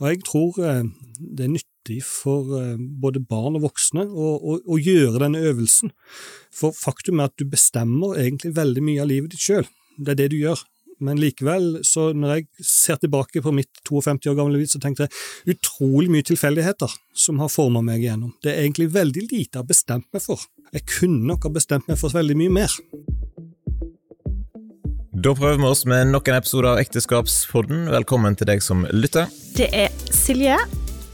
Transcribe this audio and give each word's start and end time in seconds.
Og 0.00 0.08
jeg 0.08 0.22
tror 0.26 0.58
eh, 0.64 0.88
det 1.20 1.46
er 1.46 1.54
nyttig 1.54 2.00
for 2.06 2.56
eh, 2.58 2.80
både 3.02 3.22
barn 3.22 3.58
og 3.58 3.66
voksne 3.68 4.06
å, 4.08 4.32
å, 4.36 4.58
å 4.64 4.80
gjøre 4.80 5.20
denne 5.22 5.42
øvelsen. 5.50 5.92
For 6.54 6.76
faktum 6.76 7.20
er 7.20 7.30
at 7.30 7.38
du 7.40 7.46
bestemmer 7.48 8.18
egentlig 8.20 8.54
veldig 8.56 8.84
mye 8.86 9.04
av 9.04 9.10
livet 9.12 9.34
ditt 9.34 9.44
sjøl. 9.44 9.68
Det 10.00 10.14
er 10.14 10.22
det 10.22 10.30
du 10.32 10.40
gjør. 10.40 10.64
Men 11.00 11.16
likevel, 11.16 11.78
så 11.86 12.10
når 12.12 12.34
jeg 12.34 12.66
ser 12.66 12.98
tilbake 13.00 13.40
på 13.40 13.52
mitt 13.56 13.80
52 13.88 14.32
år 14.32 14.36
gamle 14.36 14.60
liv, 14.60 14.68
så 14.68 14.80
tenkte 14.82 15.06
jeg 15.06 15.54
utrolig 15.56 16.12
mye 16.12 16.26
tilfeldigheter 16.28 16.92
som 17.16 17.40
har 17.40 17.52
forma 17.52 17.80
meg 17.84 18.04
igjennom. 18.04 18.34
Det 18.44 18.52
er 18.52 18.66
egentlig 18.66 18.90
veldig 18.92 19.24
lite 19.30 19.56
jeg 19.56 19.62
har 19.62 19.70
bestemt 19.70 20.10
meg 20.12 20.24
for. 20.24 20.44
Jeg 20.76 20.84
kunne 20.98 21.24
nok 21.32 21.48
ha 21.48 21.54
bestemt 21.56 21.88
meg 21.88 21.96
for 22.00 22.12
veldig 22.12 22.36
mye 22.42 22.56
mer. 22.60 22.76
Da 25.20 25.32
prøver 25.36 25.58
vi 25.60 25.66
oss 25.68 25.82
med 25.88 26.12
nok 26.14 26.28
en 26.30 26.38
episode 26.38 26.70
av 26.70 26.78
Ekteskapspodden. 26.80 27.88
Velkommen 27.92 28.36
til 28.38 28.48
deg 28.48 28.62
som 28.64 28.86
lytter. 28.94 29.28
Det 29.56 29.66
er 29.76 29.90
Silje 30.14 30.56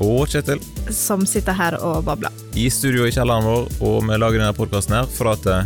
Og 0.05 0.29
Kjetil. 0.31 0.61
som 0.93 1.25
sitter 1.27 1.57
her 1.57 1.79
og 1.81 2.05
babler. 2.07 2.31
I 2.55 2.69
studio 2.71 3.07
i 3.07 3.11
kjelleren 3.15 3.47
vår, 3.47 3.67
og 3.81 3.97
vi 4.07 4.19
lager 4.21 4.43
denne 4.43 4.55
podkasten 4.55 4.95
her 4.99 5.09
for 5.11 5.33
at 5.33 5.49
eh, 5.51 5.65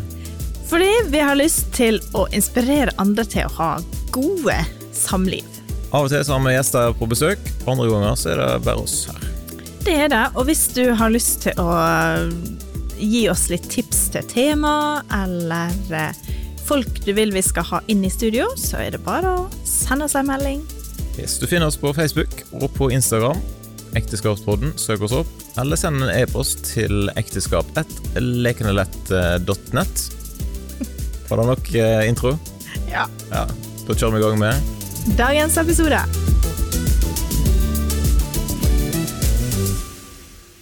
Fordi 0.70 0.90
vi 1.10 1.20
har 1.20 1.36
lyst 1.36 1.72
til 1.76 1.98
å 2.14 2.26
inspirere 2.32 2.94
andre 3.02 3.26
til 3.26 3.48
å 3.48 3.54
ha 3.58 3.70
gode 4.14 4.56
samliv. 4.96 5.44
av 5.92 6.06
og 6.06 6.10
til 6.12 6.24
så 6.24 6.38
har 6.38 6.46
vi 6.46 6.54
gjester 6.54 6.94
på 6.96 7.10
besøk, 7.10 7.38
andre 7.66 7.90
ganger 7.90 8.14
så 8.16 8.30
er 8.30 8.40
det 8.40 8.64
bare 8.64 8.84
oss 8.86 9.08
her. 9.10 9.28
Det 9.84 9.94
er 10.06 10.08
det, 10.08 10.24
og 10.36 10.46
hvis 10.46 10.68
du 10.76 10.84
har 10.94 11.10
lyst 11.10 11.42
til 11.42 11.58
å 11.58 11.68
gi 13.00 13.28
oss 13.32 13.48
litt 13.50 13.66
tips 13.72 14.10
til 14.14 14.22
tema, 14.30 15.02
eller 15.10 15.74
eh, 15.90 16.14
folk 16.70 17.00
du 17.04 17.12
vil 17.16 17.32
vi 17.34 17.42
skal 17.42 17.64
ha 17.72 17.80
inn 17.90 18.04
i 18.06 18.10
studio, 18.12 18.44
så 18.58 18.76
er 18.84 18.90
det 18.94 19.00
bare 19.06 19.28
å 19.40 19.48
sende 19.66 20.04
oss 20.06 20.14
en 20.18 20.26
melding. 20.30 20.60
Yes, 21.18 21.38
du 21.40 21.46
finner 21.50 21.66
oss 21.66 21.78
på 21.80 21.92
Facebook 21.96 22.32
og 22.60 22.68
på 22.76 22.84
Instagram. 22.94 23.38
Ekteskapspodden, 23.98 24.70
søk 24.78 25.00
oss 25.08 25.14
opp. 25.22 25.30
Eller 25.58 25.76
send 25.80 25.96
en 26.04 26.12
e-post 26.14 26.58
til 26.70 26.94
ekteskap1lekenelett.net. 27.18 29.94
Var 31.30 31.36
det 31.38 31.46
nok 31.50 31.64
eh, 31.74 32.08
intro? 32.08 32.38
Ja. 32.90 33.06
Ja, 33.30 33.46
Da 33.86 33.94
kjører 33.94 34.12
vi 34.14 34.18
i 34.20 34.22
gang 34.28 34.38
med 34.38 34.54
Dagens 35.18 35.56
episode. 35.58 36.29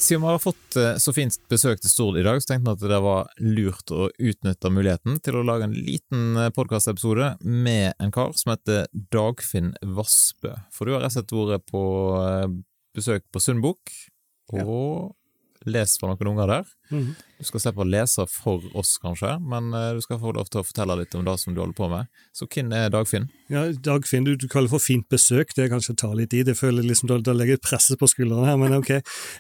Siden 0.09 0.23
vi 0.23 0.29
har 0.31 0.39
fått 0.41 0.77
eh, 0.81 0.95
så 0.97 1.13
fint 1.13 1.35
besøk 1.53 1.83
til 1.85 1.91
Stord 1.93 2.17
i 2.17 2.23
dag, 2.25 2.39
så 2.41 2.55
tenkte 2.55 2.71
vi 2.71 2.77
at 2.79 2.93
det 2.95 3.01
var 3.05 3.27
lurt 3.45 3.91
å 3.93 4.07
utnytte 4.17 4.71
muligheten 4.73 5.19
til 5.21 5.37
å 5.37 5.43
lage 5.45 5.67
en 5.69 5.75
liten 5.77 6.39
podkastepisode 6.57 7.35
med 7.45 7.93
en 8.01 8.15
kar 8.15 8.33
som 8.33 8.55
heter 8.55 8.87
Dagfinn 9.13 9.75
Vassbø. 9.85 10.55
For 10.73 10.89
du 10.89 10.95
har 10.95 11.05
rett 11.05 11.13
og 11.13 11.19
slett 11.19 11.35
vært 11.53 11.69
på 11.69 11.83
eh, 12.23 12.47
besøk 12.97 13.27
på 13.29 13.43
Sundbok 13.45 13.93
og 14.57 15.13
lest 15.71 16.01
for 16.01 16.11
noen 16.11 16.33
unger 16.33 16.51
der. 16.51 16.69
Mhm. 16.91 17.17
Du 17.39 17.47
skal 17.47 17.63
slippe 17.63 17.85
å 17.85 17.87
lese 17.87 18.25
for 18.27 18.65
oss, 18.75 18.97
kanskje, 18.99 19.37
men 19.39 19.71
eh, 19.77 19.93
du 19.95 20.01
skal 20.03 20.19
få 20.19 20.33
lov 20.35 20.49
til 20.51 20.63
å 20.63 20.67
fortelle 20.67 20.97
litt 20.99 21.15
om 21.15 21.23
det 21.27 21.37
som 21.39 21.55
du 21.55 21.61
holder 21.63 21.77
på 21.79 21.89
med. 21.93 22.09
Så 22.35 22.49
hvem 22.51 22.73
er 22.75 22.91
Dagfinn? 22.91 23.29
Ja, 23.53 23.67
Dagfinn, 23.71 24.27
du, 24.27 24.33
du 24.35 24.49
kaller 24.51 24.73
for 24.73 24.83
fint 24.83 25.07
besøk, 25.13 25.55
det 25.55 25.69
kanskje 25.71 25.95
tar 26.03 26.17
litt 26.19 26.35
i, 26.35 26.43
det 26.43 26.57
føler 26.59 26.87
liksom, 26.87 27.13
da, 27.13 27.35
legger 27.37 27.55
jeg 27.55 27.65
presset 27.65 28.01
på 28.01 28.11
skuldrene 28.11 28.49
her, 28.49 28.59
men 28.59 28.75
ok. 28.81 28.91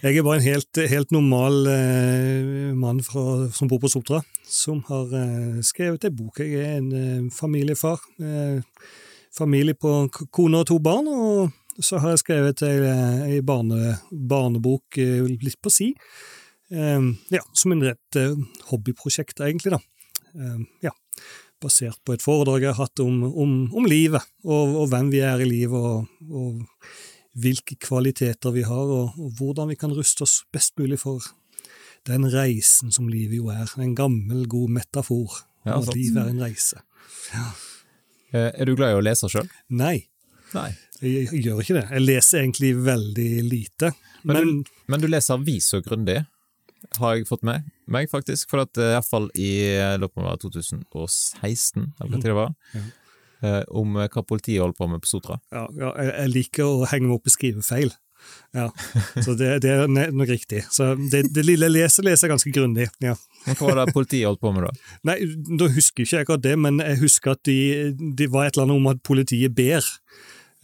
Jeg 0.04 0.14
er 0.14 0.26
bare 0.26 0.38
en 0.38 0.46
helt, 0.46 0.82
helt 0.94 1.14
normal 1.14 1.72
eh, 1.72 2.72
mann 2.78 3.02
fra, 3.02 3.48
som 3.56 3.70
bor 3.70 3.82
på 3.82 3.90
Sotra, 3.90 4.22
som 4.46 4.84
har 4.88 5.14
eh, 5.18 5.60
skrevet 5.66 6.06
en 6.06 6.18
bok. 6.22 6.38
Jeg 6.44 6.62
er 6.62 6.78
en 6.78 6.90
eh, 6.94 7.30
familiefar, 7.34 8.04
eh, 8.22 8.60
familie 9.34 9.74
på 9.74 10.04
kone 10.34 10.62
og 10.62 10.70
to 10.70 10.78
barn, 10.82 11.10
og 11.10 11.56
så 11.80 12.00
har 12.02 12.14
jeg 12.14 12.22
skrevet 12.24 12.62
ei 12.66 13.40
barne, 13.46 13.98
barnebok 14.10 14.98
eh, 14.98 15.22
litt 15.26 15.60
på 15.62 15.72
si. 15.72 15.92
Eh, 16.70 17.10
ja, 17.34 17.42
som 17.52 17.74
en 17.74 17.84
rett 17.86 18.18
eh, 18.18 18.34
hobbyprosjekt, 18.70 19.40
egentlig, 19.46 19.76
da. 19.76 19.82
Eh, 20.34 20.64
ja 20.88 20.94
basert 21.58 21.98
på 22.06 22.14
et 22.14 22.22
foredrag 22.22 22.62
jeg 22.62 22.74
har 22.74 22.86
hatt 22.86 23.00
om, 23.02 23.22
om, 23.26 23.54
om 23.74 23.86
livet, 23.90 24.22
og, 24.46 24.76
og 24.82 24.90
hvem 24.92 25.08
vi 25.10 25.22
er 25.26 25.42
i 25.42 25.48
livet, 25.48 25.74
og, 25.74 26.06
og 26.30 27.38
hvilke 27.38 27.74
kvaliteter 27.82 28.54
vi 28.54 28.62
har, 28.66 28.92
og, 28.94 29.18
og 29.18 29.32
hvordan 29.40 29.72
vi 29.72 29.78
kan 29.78 29.94
ruste 29.94 30.22
oss 30.26 30.40
best 30.54 30.76
mulig 30.78 31.00
for 31.02 31.24
den 32.06 32.28
reisen 32.30 32.94
som 32.94 33.08
livet 33.10 33.40
jo 33.40 33.50
er. 33.52 33.72
En 33.82 33.96
gammel, 33.98 34.46
god 34.46 34.70
metafor. 34.78 35.40
Ja, 35.66 35.80
altså. 35.80 35.90
at 35.90 35.98
livet 35.98 36.22
er 36.22 36.30
en 36.30 36.44
reise. 36.46 36.84
Ja. 37.32 37.48
Er 38.30 38.68
du 38.68 38.76
glad 38.78 38.94
i 38.94 39.00
å 39.00 39.02
lese 39.02 39.28
sjøl? 39.32 39.50
Nei, 39.74 40.06
Nei. 40.54 40.70
Jeg, 41.02 41.28
jeg 41.28 41.42
gjør 41.44 41.62
ikke 41.62 41.76
det. 41.78 41.84
Jeg 41.92 42.04
leser 42.04 42.42
egentlig 42.42 42.72
veldig 42.86 43.30
lite. 43.46 43.92
Men, 44.22 44.34
Men, 44.36 44.50
du, 44.62 44.72
men 44.90 45.02
du 45.02 45.08
leser 45.10 45.42
så 45.64 45.80
grundig, 45.84 46.24
har 46.98 47.16
jeg 47.16 47.26
fått 47.28 47.44
med 47.46 47.66
meg, 47.90 48.08
faktisk. 48.10 48.48
For 48.50 48.64
at 48.64 48.78
eh, 48.78 48.94
iallfall 48.94 49.30
i 49.34 49.52
løpet 50.00 50.22
av 50.22 50.32
om 50.32 50.42
2016, 50.48 51.92
eller 52.00 52.16
hva 52.16 52.22
det 52.22 52.36
var, 52.36 52.52
eh, 53.42 53.62
om 53.68 53.96
eh, 53.96 54.10
hva 54.10 54.24
politiet 54.26 54.62
holder 54.62 54.78
på 54.78 54.90
med 54.90 55.02
på 55.04 55.10
Sotra. 55.10 55.40
ja, 55.54 55.66
ja, 55.78 55.94
jeg, 56.02 56.12
jeg 56.14 56.34
liker 56.34 56.68
å 56.68 56.86
henge 56.90 57.08
meg 57.08 57.18
opp 57.18 57.30
i 57.30 57.34
skrivefeil. 57.34 57.94
Ja, 58.52 58.66
så 59.22 59.34
det, 59.38 59.58
det 59.62 59.70
er 59.70 59.86
nok 59.88 60.28
riktig. 60.30 60.64
Så 60.74 60.94
det, 61.12 61.28
det 61.34 61.44
lille 61.46 61.68
leser, 61.70 62.06
leser 62.06 62.30
ganske 62.32 62.50
grundig. 62.54 62.88
ja. 63.04 63.14
Hva 63.46 63.70
var 63.70 63.78
det 63.80 63.94
politiet 63.94 64.26
holdt 64.26 64.42
på 64.42 64.50
med 64.52 64.66
da? 64.66 64.72
Nei, 65.08 65.18
da 65.60 65.68
husker 65.72 66.04
ikke 66.04 66.16
jeg 66.16 66.26
akkurat 66.26 66.44
det, 66.44 66.56
men 66.60 66.82
jeg 66.82 66.98
husker 67.04 67.36
at 67.36 67.44
det 67.48 67.94
de 68.18 68.28
var 68.32 68.48
et 68.48 68.56
eller 68.56 68.66
annet 68.68 68.80
om 68.82 68.90
at 68.90 69.02
politiet 69.06 69.54
ber. 69.56 69.86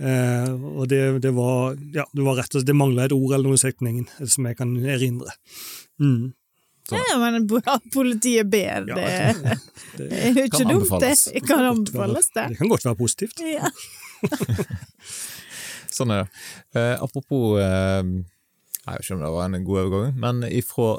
Eh, 0.02 0.50
og 0.50 0.88
det, 0.90 1.00
det 1.22 1.30
var 1.36 1.76
ja, 1.94 2.02
det 2.10 2.24
var 2.26 2.40
rett 2.40 2.50
og 2.50 2.58
slett, 2.58 2.66
det 2.66 2.74
mangla 2.74 3.04
et 3.06 3.14
ord 3.14 3.36
eller 3.36 3.52
noe 3.52 3.58
i 3.58 3.62
setningen 3.62 4.08
som 4.26 4.48
jeg 4.48 4.58
kan 4.58 4.72
erindre. 4.82 5.34
Mm. 6.02 6.32
Så. 6.84 6.98
Ja, 6.98 7.16
men 7.16 7.46
at 7.64 7.86
politiet 7.94 8.50
ber, 8.52 8.84
Ja, 8.90 8.96
det, 8.98 9.54
det, 9.96 10.08
er 10.12 10.34
jo 10.34 10.42
ikke 10.50 10.58
Kan 10.58 10.72
dumt, 10.74 10.90
det. 11.00 11.14
Det 11.32 11.40
kan 11.46 11.64
anbefales, 11.64 12.28
det. 12.34 12.48
det 12.50 12.58
kan 12.58 12.68
godt 12.68 12.84
være 12.84 12.98
positivt. 12.98 13.40
Ja. 13.40 13.70
Sånn 15.94 16.12
er 16.12 16.24
det. 16.24 16.44
Eh, 16.76 16.94
apropos 17.00 17.56
eh, 17.62 18.02
Jeg 18.02 18.90
vet 18.90 19.06
ikke 19.06 19.16
om 19.16 19.24
det 19.24 19.32
var 19.38 19.48
en 19.48 19.64
god 19.64 19.82
overgang, 19.86 20.20
men 20.20 20.44
ifra 20.50 20.90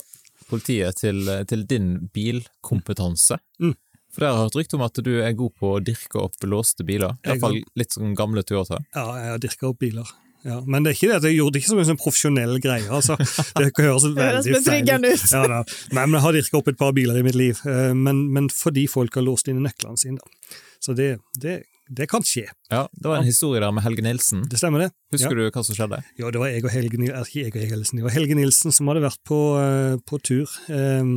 politiet 0.50 0.97
til, 1.03 1.22
til 1.50 1.67
din 1.69 1.94
bilkompetanse. 2.13 3.38
Mm. 3.62 3.75
For 4.15 4.23
dere 4.23 4.35
har 4.37 4.45
hørt 4.47 4.55
rykte 4.55 4.77
om 4.77 4.85
at 4.85 4.99
du 5.03 5.11
er 5.19 5.33
god 5.35 5.55
på 5.59 5.73
å 5.75 5.79
dirke 5.83 6.21
opp 6.23 6.45
låste 6.47 6.85
biler. 6.87 7.17
Iallfall 7.27 7.59
litt 7.75 7.95
som 7.95 8.13
gamle 8.15 8.45
Toyota. 8.47 8.79
Ja, 8.95 9.09
jeg 9.19 9.33
har 9.33 9.41
dirka 9.43 9.67
opp 9.73 9.81
biler. 9.83 10.13
Ja, 10.45 10.59
men 10.61 10.85
det 10.85 10.91
er 10.91 10.97
ikke 10.99 11.07
det 11.09 11.15
at 11.17 11.25
jeg 11.25 11.39
gjorde 11.39 11.55
det 11.55 11.61
ikke 11.63 11.71
som 11.71 11.79
en 11.81 11.87
sånn 11.89 11.99
profesjonell 11.99 12.59
greie. 12.61 12.85
altså. 12.93 13.17
Det 13.57 13.71
høres 13.79 14.05
veldig 14.05 14.43
feil 14.45 14.59
betryggende 14.59 15.11
ut. 15.15 15.23
Ja, 15.33 15.41
da. 15.49 15.61
Nei, 15.97 16.03
men 16.03 16.19
jeg 16.19 16.25
har 16.27 16.37
dirka 16.37 16.59
opp 16.59 16.69
et 16.69 16.77
par 16.79 16.93
biler 16.95 17.17
i 17.17 17.23
mitt 17.25 17.37
liv, 17.39 17.59
eh, 17.65 17.91
men, 17.97 18.27
men 18.35 18.51
fordi 18.53 18.85
folk 18.91 19.17
har 19.17 19.25
låst 19.25 19.49
inn 19.49 19.63
nøklene 19.65 19.97
sine. 19.97 20.21
da. 20.21 20.59
Så 20.85 20.93
det, 20.93 21.15
det, 21.41 21.63
det 21.90 22.07
kan 22.09 22.23
skje. 22.25 22.47
Ja, 22.72 22.88
Det 22.94 23.07
var 23.07 23.18
en 23.19 23.28
historie 23.28 23.62
der 23.62 23.72
med 23.72 23.84
Helge 23.85 24.01
Nilsen. 24.01 24.44
Det 24.50 24.57
stemmer, 24.57 24.79
det. 24.85 24.91
Husker 25.13 25.35
du 25.38 25.44
hva 25.50 25.63
som 25.63 25.75
skjedde? 25.78 26.00
Ja, 26.18 26.31
det 26.34 26.41
var 26.41 26.50
jeg 26.50 26.63
og 26.66 26.72
Helge, 26.73 26.97
ikke 26.97 27.44
jeg 27.44 27.53
og 27.53 27.59
Helge 27.62 27.78
Nilsen, 27.78 28.00
det 28.00 28.06
var 28.07 28.16
Helge 28.16 28.38
Nilsen 28.40 28.73
som 28.73 28.90
hadde 28.90 29.03
vært 29.06 29.22
på, 29.28 29.40
eh, 29.62 29.97
på 30.01 30.19
tur. 30.25 30.50
Eh, 30.69 31.12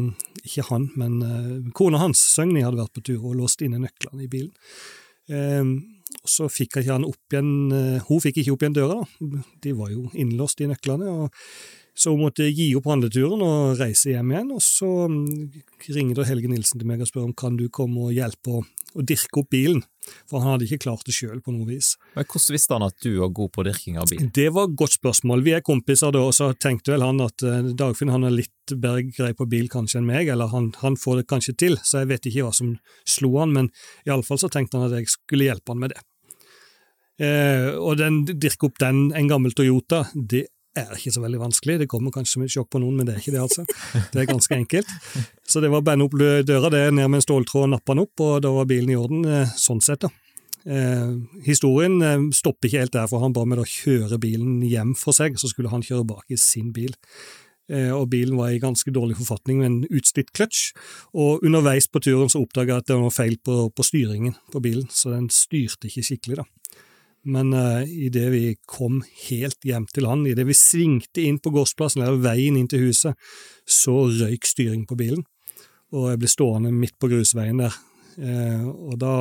ikke 0.44 0.66
han, 0.68 0.90
men 1.00 1.22
eh, 1.24 1.70
kona 1.72 1.98
hans, 2.02 2.20
Søgni, 2.36 2.64
hadde 2.66 2.80
vært 2.82 2.94
på 2.98 3.04
tur 3.08 3.24
og 3.24 3.38
låst 3.40 3.64
inne 3.64 3.80
nøklene 3.80 4.26
i 4.26 4.28
bilen. 4.28 4.52
Eh, 5.28 5.64
så 6.28 6.48
fikk 6.52 6.80
ikke 6.80 6.92
han 6.94 7.04
opp 7.04 7.32
igjen 7.34 7.72
eh, 7.72 8.04
Hun 8.08 8.20
fikk 8.24 8.38
ikke 8.40 8.54
opp 8.54 8.62
igjen 8.64 8.76
døra, 8.76 9.02
da. 9.02 9.42
De 9.64 9.74
var 9.76 9.90
jo 9.92 10.06
innlåst 10.16 10.60
i 10.64 10.68
nøklene. 10.68 11.08
og 11.08 11.34
så 11.98 12.12
hun 12.14 12.22
måtte 12.22 12.46
gi 12.46 12.68
opp 12.78 12.86
handleturen 12.86 13.40
og 13.42 13.80
reise 13.80 14.12
hjem 14.12 14.30
igjen, 14.30 14.50
og 14.54 14.62
så 14.62 14.88
mm, 15.10 15.62
ringer 15.90 16.20
da 16.20 16.26
Helge 16.28 16.50
Nilsen 16.50 16.78
til 16.78 16.86
meg 16.86 17.00
og 17.02 17.08
spør 17.10 17.24
om 17.26 17.32
kan 17.34 17.56
du 17.58 17.64
komme 17.74 18.04
og 18.06 18.12
hjelpe 18.14 18.60
å, 18.60 18.66
dirke 18.98 19.42
opp 19.42 19.48
bilen, 19.52 19.80
for 20.30 20.40
han 20.40 20.54
hadde 20.54 20.68
ikke 20.68 20.84
klart 20.86 21.02
det 21.06 21.12
sjøl 21.16 21.40
på 21.44 21.52
noe 21.52 21.66
vis. 21.68 21.92
Men 22.14 22.24
Hvordan 22.24 22.54
visste 22.54 22.76
han 22.76 22.86
at 22.86 22.96
du 23.02 23.10
var 23.18 23.32
god 23.34 23.50
på 23.54 23.64
dirking 23.66 23.98
av 24.00 24.08
bil? 24.10 24.28
Det 24.34 24.46
var 24.54 24.68
et 24.68 24.76
godt 24.78 24.94
spørsmål. 24.96 25.42
Vi 25.46 25.54
er 25.58 25.64
kompiser 25.66 26.14
da, 26.14 26.22
og 26.24 26.34
så 26.34 26.52
tenkte 26.54 26.94
vel 26.94 27.04
han 27.04 27.22
at 27.22 27.44
eh, 27.46 27.72
Dagfinn 27.78 28.12
han 28.14 28.26
har 28.26 28.34
litt 28.34 28.74
bedre 28.74 29.04
greie 29.10 29.36
på 29.38 29.46
bil 29.50 29.66
kanskje 29.72 30.00
enn 30.00 30.08
meg, 30.08 30.30
eller 30.30 30.50
han, 30.54 30.70
han 30.82 30.98
får 30.98 31.20
det 31.20 31.28
kanskje 31.34 31.56
til, 31.64 31.78
så 31.82 32.04
jeg 32.04 32.12
vet 32.12 32.30
ikke 32.30 32.46
hva 32.46 32.54
som 32.56 32.76
slo 33.06 33.32
han, 33.40 33.54
men 33.54 33.72
iallfall 34.06 34.40
så 34.40 34.50
tenkte 34.52 34.78
han 34.78 34.88
at 34.88 35.00
jeg 35.00 35.10
skulle 35.12 35.50
hjelpe 35.50 35.74
han 35.74 35.82
med 35.82 35.94
det. 35.94 36.04
Eh, 37.18 37.74
og 37.74 37.98
den, 37.98 38.22
dirke 38.30 38.70
opp 38.70 38.78
den, 38.78 39.08
en 39.18 39.30
gammel 39.30 39.54
Toyota, 39.58 40.04
det 40.14 40.46
er 40.80 40.94
ikke 40.96 41.14
så 41.14 41.22
veldig 41.24 41.40
vanskelig. 41.42 41.78
Det 41.82 41.88
kommer 41.90 42.14
kanskje 42.14 42.36
som 42.36 42.46
et 42.46 42.54
sjokk 42.54 42.70
på 42.74 42.82
noen, 42.82 42.96
men 42.98 43.08
det 43.08 43.16
er 43.16 43.22
ikke 43.22 43.34
det, 43.34 43.42
altså. 43.44 43.64
Det 44.12 44.22
er 44.22 44.30
ganske 44.30 44.56
enkelt. 44.56 44.94
Så 45.48 45.62
det 45.64 45.72
var 45.72 45.82
å 45.82 45.86
bende 45.86 46.08
opp 46.08 46.16
døra, 46.18 46.70
det 46.72 46.84
ned 46.92 47.08
med 47.08 47.20
en 47.20 47.26
ståltråd 47.26 47.68
og 47.68 47.74
nappe 47.74 47.94
den 47.94 48.04
opp, 48.04 48.24
og 48.24 48.40
da 48.44 48.54
var 48.54 48.70
bilen 48.70 48.94
i 48.94 48.98
orden, 48.98 49.26
eh, 49.26 49.58
sånn 49.58 49.82
sett, 49.84 50.06
da. 50.06 50.12
Eh, 50.68 51.12
historien 51.46 52.00
eh, 52.02 52.28
stopper 52.36 52.68
ikke 52.68 52.82
helt 52.82 52.96
der, 52.96 53.08
for 53.10 53.22
han 53.24 53.34
ba 53.36 53.44
meg 53.48 53.60
da 53.60 53.66
kjøre 53.68 54.18
bilen 54.20 54.62
hjem 54.66 54.94
for 54.98 55.16
seg, 55.16 55.38
så 55.40 55.50
skulle 55.50 55.72
han 55.72 55.84
kjøre 55.84 56.06
bak 56.08 56.26
i 56.32 56.40
sin 56.40 56.72
bil. 56.76 56.96
Eh, 57.68 57.90
og 57.92 58.08
bilen 58.12 58.36
var 58.38 58.52
i 58.52 58.60
ganske 58.60 58.92
dårlig 58.92 59.18
forfatning 59.20 59.60
med 59.60 59.68
en 59.68 59.80
utslitt 60.00 60.32
kløtsj, 60.36 60.72
og 61.16 61.44
underveis 61.44 61.88
på 61.88 62.00
turen 62.04 62.32
så 62.32 62.42
oppdaga 62.44 62.74
jeg 62.74 62.84
at 62.84 62.88
det 62.88 62.96
var 62.96 63.04
noe 63.04 63.14
feil 63.14 63.36
på, 63.44 63.58
på 63.72 63.86
styringen 63.86 64.36
på 64.52 64.62
bilen, 64.64 64.88
så 64.92 65.12
den 65.12 65.28
styrte 65.32 65.90
ikke 65.90 66.06
skikkelig, 66.10 66.40
da. 66.42 66.48
Men 67.28 67.52
uh, 67.52 67.84
idet 67.84 68.30
vi 68.32 68.56
kom 68.66 69.02
helt 69.28 69.64
hjem 69.64 69.86
til 69.92 70.06
land, 70.08 70.28
idet 70.30 70.46
vi 70.48 70.56
svingte 70.56 71.26
inn 71.28 71.40
på 71.42 71.52
gårdsplassen, 71.52 72.02
eller 72.04 72.22
veien 72.24 72.56
inn 72.56 72.70
til 72.70 72.88
huset, 72.88 73.18
så 73.68 74.06
røyk 74.08 74.48
styring 74.48 74.86
på 74.88 74.96
bilen, 74.96 75.26
og 75.92 76.12
jeg 76.12 76.22
ble 76.22 76.30
stående 76.32 76.72
midt 76.72 76.96
på 77.00 77.10
grusveien 77.12 77.60
der. 77.60 77.76
Eh, 78.18 78.64
og 78.66 78.96
da 78.98 79.12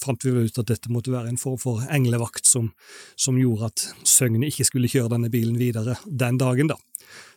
fant 0.00 0.22
vi 0.24 0.32
vel 0.32 0.46
ut 0.48 0.60
at 0.62 0.70
dette 0.70 0.92
måtte 0.94 1.12
være 1.12 1.28
en 1.28 1.40
form 1.40 1.58
for 1.60 1.82
englevakt 1.92 2.46
som, 2.48 2.70
som 3.18 3.36
gjorde 3.36 3.68
at 3.68 3.82
Søgne 4.08 4.48
ikke 4.48 4.64
skulle 4.64 4.88
kjøre 4.88 5.12
denne 5.12 5.28
bilen 5.32 5.58
videre 5.60 5.98
den 6.06 6.38
dagen, 6.40 6.70
da. 6.70 6.78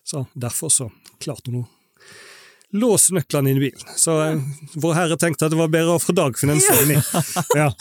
Så 0.06 0.26
derfor 0.34 0.72
så 0.72 0.88
klarte 1.24 1.52
hun 1.52 1.64
å 1.64 1.66
låse 2.78 3.14
nøklene 3.18 3.52
inn 3.52 3.60
i 3.60 3.66
bilen. 3.66 3.98
Så 3.98 4.16
eh, 4.30 4.46
Vår 4.78 4.94
Herre 5.02 5.18
tenkte 5.20 5.50
at 5.50 5.54
det 5.54 5.60
var 5.60 5.74
bedre 5.74 5.98
å 5.98 6.04
få 6.04 6.16
Dagfinn 6.16 6.54
enn 6.54 6.64
Søgni. 6.64 7.02
Ja. 7.58 7.74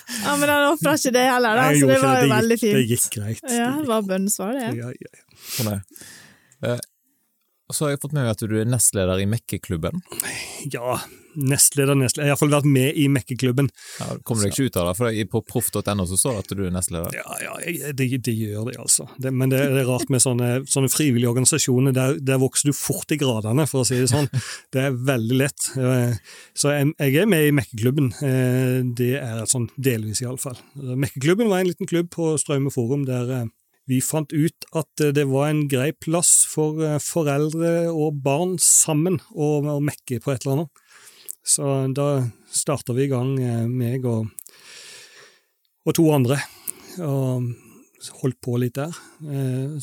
ja, 0.30 0.36
men 0.40 0.52
han 0.54 0.66
ofra 0.70 0.94
ikke 0.98 1.12
det 1.16 1.26
heller, 1.26 1.58
da, 1.60 1.66
så 1.74 1.90
det 1.90 1.98
var 2.04 2.22
jo 2.22 2.30
veldig 2.32 2.58
Det 2.62 2.84
gikk 2.86 3.08
greit. 3.18 3.42
Ja, 3.50 3.68
det 3.80 3.90
var 3.90 4.06
bønnesvar, 4.06 4.54
det. 4.56 4.70
Ja, 4.78 4.92
ja, 4.94 5.12
ja. 5.18 5.42
Sånn 5.50 5.72
er 5.72 5.80
det. 5.80 6.08
Eh, 6.70 6.80
Og 7.70 7.76
så 7.76 7.86
har 7.86 7.94
jeg 7.94 8.02
fått 8.02 8.14
med 8.16 8.24
meg 8.26 8.34
at 8.34 8.42
du 8.50 8.56
er 8.58 8.66
nestleder 8.66 9.22
i 9.22 9.26
Mekkeklubben. 9.30 10.00
ja, 10.74 10.96
nestleder, 11.38 11.94
nestleder. 11.94 12.26
Jeg 12.26 12.32
har 12.32 12.34
iallfall 12.34 12.50
vært 12.56 12.66
med 12.66 12.96
i 12.98 13.04
Mekkeklubben. 13.14 13.68
Ja, 14.00 14.08
kommer 14.26 14.42
deg 14.48 14.56
ikke 14.56 14.64
ut 14.66 14.78
av 14.80 14.88
det, 14.88 14.94
for 14.98 15.18
på 15.36 15.42
proff.no 15.52 16.06
så 16.10 16.18
står 16.18 16.34
det 16.34 16.40
at 16.42 16.54
du 16.58 16.62
er 16.66 16.72
nestleder. 16.74 17.14
Ja, 17.14 17.36
ja, 17.44 17.52
jeg- 17.68 17.94
det, 18.00 18.08
det 18.26 18.34
gjør 18.34 18.66
det, 18.72 18.74
altså. 18.82 19.06
Det, 19.22 19.30
men 19.32 19.52
det, 19.54 19.60
det 19.70 19.84
er 19.84 19.86
rart 19.92 20.10
med 20.10 20.24
sånne, 20.24 20.48
sånne 20.66 20.90
frivillige 20.90 21.30
organisasjoner. 21.30 21.94
Der, 21.94 22.18
der 22.18 22.42
vokser 22.42 22.72
du 22.72 22.74
fort 22.74 23.14
i 23.14 23.20
gradene, 23.22 23.68
for 23.70 23.84
å 23.84 23.86
si 23.86 24.00
det 24.02 24.10
sånn. 24.10 24.26
Det 24.74 24.82
er 24.88 24.98
veldig 25.06 25.38
lett. 25.38 25.70
Eh, 25.78 26.18
Så 26.58 26.74
jeg, 26.74 26.90
jeg 26.98 27.22
er 27.22 27.30
med 27.30 27.46
i 27.46 27.54
Mekkeklubben. 27.54 28.10
Eh, 28.26 28.82
Det 28.98 29.12
er 29.22 29.46
sånn 29.50 29.70
delvis, 29.78 30.24
iallfall. 30.26 30.58
Mekkeklubben 30.74 31.46
var 31.50 31.62
en 31.62 31.70
liten 31.70 31.86
klubb 31.90 32.10
på 32.10 32.32
Straume 32.42 32.74
Forum 32.74 33.06
der 33.06 33.30
eh, 33.38 33.46
vi 33.88 34.00
fant 34.04 34.32
ut 34.32 34.66
at 34.76 35.02
eh, 35.02 35.14
det 35.14 35.26
var 35.30 35.50
en 35.50 35.64
grei 35.70 35.90
plass 35.96 36.44
for 36.48 36.82
eh, 36.84 37.00
foreldre 37.02 37.90
og 37.90 38.20
barn 38.24 38.56
sammen 38.62 39.18
å, 39.32 39.48
å 39.76 39.80
mekke 39.84 40.20
på 40.22 40.34
et 40.34 40.44
eller 40.44 40.60
annet. 40.60 40.84
Så 41.50 41.64
da 41.96 42.10
starta 42.52 42.94
vi 42.94 43.06
i 43.06 43.10
gang, 43.10 43.34
eh, 43.40 43.64
meg 43.66 44.06
og, 44.08 44.28
og 45.86 45.96
to 45.96 46.06
andre, 46.14 46.38
og 47.00 47.50
holdt 48.22 48.38
på 48.40 48.54
litt 48.56 48.78
der. 48.78 48.94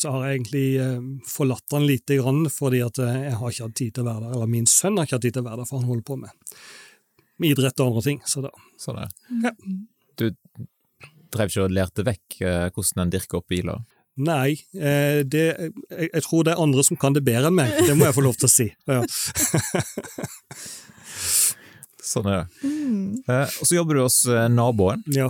Så 0.01 0.09
har 0.09 0.23
jeg 0.25 0.39
egentlig 0.39 1.21
forlatt 1.29 1.75
han 1.75 1.85
lite 1.85 2.15
grann, 2.17 2.47
fordi 2.49 2.79
at 2.81 2.97
jeg 2.97 3.35
har 3.37 3.51
ikke 3.53 3.67
hatt 3.67 3.75
tid 3.77 3.93
til 3.93 4.03
å 4.03 4.07
være 4.07 4.23
der, 4.23 4.31
eller 4.33 4.49
min 4.49 4.65
sønn 4.69 4.97
har 4.97 5.05
ikke 5.05 5.19
hatt 5.19 5.25
tid 5.27 5.35
til 5.35 5.43
å 5.43 5.47
være 5.47 5.59
der, 5.61 5.69
for 5.69 5.77
han 5.77 5.91
holder 5.91 6.07
på 6.07 6.17
med, 6.23 6.55
med 7.37 7.53
idrett 7.53 7.83
og 7.83 7.91
andre 7.91 8.03
ting. 8.07 8.23
Så 8.25 8.41
da 8.47 8.49
Sånn 8.81 8.97
er 9.01 9.05
det. 9.05 9.37
Ja. 9.45 9.53
Drev 11.33 11.49
ikke 11.51 11.63
og 11.65 11.73
lærte 11.75 12.03
vekk 12.07 12.37
eh, 12.41 12.67
hvordan 12.73 13.03
en 13.05 13.11
dirker 13.13 13.39
opp 13.41 13.47
biler? 13.51 13.81
Nei, 14.17 14.55
eh, 14.73 15.19
det, 15.29 15.43
jeg, 15.93 16.21
tror 16.25 16.43
det 16.47 16.55
er 16.55 16.61
andre 16.63 16.81
som 16.87 16.97
kan 16.97 17.13
det 17.13 17.21
bedre 17.27 17.51
enn 17.51 17.57
meg, 17.59 17.69
det 17.85 17.93
må 17.99 18.07
jeg 18.07 18.15
få 18.17 18.23
lov 18.25 18.37
til 18.39 18.47
å 18.47 18.53
si. 18.53 18.65
Ja. 18.89 19.03
Sånn 22.07 22.29
er 22.31 22.39
det. 22.39 22.47
Mm. 22.63 23.19
Eh, 23.27 23.57
Og 23.59 23.67
så 23.67 23.75
jobber 23.77 23.99
du 23.99 24.03
hos 24.05 24.21
naboen, 24.53 25.03
Ja. 25.13 25.27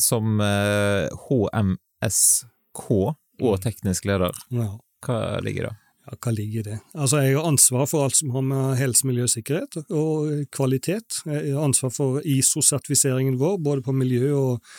som 0.00 0.40
eh, 0.40 1.06
HMSK 1.28 2.88
og 2.90 3.56
teknisk 3.64 4.08
leder. 4.08 4.32
ja. 4.54 4.70
Hva 5.04 5.36
ligger 5.44 5.66
det? 5.68 5.74
Ja, 6.04 6.18
hva 6.20 6.32
ligger 6.36 6.60
i 6.60 6.66
det? 6.66 6.78
Altså, 6.92 7.22
jeg 7.24 7.38
har 7.38 7.46
ansvar 7.48 7.86
for 7.88 8.04
alt 8.04 8.18
som 8.18 8.32
har 8.34 8.44
med 8.44 8.76
helse, 8.76 9.06
miljø 9.08 9.24
sikkerhet 9.30 9.78
og 9.88 10.44
kvalitet. 10.52 11.22
Jeg 11.24 11.54
har 11.54 11.64
ansvar 11.64 11.92
for 11.94 12.20
ISO-sertifiseringen 12.20 13.38
vår, 13.40 13.56
både 13.64 13.84
på 13.86 13.94
miljø 13.96 14.34
og, 14.36 14.74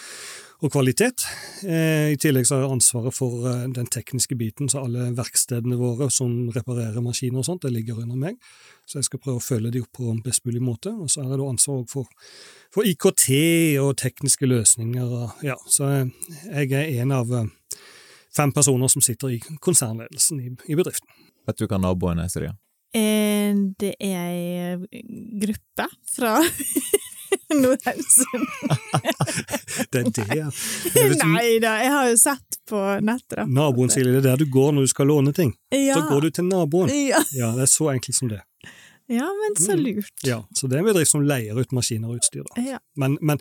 og 0.62 0.76
kvalitet. 0.76 1.26
Eh, 1.66 2.14
I 2.14 2.20
tillegg 2.22 2.46
så 2.46 2.60
har 2.60 2.68
jeg 2.68 2.76
ansvaret 2.78 3.18
for 3.18 3.50
eh, 3.50 3.66
den 3.74 3.90
tekniske 3.90 4.38
biten, 4.38 4.70
så 4.70 4.86
alle 4.86 5.10
verkstedene 5.18 5.80
våre 5.82 6.12
som 6.14 6.46
reparerer 6.54 7.02
maskiner 7.02 7.42
og 7.42 7.50
sånt, 7.50 7.66
det 7.66 7.74
ligger 7.74 8.04
under 8.06 8.22
meg. 8.22 8.38
Så 8.86 9.00
jeg 9.00 9.10
skal 9.10 9.24
prøve 9.26 9.42
å 9.42 9.48
følge 9.48 9.74
de 9.74 9.82
opp 9.82 9.98
på 9.98 10.12
en 10.12 10.22
best 10.22 10.46
mulig 10.46 10.62
måte. 10.62 10.94
Og 10.94 11.10
så 11.10 11.24
har 11.24 11.34
jeg 11.34 11.42
da 11.42 11.50
ansvar 11.50 11.82
for, 11.90 12.10
for 12.70 12.86
IKT 12.86 13.28
og 13.82 13.96
tekniske 13.98 14.46
løsninger. 14.46 15.16
Ja, 15.48 15.58
så 15.66 15.90
eh, 15.90 16.34
jeg 16.52 16.76
er 16.84 17.02
en 17.02 17.18
av 17.18 17.34
eh, 17.34 17.50
fem 18.36 18.52
personer 18.56 18.88
som 18.92 19.02
sitter 19.02 19.36
i 19.36 19.40
konsernledelsen 19.64 20.40
i, 20.44 20.52
i 20.72 20.76
bedriften. 20.78 21.08
Vet 21.48 21.58
du 21.62 21.68
hva 21.68 21.78
naboen 21.82 22.20
er, 22.24 22.30
Silje? 22.34 22.54
Eh, 22.96 23.54
Det 23.80 23.94
er 24.00 24.80
ei 24.82 25.02
gruppe 25.42 25.88
fra 26.16 26.38
Nord-Haugesund. 27.56 28.48
Det 29.92 30.02
er 30.02 30.10
det. 30.10 30.36
ja. 30.40 30.50
Nei 31.36 31.60
da, 31.64 31.76
jeg 31.84 31.92
har 31.94 32.08
jo 32.10 32.18
sett 32.20 32.60
på 32.70 32.80
nettet. 33.06 33.38
da. 33.42 33.46
Naboen, 33.46 33.92
Silje, 33.94 34.16
det 34.16 34.24
er 34.24 34.28
der 34.32 34.44
du 34.46 34.50
går 34.52 34.74
når 34.76 34.88
du 34.88 34.92
skal 34.94 35.10
låne 35.12 35.34
ting. 35.36 35.54
Ja. 35.76 35.98
Så 36.00 36.06
går 36.10 36.26
du 36.26 36.30
til 36.40 36.48
naboen. 36.50 36.90
Ja. 36.94 37.22
Ja, 37.36 37.52
Det 37.58 37.68
er 37.68 37.72
så 37.72 37.92
enkelt 37.94 38.18
som 38.18 38.32
det. 38.32 38.42
Ja, 39.08 39.28
men 39.42 39.56
så 39.56 39.76
Mm. 39.76 39.84
lurt. 39.86 40.24
Ja, 40.24 40.44
Så 40.56 40.68
det 40.70 40.78
er 40.78 40.80
en 40.80 40.86
bedrift 40.94 41.12
som 41.12 41.22
leier 41.22 41.58
ut 41.60 41.72
maskiner 41.72 42.10
og 42.10 42.16
utstyr. 42.20 42.44
da. 42.56 42.62
Ja. 42.62 42.80
Men, 42.96 43.18
men 43.22 43.38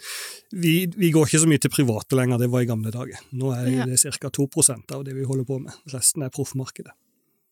vi, 0.52 0.86
vi 0.86 1.10
går 1.10 1.26
ikke 1.26 1.40
så 1.40 1.48
mye 1.48 1.58
til 1.60 1.70
private 1.70 2.16
lenger, 2.16 2.38
det 2.38 2.50
var 2.50 2.60
i 2.60 2.66
gamle 2.66 2.90
dager. 2.92 3.18
Nå 3.32 3.52
er 3.56 3.66
Ja. 3.70 3.84
det 3.86 3.98
ca. 4.00 4.28
2% 4.30 4.92
av 4.92 5.04
det 5.04 5.14
vi 5.14 5.24
holder 5.24 5.44
på 5.44 5.58
med. 5.62 5.72
Resten 5.92 6.22
er 6.22 6.28
proffmarkedet. 6.30 6.92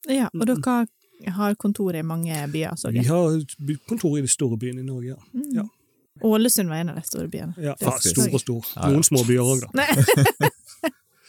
ja, 0.09 0.29
og 0.35 0.47
dere 0.47 0.87
har 1.32 1.55
kontor 1.55 1.94
i 1.94 2.03
mange 2.03 2.35
byer, 2.53 2.75
så 2.76 2.91
Vi 2.93 3.05
har 3.05 3.41
kontor 3.88 4.19
i 4.19 4.23
de 4.23 4.29
store 4.29 4.56
byene 4.59 4.81
i 4.81 4.82
Norge, 4.82 5.09
ja. 5.09 5.17
Mm. 5.35 5.55
ja. 5.55 5.62
Ålesund 6.23 6.69
var 6.69 6.76
en 6.76 6.88
av 6.91 6.97
de 6.97 7.03
store 7.03 7.29
byene. 7.29 7.55
ja 7.59 7.75
stor 7.99 8.35
og 8.35 8.41
stor. 8.41 8.64
Ja, 8.76 8.82
ja. 8.82 8.91
Noen 8.93 9.03
små 9.03 9.25
byer 9.25 9.41
òg, 9.41 9.61
da. 9.61 9.87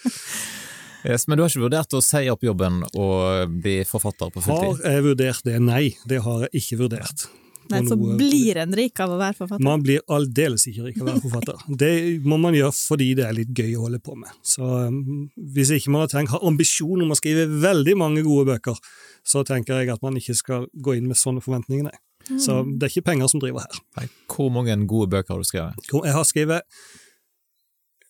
Yes, 1.06 1.28
men 1.28 1.38
du 1.38 1.44
har 1.44 1.50
ikke 1.52 1.66
vurdert 1.66 1.94
å 1.98 2.02
si 2.04 2.26
opp 2.32 2.44
jobben 2.48 2.82
og 2.96 3.56
bli 3.64 3.80
forfatter 3.88 4.30
på 4.32 4.44
fulltid? 4.46 4.84
Har 4.86 4.98
jeg 4.98 5.04
vurdert 5.10 5.42
det? 5.48 5.58
Nei, 5.60 5.96
det 6.08 6.22
har 6.24 6.46
jeg 6.48 6.62
ikke 6.62 6.78
vurdert. 6.86 7.26
Nei, 7.72 7.80
Så 7.88 7.96
noe- 7.96 8.18
blir 8.20 8.58
en 8.60 8.74
rik 8.76 9.00
av 9.00 9.10
å 9.10 9.18
være 9.18 9.36
forfatter? 9.38 9.64
Man 9.64 9.82
blir 9.84 10.02
aldeles 10.12 10.66
ikke 10.68 10.84
rik 10.88 10.98
av 11.00 11.06
å 11.08 11.10
være 11.14 11.22
forfatter. 11.24 11.62
Det 11.84 11.92
må 12.28 12.38
man 12.40 12.54
gjøre 12.58 12.74
fordi 12.76 13.08
det 13.16 13.24
er 13.28 13.34
litt 13.38 13.54
gøy 13.56 13.76
å 13.80 13.86
holde 13.86 14.00
på 14.04 14.16
med. 14.20 14.32
Så 14.44 14.64
um, 14.92 15.30
Hvis 15.56 15.72
ikke 15.72 15.92
man 15.96 16.04
har 16.04 16.12
tenkt, 16.12 16.32
har 16.36 16.44
ambisjon 16.44 17.02
om 17.06 17.12
å 17.16 17.20
skrive 17.20 17.46
veldig 17.64 17.96
mange 18.00 18.24
gode 18.28 18.50
bøker, 18.52 18.76
så 19.24 19.46
tenker 19.48 19.80
jeg 19.80 19.94
at 19.96 20.04
man 20.04 20.20
ikke 20.20 20.36
skal 20.36 20.68
gå 20.76 20.98
inn 21.00 21.08
med 21.08 21.16
sånne 21.20 21.44
forventninger, 21.44 21.88
nei. 21.88 22.00
Så 22.40 22.62
Mm. 22.64 22.78
det 22.80 22.88
er 22.88 22.92
ikke 22.94 23.06
penger 23.12 23.28
som 23.32 23.40
driver 23.44 23.60
her. 23.68 23.80
Nei, 23.98 24.06
hvor 24.32 24.52
mange 24.52 24.76
gode 24.88 25.10
bøker 25.12 25.34
har 25.36 25.40
du 25.44 25.48
skrevet? 25.48 25.76
Jeg 25.92 26.14
har 26.16 26.24
skrevet 26.24 26.62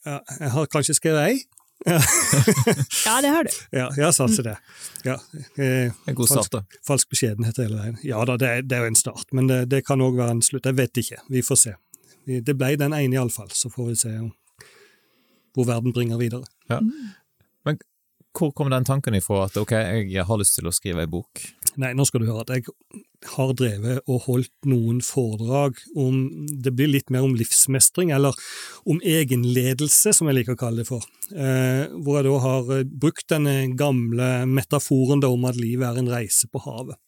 ja, 0.05 0.19
Jeg 0.39 0.51
har 0.53 0.67
kanskje 0.67 0.93
skrevet 0.97 1.23
ei? 1.29 1.39
Ja, 3.05 3.21
det 3.21 3.27
har 3.33 3.43
du. 3.43 3.49
Ja, 3.75 3.89
jeg 3.97 4.05
har 4.05 4.11
satset 4.15 4.45
det. 4.47 4.55
Ja, 5.03 5.17
eh, 5.57 5.91
En 6.07 6.15
god 6.15 6.29
start, 6.31 6.51
da. 6.53 6.61
falsk 6.87 7.09
beskjedenhet 7.11 7.57
hele 7.59 7.75
veien. 7.79 7.97
Ja 8.07 8.23
da, 8.25 8.37
det 8.39 8.51
det 8.69 8.77
er 8.77 8.85
jo 8.85 8.91
en 8.93 8.99
start, 8.99 9.25
men 9.35 9.47
det, 9.51 9.57
det 9.73 9.81
kan 9.87 10.01
òg 10.01 10.15
være 10.19 10.37
en 10.37 10.41
slutt. 10.45 10.65
Jeg 10.69 10.77
vet 10.79 11.01
ikke. 11.03 11.19
Vi 11.29 11.41
får 11.43 11.59
se. 11.59 11.73
Det 12.25 12.55
ble 12.55 12.75
den 12.79 12.93
ene 12.95 13.17
iallfall, 13.19 13.49
så 13.51 13.69
får 13.73 13.89
vi 13.91 13.95
se 13.99 14.13
hvor 15.53 15.67
verden 15.67 15.93
bringer 15.93 16.17
videre. 16.17 16.47
Men 17.65 17.77
Hvor 18.33 18.49
kom 18.57 18.69
den 18.71 18.85
tanken 18.87 19.13
ifra 19.13 19.43
at 19.45 19.57
ok, 19.59 19.71
jeg 20.09 20.23
har 20.25 20.39
lyst 20.41 20.55
til 20.57 20.65
å 20.65 20.71
skrive 20.73 21.03
ei 21.03 21.09
bok? 21.11 21.43
Nei, 21.81 21.93
nå 21.97 22.05
skal 22.05 22.21
du 22.21 22.27
høre 22.29 22.43
at 22.43 22.51
jeg 22.53 22.65
har 23.33 23.53
drevet 23.57 24.03
og 24.11 24.25
holdt 24.27 24.67
noen 24.69 24.99
foredrag 25.05 25.79
om 25.97 26.17
Det 26.63 26.73
blir 26.75 26.91
litt 26.91 27.09
mer 27.13 27.25
om 27.25 27.33
livsmestring, 27.37 28.11
eller 28.13 28.37
om 28.89 28.99
egenledelse, 28.99 30.13
som 30.13 30.29
jeg 30.29 30.37
liker 30.39 30.57
å 30.57 30.59
kalle 30.59 30.83
det 30.83 30.89
for. 30.89 31.05
Eh, 31.31 31.89
hvor 32.03 32.19
jeg 32.19 32.27
da 32.27 32.35
har 32.43 32.73
eh, 32.75 32.85
brukt 32.85 33.25
denne 33.31 33.55
gamle 33.79 34.29
metaforen 34.49 35.23
om 35.25 35.49
at 35.49 35.57
livet 35.57 35.87
er 35.87 36.01
en 36.03 36.11
reise 36.13 36.49
på 36.51 36.61
havet. 36.67 36.99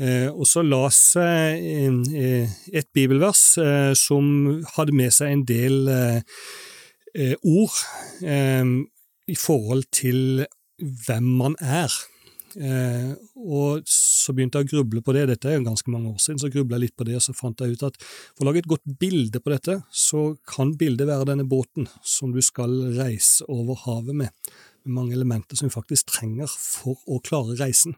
Eh, 0.00 0.28
og 0.28 0.46
så 0.48 0.64
las 0.64 1.00
jeg 1.16 2.04
eh, 2.16 2.60
et 2.72 2.88
bibelvers 2.96 3.44
eh, 3.60 3.92
som 3.98 4.62
hadde 4.76 4.96
med 4.96 5.12
seg 5.14 5.34
en 5.34 5.44
del 5.48 5.90
eh, 5.92 7.34
ord 7.42 7.74
i 9.30 9.36
forhold 9.38 9.88
til 9.94 10.44
hvem 10.78 11.26
man 11.40 11.56
er. 11.58 11.90
Eh, 12.56 13.12
og 13.36 13.84
så 13.88 14.34
begynte 14.36 14.60
jeg 14.60 14.68
å 14.68 14.70
gruble 14.72 15.02
på 15.04 15.14
det, 15.16 15.26
dette 15.30 15.50
er 15.50 15.58
jo 15.58 15.66
ganske 15.68 15.92
mange 15.92 16.12
år 16.12 16.22
siden, 16.22 16.40
så 16.42 16.50
grubla 16.52 16.78
jeg 16.78 16.88
litt 16.88 16.96
på 16.98 17.06
det, 17.08 17.16
og 17.18 17.24
så 17.24 17.34
fant 17.36 17.62
jeg 17.62 17.76
ut 17.76 17.84
at 17.88 17.98
for 18.00 18.44
å 18.44 18.48
lage 18.48 18.62
et 18.64 18.70
godt 18.70 18.86
bilde 19.00 19.42
på 19.42 19.52
dette, 19.52 19.76
så 19.90 20.24
kan 20.50 20.74
bildet 20.80 21.10
være 21.10 21.28
denne 21.32 21.46
båten 21.48 21.88
som 22.02 22.34
du 22.34 22.40
skal 22.44 22.74
reise 22.98 23.46
over 23.50 23.78
havet 23.84 24.18
med, 24.22 24.54
med 24.84 24.96
mange 24.96 25.16
elementer 25.18 25.58
som 25.58 25.70
vi 25.70 25.76
faktisk 25.76 26.10
trenger 26.14 26.50
for 26.50 26.98
å 27.06 27.20
klare 27.24 27.58
reisen. 27.60 27.96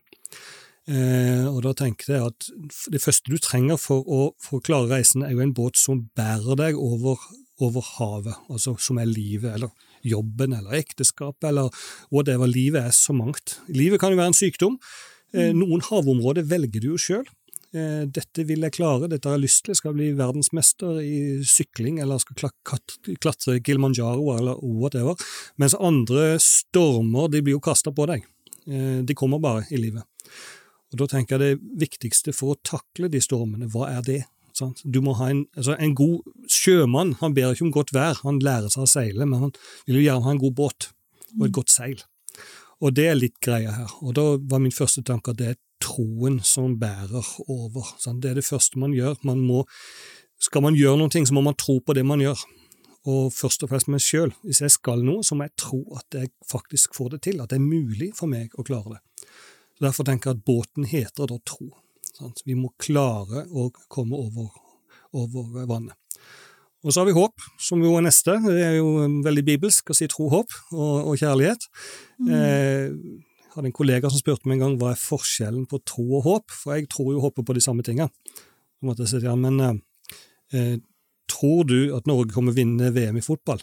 Eh, 0.91 1.47
og 1.47 1.61
da 1.63 1.77
tenkte 1.79 2.11
jeg 2.11 2.27
at 2.27 2.49
det 2.91 3.03
første 3.03 3.31
du 3.31 3.39
trenger 3.39 3.79
for 3.79 4.03
å, 4.03 4.33
for 4.43 4.59
å 4.59 4.67
klare 4.67 4.91
reisen, 4.91 5.23
er 5.23 5.37
jo 5.37 5.45
en 5.45 5.55
båt 5.55 5.79
som 5.79 6.09
bærer 6.19 6.59
deg 6.59 6.81
over, 6.81 7.23
over 7.63 7.87
havet, 7.97 8.49
altså 8.51 8.75
som 8.83 8.99
er 8.99 9.11
livet, 9.11 9.53
eller 9.55 9.71
jobben, 10.05 10.53
eller 10.57 10.79
ekteskapet, 10.81 11.49
eller 11.51 11.71
whatever. 12.11 12.47
Livet 12.51 12.85
er 12.89 12.91
så 12.97 13.15
mangt. 13.17 13.59
Livet 13.69 14.01
kan 14.01 14.13
jo 14.13 14.19
være 14.21 14.33
en 14.33 14.39
sykdom. 14.39 14.79
Eh, 15.35 15.53
noen 15.57 15.81
havområder 15.87 16.45
velger 16.45 16.81
du 16.81 16.91
jo 16.95 16.99
sjøl. 17.01 17.25
eh, 17.75 18.05
dette 18.05 18.45
vil 18.45 18.61
jeg 18.61 18.73
klare, 18.77 19.09
dette 19.09 19.25
har 19.31 19.39
jeg 19.39 19.47
lyst 19.47 19.63
til, 19.65 19.73
jeg 19.73 19.77
skal 19.79 19.95
bli 19.97 20.11
verdensmester 20.13 20.99
i 21.01 21.41
sykling, 21.43 22.01
eller 22.03 22.19
skal 22.21 22.37
kla- 22.37 23.17
klatre 23.19 23.63
Kilimanjaro, 23.65 24.37
eller 24.37 24.59
whatever. 24.61 25.15
Mens 25.57 25.73
andre 25.81 26.37
stormer, 26.39 27.31
de 27.33 27.41
blir 27.41 27.55
jo 27.57 27.61
kasta 27.65 27.91
på 27.91 28.07
deg. 28.11 28.27
Eh, 28.69 29.01
De 29.03 29.15
kommer 29.15 29.41
bare 29.41 29.65
i 29.73 29.77
livet. 29.81 30.05
Og 30.93 30.99
da 31.01 31.07
tenker 31.07 31.39
jeg 31.41 31.57
det 31.59 31.89
viktigste 31.89 32.35
for 32.37 32.53
å 32.55 32.61
takle 32.63 33.09
de 33.09 33.19
stormene, 33.25 33.71
hva 33.73 33.89
er 33.89 34.03
det? 34.03 34.25
Sant? 34.59 34.83
Du 34.85 35.01
må 35.05 35.15
ha 35.19 35.31
en, 35.33 35.45
altså 35.57 35.77
en 35.79 35.95
god 35.97 36.49
sjømann, 36.51 37.17
han 37.21 37.35
ber 37.37 37.55
ikke 37.55 37.67
om 37.69 37.75
godt 37.75 37.93
vær, 37.97 38.21
han 38.27 38.41
lærer 38.43 38.73
seg 38.73 38.85
å 38.85 38.91
seile, 38.91 39.27
men 39.27 39.47
han 39.47 39.55
vil 39.87 40.01
jo 40.01 40.07
gjerne 40.07 40.27
ha 40.27 40.35
en 40.35 40.43
god 40.43 40.57
båt 40.59 40.89
og 41.39 41.47
et 41.47 41.55
godt 41.57 41.73
seil. 41.73 42.03
Og 42.83 42.95
det 42.97 43.07
er 43.09 43.19
litt 43.19 43.39
greia 43.45 43.73
her. 43.77 43.93
Og 44.03 44.17
da 44.19 44.25
var 44.51 44.63
min 44.63 44.75
første 44.75 45.05
tanke 45.07 45.33
at 45.33 45.39
det 45.39 45.53
er 45.53 45.61
troen 45.83 46.41
som 46.47 46.75
bærer 46.81 47.29
over. 47.51 47.95
Sant? 48.03 48.23
Det 48.23 48.33
er 48.33 48.41
det 48.41 48.47
første 48.47 48.81
man 48.83 48.95
gjør. 48.97 49.21
Man 49.27 49.43
må, 49.47 49.63
skal 50.43 50.65
man 50.67 50.79
gjøre 50.79 50.99
noe, 50.99 51.11
så 51.13 51.37
må 51.37 51.45
man 51.47 51.59
tro 51.59 51.79
på 51.81 51.95
det 51.97 52.05
man 52.07 52.23
gjør. 52.23 52.43
Og 53.11 53.33
først 53.35 53.65
og 53.65 53.71
fremst 53.71 53.91
meg 53.91 54.03
sjøl. 54.03 54.35
Hvis 54.47 54.63
jeg 54.63 54.75
skal 54.75 55.03
noe, 55.07 55.23
så 55.27 55.39
må 55.39 55.47
jeg 55.47 55.57
tro 55.59 55.83
at 55.99 56.19
jeg 56.19 56.31
faktisk 56.51 56.99
får 56.99 57.17
det 57.17 57.23
til, 57.29 57.41
at 57.43 57.51
det 57.51 57.59
er 57.59 57.65
mulig 57.65 58.13
for 58.19 58.31
meg 58.31 58.55
å 58.59 58.67
klare 58.67 58.97
det. 58.97 59.01
Så 59.79 59.87
Derfor 59.87 60.07
tenker 60.07 60.31
jeg 60.31 60.39
at 60.39 60.45
båten 60.47 60.87
heter 60.87 61.31
da 61.31 61.39
tro. 61.47 61.73
Sant? 62.23 62.45
Vi 62.47 62.55
må 62.59 62.71
klare 62.81 63.47
å 63.51 63.69
komme 63.91 64.19
over, 64.19 64.53
over 65.17 65.67
vannet. 65.67 65.99
Og 66.83 66.91
så 66.91 67.03
har 67.03 67.07
vi 67.07 67.15
håp, 67.15 67.43
som 67.63 67.83
jo 67.83 67.95
er 67.95 68.07
neste. 68.09 68.35
Det 68.43 68.63
er 68.67 68.77
jo 68.81 68.95
veldig 69.23 69.45
bibelsk 69.47 69.93
å 69.93 69.97
si 69.97 70.09
tro, 70.11 70.27
håp 70.33 70.55
og, 70.75 71.13
og 71.13 71.19
kjærlighet. 71.21 71.69
Eh, 72.27 72.89
jeg 72.91 73.53
hadde 73.55 73.71
en 73.71 73.77
kollega 73.77 74.11
som 74.11 74.19
spurte 74.19 74.49
meg 74.51 74.59
en 74.59 74.65
gang 74.65 74.79
hva 74.81 74.91
er 74.95 74.99
forskjellen 74.99 75.69
på 75.71 75.79
tro 75.87 76.07
og 76.19 76.27
håp, 76.27 76.55
for 76.57 76.75
jeg 76.75 76.89
tror 76.91 77.13
jo 77.13 77.21
og 77.21 77.29
håper 77.29 77.47
på 77.47 77.57
de 77.59 77.63
samme. 77.63 77.87
Så 77.87 77.95
jeg 78.01 79.13
si 79.13 79.21
til 79.21 79.31
han, 79.31 79.45
men 79.45 79.61
eh, 79.63 79.77
eh, 80.59 80.75
tror 81.31 81.69
du 81.71 81.79
at 81.95 82.11
Norge 82.11 82.35
kommer 82.35 82.57
vinne 82.57 82.91
VM 82.95 83.21
i 83.21 83.25
fotball? 83.25 83.63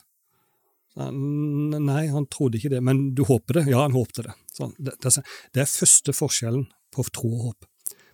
Nei, 0.99 2.01
han 2.11 2.25
trodde 2.31 2.57
ikke 2.59 2.71
det, 2.73 2.79
men 2.83 3.11
du 3.15 3.21
håper 3.27 3.59
det? 3.59 3.67
Ja, 3.71 3.83
han 3.85 3.95
håpte 3.95 4.25
det. 4.25 4.33
Så, 4.51 4.71
det, 4.79 4.97
det, 5.03 5.11
det 5.55 5.61
er 5.63 5.69
første 5.71 6.15
forskjellen 6.15 6.65
på 6.95 7.05
tro 7.15 7.29
og 7.29 7.43
håp. 7.49 7.67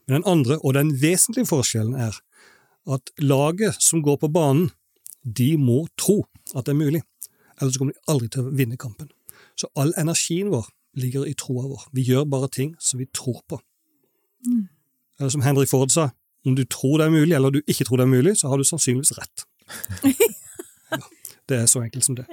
Men 0.08 0.22
den 0.22 0.30
andre, 0.30 0.60
og 0.62 0.74
den 0.78 0.94
vesentlige 1.02 1.50
forskjellen, 1.50 1.96
er 1.96 2.18
at 2.94 3.12
laget 3.18 3.78
som 3.82 4.04
går 4.06 4.20
på 4.22 4.30
banen, 4.30 4.70
de 5.26 5.56
må 5.58 5.88
tro 5.98 6.26
at 6.56 6.68
det 6.68 6.76
er 6.76 6.82
mulig, 6.84 7.02
ellers 7.60 7.78
kommer 7.82 7.96
de 7.96 8.12
aldri 8.12 8.30
til 8.30 8.46
å 8.46 8.54
vinne 8.54 8.78
kampen. 8.78 9.10
Så 9.58 9.72
all 9.80 9.94
energien 9.98 10.52
vår 10.54 10.68
ligger 11.00 11.26
i 11.26 11.34
troa 11.34 11.66
vår. 11.66 11.88
Vi 11.96 12.06
gjør 12.06 12.28
bare 12.30 12.52
ting 12.52 12.76
som 12.80 13.02
vi 13.02 13.08
tror 13.10 13.42
på. 13.50 13.60
Eller 15.20 15.34
som 15.34 15.42
Henry 15.42 15.66
Ford 15.66 15.90
sa, 15.92 16.10
om 16.46 16.56
du 16.56 16.64
tror 16.70 17.00
det 17.00 17.08
er 17.08 17.16
mulig, 17.16 17.34
eller 17.34 17.50
du 17.50 17.62
ikke 17.66 17.88
tror 17.88 17.98
det 17.98 18.06
er 18.06 18.14
mulig, 18.14 18.36
så 18.38 18.52
har 18.52 18.62
du 18.62 18.68
sannsynligvis 18.68 19.16
rett. 19.18 19.48
Ja, 20.92 21.00
det 21.50 21.58
er 21.58 21.66
så 21.66 21.80
enkelt 21.82 22.06
som 22.06 22.16
det. 22.16 22.28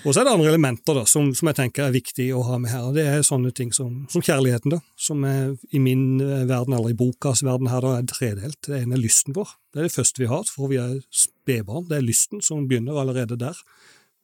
Og 0.00 0.14
så 0.14 0.22
er 0.22 0.26
det 0.26 0.32
andre 0.32 0.48
elementer 0.48 0.96
da, 0.96 1.02
som, 1.08 1.28
som 1.36 1.50
jeg 1.50 1.58
tenker 1.58 1.84
er 1.84 1.94
viktig 1.94 2.30
å 2.32 2.40
ha 2.48 2.56
med 2.60 2.72
her. 2.72 2.86
og 2.88 2.96
Det 2.96 3.04
er 3.04 3.24
sånne 3.26 3.52
ting 3.56 3.72
som, 3.76 4.06
som 4.12 4.24
kjærligheten, 4.24 4.72
da, 4.72 4.80
som 4.96 5.24
er 5.28 5.54
i 5.76 5.82
min 5.82 6.22
eh, 6.24 6.46
verden, 6.48 6.76
eller 6.76 6.94
i 6.94 6.96
bokas 6.96 7.44
verden 7.44 7.68
her, 7.68 7.84
da, 7.84 7.98
er 7.98 8.08
tredelt. 8.08 8.60
Det 8.64 8.80
ene 8.80 8.96
er 8.96 9.02
lysten 9.02 9.36
vår. 9.36 9.52
Det 9.70 9.82
er 9.82 9.88
det 9.88 9.96
første 9.96 10.24
vi 10.24 10.30
har, 10.30 10.48
for 10.48 10.72
vi 10.72 10.80
er 10.80 10.98
spedbarn. 11.12 11.88
Det 11.90 11.98
er 11.98 12.06
lysten 12.06 12.44
som 12.44 12.64
begynner 12.70 13.00
allerede 13.02 13.38
der. 13.40 13.60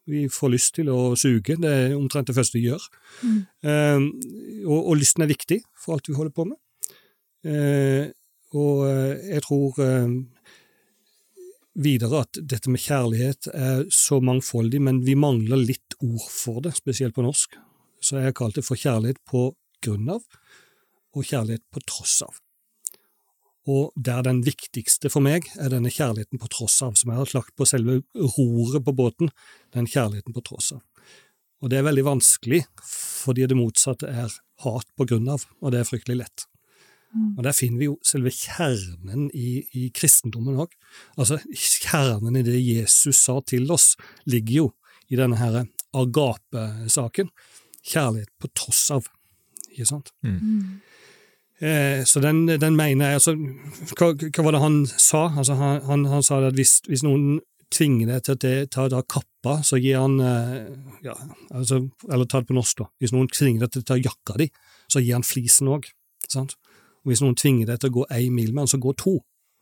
Vi 0.08 0.26
får 0.32 0.52
lyst 0.54 0.76
til 0.78 0.88
å 0.94 1.00
suge, 1.18 1.58
det 1.60 1.72
er 1.72 1.96
omtrent 1.96 2.30
det 2.30 2.36
første 2.36 2.56
vi 2.56 2.68
gjør. 2.68 2.84
Eh, 3.66 4.06
og, 4.64 4.78
og 4.78 4.94
lysten 5.00 5.26
er 5.26 5.34
viktig 5.34 5.60
for 5.76 5.96
alt 5.96 6.08
vi 6.08 6.16
holder 6.16 6.36
på 6.36 6.48
med. 6.48 6.60
Uh, 7.46 8.08
og 8.54 8.86
eh, 8.86 9.32
jeg 9.34 9.42
tror 9.46 9.80
eh, 9.82 10.12
videre 11.76 12.22
at 12.24 12.38
dette 12.40 12.70
med 12.72 12.82
kjærlighet 12.82 13.50
er 13.52 13.84
så 13.92 14.18
mangfoldig, 14.24 14.80
men 14.82 15.02
vi 15.06 15.16
mangler 15.18 15.60
litt 15.60 15.96
ord 16.00 16.24
for 16.32 16.62
det, 16.64 16.76
spesielt 16.78 17.16
på 17.16 17.24
norsk. 17.26 17.58
Så 18.00 18.18
jeg 18.18 18.30
har 18.30 18.36
kalt 18.36 18.58
det 18.58 18.64
for 18.66 18.80
kjærlighet 18.80 19.20
på 19.28 19.50
grunn 19.84 20.10
av, 20.16 20.24
og 21.16 21.24
kjærlighet 21.24 21.64
på 21.72 21.82
tross 21.88 22.20
av. 22.26 22.40
Og 23.66 23.90
der 23.98 24.22
den 24.22 24.44
viktigste 24.46 25.10
for 25.10 25.24
meg 25.24 25.48
er 25.58 25.72
denne 25.72 25.90
kjærligheten 25.90 26.38
på 26.38 26.50
tross 26.52 26.78
av, 26.86 26.94
som 26.94 27.10
jeg 27.10 27.18
har 27.18 27.32
lagt 27.34 27.54
på 27.58 27.66
selve 27.66 28.00
roret 28.14 28.84
på 28.86 28.94
båten, 28.94 29.32
den 29.74 29.88
kjærligheten 29.90 30.36
på 30.36 30.44
tross 30.46 30.70
av. 30.76 30.84
Og 31.64 31.72
det 31.72 31.80
er 31.80 31.88
veldig 31.88 32.04
vanskelig, 32.06 32.62
fordi 32.84 33.48
det 33.48 33.58
motsatte 33.58 34.10
er 34.10 34.30
hat 34.62 34.92
på 34.96 35.08
grunn 35.08 35.28
av, 35.32 35.48
og 35.60 35.74
det 35.74 35.82
er 35.82 35.88
fryktelig 35.88 36.20
lett. 36.22 36.46
Og 37.36 37.44
der 37.44 37.56
finner 37.56 37.80
vi 37.80 37.88
jo 37.88 37.96
selve 38.04 38.32
kjernen 38.34 39.28
i, 39.34 39.60
i 39.76 39.88
kristendommen 39.94 40.58
òg. 40.62 40.74
Altså, 41.16 41.38
kjernen 41.52 42.38
i 42.40 42.44
det 42.46 42.58
Jesus 42.60 43.20
sa 43.20 43.38
til 43.46 43.70
oss, 43.72 43.94
ligger 44.26 44.62
jo 44.62 44.66
i 45.12 45.18
denne 45.18 45.38
her 45.40 45.64
agape-saken. 45.96 47.30
Kjærlighet 47.86 48.32
på 48.42 48.50
tross 48.56 48.88
av, 48.94 49.08
ikke 49.70 49.88
sant? 49.88 50.12
Eh, 51.58 52.04
så 52.04 52.20
den, 52.20 52.44
den 52.46 52.76
mener 52.76 53.14
jeg 53.14 53.20
altså, 53.20 53.32
hva, 53.96 54.10
hva 54.12 54.42
var 54.44 54.56
det 54.56 54.64
han 54.64 54.80
sa? 54.90 55.30
Altså, 55.30 55.56
han, 55.56 55.78
han, 55.88 56.08
han 56.10 56.24
sa 56.26 56.42
at 56.44 56.58
hvis, 56.58 56.82
hvis 56.88 57.04
noen 57.06 57.38
tvinger 57.72 58.10
deg 58.10 58.26
til 58.26 58.36
å 58.36 58.66
ta 58.70 58.88
ta 58.92 59.02
kappa, 59.16 59.56
så 59.66 59.80
gir 59.80 60.02
han 60.02 60.18
eh, 60.22 60.66
ja, 61.06 61.16
altså, 61.50 61.86
Eller 62.10 62.28
ta 62.28 62.42
det 62.42 62.50
på 62.50 62.58
norsk, 62.58 62.82
da. 62.82 62.90
Hvis 63.00 63.14
noen 63.14 63.30
tvinger 63.32 63.64
deg 63.64 63.72
til 63.72 63.84
å 63.84 63.88
ta 63.88 63.98
jakka 64.00 64.36
di, 64.42 64.50
så 64.92 65.02
gir 65.02 65.16
han 65.16 65.26
flisen 65.26 65.70
òg. 65.72 65.88
Sant? 66.30 66.56
Og 67.06 67.12
hvis 67.12 67.22
noen 67.22 67.38
tvinger 67.38 67.70
deg 67.70 67.78
til 67.78 67.92
å 67.92 67.96
gå 68.00 68.04
én 68.18 68.34
mil 68.34 68.50
med 68.50 68.64
han, 68.64 68.70
så 68.70 68.80
gå 68.82 68.90
to, 68.98 69.20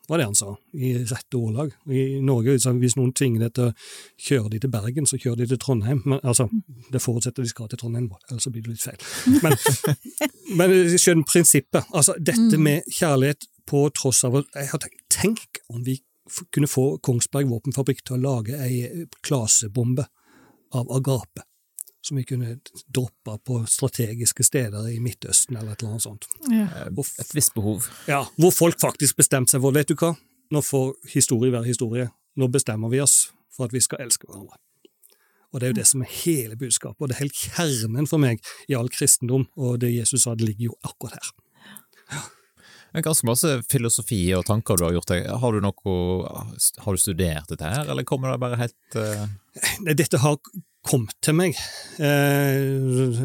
var 0.09 0.21
det 0.21 0.27
han 0.29 0.37
sa, 0.37 0.55
i 0.73 0.95
rette 0.97 1.37
ordlag. 1.37 1.75
I 1.93 2.21
Norge, 2.25 2.57
så 2.61 2.73
hvis 2.77 2.97
noen 2.97 3.13
tvinger 3.17 3.45
deg 3.45 3.53
til 3.57 3.69
å 3.69 3.75
kjøre 4.27 4.53
de 4.55 4.61
til 4.65 4.73
Bergen, 4.73 5.09
så 5.09 5.21
kjører 5.21 5.43
de 5.43 5.49
til 5.53 5.61
Trondheim. 5.61 6.01
Men, 6.09 6.23
altså, 6.25 6.49
det 6.93 7.03
forutsetter 7.05 7.45
de 7.45 7.53
skal 7.53 7.69
til 7.69 7.81
Trondheim, 7.81 8.09
ellers 8.31 8.49
blir 8.49 8.65
det 8.65 8.75
litt 8.75 8.85
feil. 8.85 9.05
Men, 9.45 9.57
men 10.59 10.75
skjønn 11.01 11.25
prinsippet. 11.29 11.93
Altså, 11.93 12.17
dette 12.21 12.61
med 12.61 12.89
kjærlighet 12.89 13.49
på 13.69 13.87
tross 13.97 14.25
av 14.25 14.41
Jeg 14.41 14.73
har 14.73 14.85
tenkt, 14.85 15.01
tenk 15.13 15.63
om 15.73 15.85
vi 15.85 15.99
kunne 16.53 16.69
få 16.69 16.87
Kongsberg 17.05 17.49
våpenfabrikk 17.53 18.05
til 18.05 18.17
å 18.17 18.23
lage 18.25 18.61
ei 18.65 19.05
klasebombe 19.25 20.09
av 20.75 20.89
agape. 20.97 21.45
Som 22.05 22.19
vi 22.21 22.27
kunne 22.29 22.59
droppe 22.93 23.39
på 23.49 23.63
strategiske 23.71 24.45
steder 24.45 24.91
i 24.93 24.99
Midtøsten 25.01 25.57
eller 25.57 25.73
et 25.73 25.81
eller 25.81 25.95
annet 25.95 26.05
sånt. 26.05 26.27
Ja. 26.53 26.67
Hvor, 26.93 27.09
Et 27.23 27.31
visst 27.33 27.55
behov. 27.57 27.87
ja, 28.11 28.21
hvor 28.37 28.53
folk 28.53 28.77
faktisk 28.83 29.17
bestemte 29.23 29.55
seg 29.55 29.65
for 29.65 29.73
vet 29.73 29.89
du 29.89 29.97
hva, 29.97 30.11
nå 30.53 30.61
får 30.61 30.93
historie 31.15 31.55
være 31.55 31.71
historie. 31.71 32.11
Nå 32.37 32.51
bestemmer 32.53 32.93
vi 32.93 33.01
oss 33.01 33.31
for 33.55 33.71
at 33.71 33.73
vi 33.73 33.81
skal 33.81 34.05
elske 34.05 34.29
hverandre. 34.29 34.59
Og 35.55 35.61
Det 35.61 35.67
er 35.67 35.71
jo 35.71 35.79
det 35.79 35.87
som 35.87 36.03
er 36.03 36.11
hele 36.11 36.57
budskapet, 36.59 36.99
og 36.99 37.09
det 37.09 37.15
er 37.15 37.23
helt 37.23 37.41
kjernen 37.41 38.09
for 38.11 38.19
meg 38.19 38.41
i 38.69 38.75
all 38.75 38.91
kristendom, 38.91 39.47
og 39.55 39.79
det 39.85 39.93
Jesus 39.95 40.25
sa, 40.27 40.35
det 40.35 40.49
ligger 40.49 40.73
jo 40.73 40.79
akkurat 40.83 41.15
her. 41.15 41.31
Er 42.95 43.03
ganske 43.03 43.27
masse 43.27 43.51
filosofi 43.71 44.21
og 44.37 44.45
tanker 44.47 44.79
du 44.79 44.85
har 44.87 44.93
gjort 44.95 45.11
deg. 45.11 45.25
Har 45.43 45.55
du 45.55 45.63
noe 45.63 45.95
Har 46.85 46.95
du 46.95 47.01
studert 47.01 47.49
dette 47.51 47.71
her, 47.71 47.89
eller 47.91 48.07
kommer 48.07 48.35
det 48.35 48.43
bare 48.43 48.61
helt 48.61 48.99
uh... 48.99 49.25
Dette 49.95 50.21
har 50.23 50.39
kommet 50.85 51.15
til 51.25 51.35
meg. 51.39 51.57
Eh, 51.99 53.25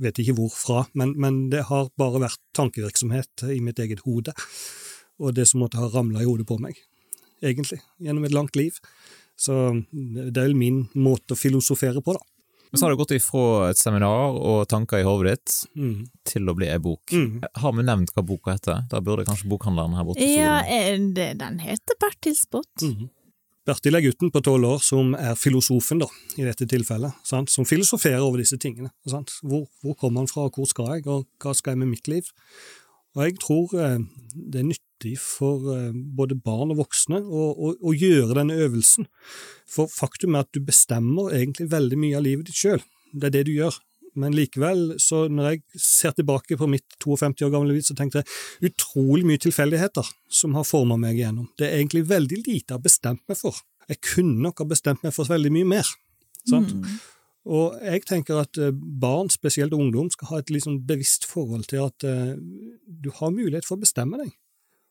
vet 0.00 0.20
ikke 0.22 0.36
hvorfra, 0.38 0.84
men, 0.96 1.12
men 1.20 1.42
det 1.52 1.66
har 1.68 1.90
bare 2.00 2.22
vært 2.22 2.40
tankevirksomhet 2.56 3.44
i 3.52 3.60
mitt 3.64 3.80
eget 3.82 4.00
hode. 4.06 4.32
Og 5.20 5.34
det 5.36 5.46
som 5.50 5.60
måtte 5.60 5.80
ha 5.80 5.90
ramla 5.92 6.22
i 6.22 6.28
hodet 6.28 6.46
på 6.48 6.56
meg, 6.62 6.78
egentlig, 7.44 7.80
gjennom 8.00 8.24
et 8.24 8.32
langt 8.36 8.56
liv. 8.56 8.78
Så 9.40 9.56
det 9.92 10.36
er 10.36 10.50
vel 10.50 10.56
min 10.56 10.82
måte 10.96 11.36
å 11.36 11.38
filosofere 11.40 12.02
på, 12.04 12.16
da. 12.16 12.24
Men 12.70 12.78
så 12.78 12.86
har 12.86 12.92
det 12.94 13.00
gått 13.00 13.12
ifra 13.16 13.44
et 13.72 13.80
seminar 13.80 14.36
og 14.38 14.60
tanker 14.70 15.00
i 15.02 15.06
hodet 15.06 15.32
ditt 15.40 15.54
Mm. 15.74 16.04
til 16.24 16.46
å 16.46 16.54
bli 16.54 16.68
ei 16.70 16.78
bok. 16.78 17.02
Mm. 17.10 17.40
Har 17.58 17.72
vi 17.74 17.82
nevnt 17.82 18.12
hva 18.14 18.22
boka 18.22 18.52
heter? 18.54 18.84
Da 18.88 19.00
burde 19.02 19.24
kanskje 19.26 19.48
bokhandleren 19.50 19.96
her 19.98 20.04
borte 20.06 20.22
Ja, 20.22 20.60
eh, 20.62 20.96
det- 21.12 21.38
den 21.40 21.58
heter 21.58 21.98
Bertilsbot. 21.98 22.70
Mhm. 22.80 23.10
Bertil 23.70 23.94
er 23.94 24.02
gutten 24.02 24.32
på 24.34 24.42
tolv 24.42 24.66
år 24.66 24.80
som 24.82 25.12
er 25.14 25.36
filosofen, 25.38 26.00
da, 26.02 26.08
i 26.40 26.42
dette 26.46 26.66
tilfellet. 26.66 27.14
Sant? 27.26 27.52
Som 27.52 27.68
filosoferer 27.68 28.22
over 28.24 28.40
disse 28.42 28.58
tingene. 28.58 28.90
Hvor, 29.06 29.66
hvor 29.84 29.96
kommer 30.00 30.24
han 30.24 30.30
fra, 30.30 30.48
hvor 30.50 30.66
skal 30.66 30.96
jeg, 30.96 31.06
og 31.06 31.28
hva 31.42 31.54
skal 31.54 31.76
jeg 31.76 31.82
med 31.84 31.92
mitt 31.92 32.10
liv? 32.10 32.30
Og 33.14 33.24
jeg 33.26 33.36
tror 33.42 33.74
eh, 33.78 33.98
det 34.34 34.62
er 34.62 34.68
nyttig 34.68 35.16
for 35.22 35.70
eh, 35.74 35.92
både 35.94 36.38
barn 36.38 36.74
og 36.74 36.80
voksne 36.82 37.20
å, 37.22 37.46
å, 37.50 37.72
å 37.78 37.94
gjøre 37.94 38.38
denne 38.40 38.58
øvelsen. 38.66 39.06
For 39.70 39.90
faktum 39.90 40.34
er 40.34 40.46
at 40.46 40.54
du 40.54 40.62
bestemmer 40.66 41.34
egentlig 41.36 41.70
veldig 41.70 41.98
mye 42.00 42.18
av 42.18 42.26
livet 42.26 42.50
ditt 42.50 42.58
sjøl. 42.58 42.82
Det 43.12 43.30
er 43.30 43.38
det 43.38 43.46
du 43.50 43.54
gjør. 43.54 43.78
Men 44.18 44.34
likevel, 44.34 44.96
så 44.98 45.28
når 45.30 45.50
jeg 45.52 45.62
ser 45.78 46.14
tilbake 46.18 46.56
på 46.58 46.66
mitt 46.70 46.96
52 46.98 47.44
år 47.46 47.52
gamle 47.54 47.74
liv, 47.76 47.84
så 47.86 47.94
tenkte 47.94 48.22
jeg 48.24 48.72
utrolig 48.72 49.26
mye 49.28 49.38
tilfeldigheter 49.38 50.08
som 50.28 50.54
har 50.58 50.66
forma 50.66 50.96
meg 50.98 51.14
igjennom. 51.20 51.46
Det 51.58 51.68
er 51.68 51.78
egentlig 51.78 52.08
veldig 52.10 52.40
lite 52.42 52.72
jeg 52.72 52.76
har 52.78 52.82
bestemt 52.82 53.22
meg 53.30 53.38
for. 53.38 53.60
Jeg 53.88 54.00
kunne 54.02 54.42
nok 54.42 54.58
ha 54.62 54.66
bestemt 54.70 55.02
meg 55.06 55.14
for 55.14 55.30
veldig 55.30 55.52
mye 55.54 55.68
mer. 55.76 55.88
Sant? 56.48 56.74
Og 57.50 57.78
jeg 57.80 58.02
tenker 58.08 58.42
at 58.42 58.58
eh, 58.60 58.74
barn, 58.74 59.30
spesielt 59.32 59.72
ungdom, 59.72 60.10
skal 60.12 60.28
ha 60.32 60.38
et 60.42 60.50
liksom 60.52 60.82
bevisst 60.86 61.24
forhold 61.26 61.64
til 61.70 61.86
at 61.86 62.04
eh, 62.04 62.34
du 62.86 63.08
har 63.16 63.32
mulighet 63.32 63.64
for 63.66 63.78
å 63.78 63.84
bestemme 63.84 64.18
deg 64.20 64.34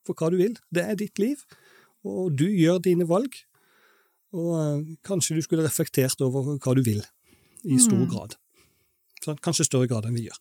for 0.08 0.16
hva 0.18 0.32
du 0.34 0.40
vil. 0.40 0.56
Det 0.74 0.82
er 0.82 0.98
ditt 0.98 1.20
liv, 1.22 1.44
og 2.08 2.34
du 2.40 2.48
gjør 2.50 2.80
dine 2.88 3.06
valg. 3.10 3.36
Og 4.34 4.52
eh, 4.58 4.96
kanskje 5.06 5.38
du 5.38 5.44
skulle 5.46 5.66
reflektert 5.68 6.22
over 6.26 6.56
hva 6.58 6.76
du 6.78 6.82
vil, 6.86 7.04
i 7.66 7.78
stor 7.78 8.00
Mm. 8.02 8.10
grad. 8.10 8.36
Sånn, 9.30 9.40
kanskje 9.46 9.68
større 9.70 9.88
grad 9.92 10.10
enn 10.10 10.18
vi 10.20 10.28
gjør. 10.28 10.40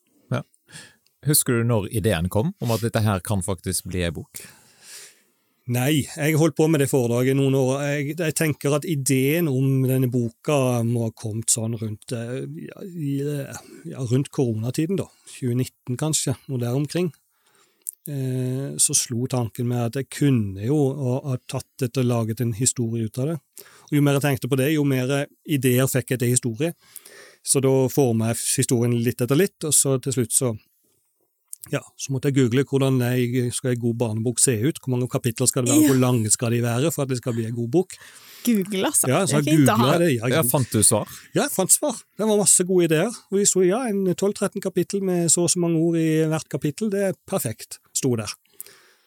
Husker 1.26 1.58
du 1.58 1.64
når 1.66 1.88
ideen 1.98 2.28
kom 2.30 2.52
om 2.62 2.70
at 2.70 2.80
dette 2.84 3.00
her 3.02 3.18
kan 3.26 3.40
faktisk 3.42 3.88
bli 3.90 4.04
ei 4.06 4.10
bok? 4.14 4.38
Nei, 5.68 6.06
jeg 6.06 6.32
har 6.32 6.38
holdt 6.40 6.54
på 6.56 6.64
med 6.70 6.80
det 6.80 6.86
foredraget 6.88 7.36
noen 7.36 7.56
år. 7.58 7.72
Jeg, 7.84 8.14
jeg 8.16 8.36
tenker 8.38 8.76
at 8.78 8.86
ideen 8.88 9.50
om 9.50 9.82
denne 9.84 10.08
boka 10.08 10.78
må 10.86 11.02
ha 11.04 11.10
kommet 11.12 11.50
sånn 11.52 11.74
rundt, 11.76 12.14
eh, 12.16 12.46
ja, 12.70 12.78
i- 12.86 13.90
ja, 13.90 14.04
rundt 14.08 14.30
koronatiden, 14.32 14.96
da. 14.96 15.04
2019 15.34 15.98
kanskje, 16.00 16.36
noe 16.48 16.62
der 16.62 16.72
omkring. 16.78 17.10
Eh, 18.08 18.78
så 18.80 18.96
slo 18.96 19.26
tanken 19.28 19.68
med 19.68 19.90
at 19.90 19.98
jeg 20.00 20.08
kunne 20.08 20.64
jo 20.64 20.78
ha 21.26 21.36
tatt 21.50 21.66
dette 21.82 22.00
og 22.00 22.06
laget 22.08 22.40
en 22.40 22.54
historie 22.56 23.04
ut 23.04 23.18
av 23.20 23.26
det. 23.34 23.36
Og 23.90 23.98
jo 23.98 24.00
mer 24.06 24.16
jeg 24.16 24.24
tenkte 24.24 24.48
på 24.48 24.56
det, 24.56 24.70
jo 24.72 24.84
mer 24.88 25.26
ideer 25.44 25.84
fikk 25.90 26.14
jeg 26.14 26.22
til 26.22 26.32
historie. 26.32 26.72
Så 27.48 27.62
da 27.64 27.70
forma 27.92 28.32
jeg 28.32 28.42
historien 28.58 28.92
litt 29.00 29.22
etter 29.24 29.38
litt, 29.38 29.56
og 29.64 29.72
så 29.72 29.96
til 30.04 30.12
slutt 30.18 30.34
så 30.36 30.50
ja, 31.72 31.80
så 32.00 32.12
måtte 32.14 32.30
jeg 32.30 32.36
google 32.38 32.62
hvordan 32.64 33.00
jeg, 33.02 33.48
skal 33.52 33.74
en 33.74 33.80
god 33.82 33.96
barnebok 34.00 34.38
se 34.40 34.54
ut, 34.62 34.78
hvor 34.80 34.94
mange 34.94 35.08
kapitler 35.12 35.48
skal 35.50 35.66
det 35.66 35.72
være, 35.74 35.82
Ja. 35.82 35.88
hvor 35.90 35.98
lange 36.00 36.30
skal 36.32 36.54
de 36.54 36.62
være 36.64 36.92
for 36.94 37.02
at 37.04 37.10
det 37.10 37.18
skal 37.18 37.34
bli 37.36 37.44
en 37.48 37.56
god 37.56 37.68
bok. 37.74 37.96
Google, 38.46 38.86
altså. 38.88 39.08
Ja, 39.10 39.20
det 39.24 39.30
så 39.32 39.40
er 39.40 39.42
fint 39.42 39.66
det. 39.66 39.66
Ja, 39.66 39.98
Ja, 39.98 40.28
jeg, 40.38 40.46
fant 40.48 40.70
du 40.72 40.82
svar? 40.86 41.08
ja, 41.34 41.42
jeg 41.42 41.50
fant 41.52 41.72
svar. 41.74 41.98
Det 42.16 42.28
var 42.28 42.38
masse 42.40 42.64
gode 42.64 42.84
ideer. 42.88 43.10
Og 43.32 43.38
de 43.40 43.44
sto 43.50 43.64
ja, 43.66 43.82
en 43.90 44.06
12-13 44.14 44.62
kapittel 44.64 45.02
med 45.02 45.28
så 45.28 45.42
og 45.44 45.50
så 45.50 45.58
mange 45.60 45.76
ord 45.82 45.98
i 45.98 46.24
hvert 46.30 46.48
kapittel, 46.48 46.88
det 46.94 47.02
er 47.10 47.18
perfekt, 47.26 47.80
sto 47.92 48.14
der. 48.16 48.32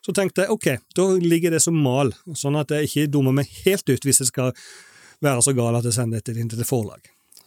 Så 0.06 0.14
tenkte 0.14 0.44
jeg 0.46 0.50
ok, 0.52 0.68
da 0.98 1.08
ligger 1.18 1.52
det 1.56 1.62
som 1.62 1.74
mal, 1.78 2.12
sånn 2.36 2.60
at 2.60 2.70
jeg 2.74 2.90
ikke 2.90 3.08
dummer 3.16 3.32
meg 3.32 3.50
helt 3.66 3.88
ut 3.90 4.06
hvis 4.06 4.20
jeg 4.22 4.28
skal 4.30 4.52
være 5.22 5.42
så 5.42 5.54
gal 5.56 5.76
at 5.78 5.86
jeg 5.86 5.94
sender 5.94 6.22
dette 6.22 6.38
inn 6.38 6.50
til 6.50 6.60
et 6.62 6.68
forlag. 6.68 7.02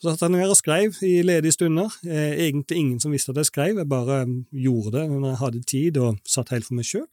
Så 0.04 0.12
satt 0.12 0.26
jeg 0.26 0.34
ned 0.34 0.50
og 0.52 0.58
skrev 0.58 0.96
i 1.00 1.22
ledige 1.24 1.54
stunder. 1.54 1.94
Eh, 2.04 2.34
egentlig 2.44 2.76
ingen 2.76 2.98
som 3.00 3.14
visste 3.14 3.32
at 3.32 3.38
jeg 3.40 3.48
skrev, 3.48 3.78
jeg 3.80 3.88
bare 3.88 4.18
mm, 4.28 4.34
gjorde 4.52 4.98
det 4.98 5.04
når 5.08 5.30
jeg 5.30 5.40
hadde 5.40 5.62
tid 5.70 5.96
og 5.96 6.18
satt 6.28 6.52
helt 6.52 6.66
for 6.68 6.76
meg 6.76 6.84
sjøl. 6.84 7.06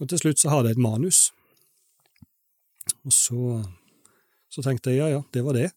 Og 0.00 0.08
til 0.10 0.18
slutt 0.18 0.42
så 0.42 0.50
hadde 0.50 0.72
jeg 0.72 0.80
et 0.80 0.82
manus. 0.82 1.20
Og 3.06 3.14
så, 3.14 3.60
så 4.50 4.66
tenkte 4.66 4.90
jeg 4.90 4.98
ja 4.98 5.12
ja, 5.12 5.22
det 5.30 5.44
var 5.46 5.54
det. 5.54 5.68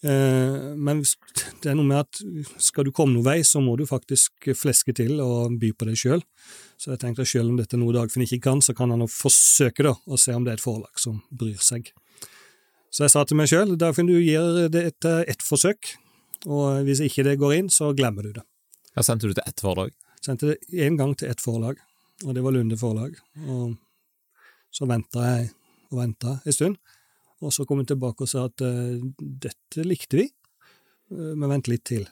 Eh, 0.00 0.72
men 0.72 1.04
det 1.04 1.68
er 1.68 1.76
noe 1.76 1.90
med 1.90 2.00
at 2.00 2.22
skal 2.56 2.88
du 2.88 2.94
komme 2.96 3.18
noen 3.18 3.28
vei, 3.28 3.42
så 3.44 3.60
må 3.60 3.76
du 3.76 3.84
faktisk 3.84 4.54
fleske 4.56 4.96
til 4.96 5.20
og 5.20 5.60
by 5.60 5.74
på 5.76 5.90
deg 5.90 6.00
sjøl. 6.00 6.24
Så 6.80 6.94
jeg 6.94 7.04
tenkte 7.04 7.28
at 7.28 7.34
selv 7.34 7.52
om 7.52 7.60
dette 7.60 7.76
er 7.76 7.84
noe 7.84 7.92
Dagfinn 7.92 8.24
ikke 8.24 8.40
kan, 8.48 8.64
så 8.64 8.72
kan 8.72 8.96
han 8.96 9.04
jo 9.04 9.12
forsøke 9.20 9.84
da, 9.84 9.98
å 10.08 10.16
se 10.16 10.32
om 10.32 10.48
det 10.48 10.56
er 10.56 10.62
et 10.62 10.64
forlag 10.64 10.96
som 10.96 11.20
bryr 11.28 11.60
seg. 11.60 11.92
Så 12.92 13.06
jeg 13.06 13.12
sa 13.14 13.22
til 13.24 13.38
meg 13.40 13.48
sjøl 13.48 13.76
Dagfinn, 13.80 14.10
du 14.10 14.18
gir 14.20 14.68
det 14.72 14.82
et, 14.90 15.08
et 15.32 15.44
forsøk, 15.44 15.94
og 16.44 16.82
hvis 16.86 17.00
ikke 17.06 17.24
det 17.24 17.38
går 17.40 17.56
inn, 17.60 17.70
så 17.72 17.92
glemmer 17.96 18.26
du 18.26 18.34
det. 18.36 18.44
Ja, 18.92 19.04
sendte 19.06 19.30
du 19.30 19.36
til 19.36 19.46
ett 19.46 19.62
forlag? 19.64 19.94
Sendte 20.22 20.52
det 20.52 20.84
én 20.84 20.98
gang 21.00 21.14
til 21.16 21.32
ett 21.32 21.40
forlag, 21.40 21.80
og 22.26 22.36
det 22.36 22.44
var 22.44 22.52
Lunde 22.54 22.76
forlag. 22.78 23.16
Og 23.48 23.78
så 24.72 24.86
venta 24.90 25.24
jeg 25.24 25.48
og 25.90 26.02
venta 26.02 26.36
en 26.44 26.56
stund, 26.56 26.76
og 27.42 27.54
så 27.54 27.64
kom 27.66 27.80
hun 27.80 27.88
tilbake 27.88 28.24
og 28.24 28.30
sa 28.30 28.44
at 28.50 28.62
eh, 28.64 29.00
dette 29.18 29.86
likte 29.88 30.20
vi, 30.20 30.28
Eh, 31.12 31.32
men 31.36 31.50
vent 31.50 31.70
litt 31.70 31.84
til. 31.88 32.06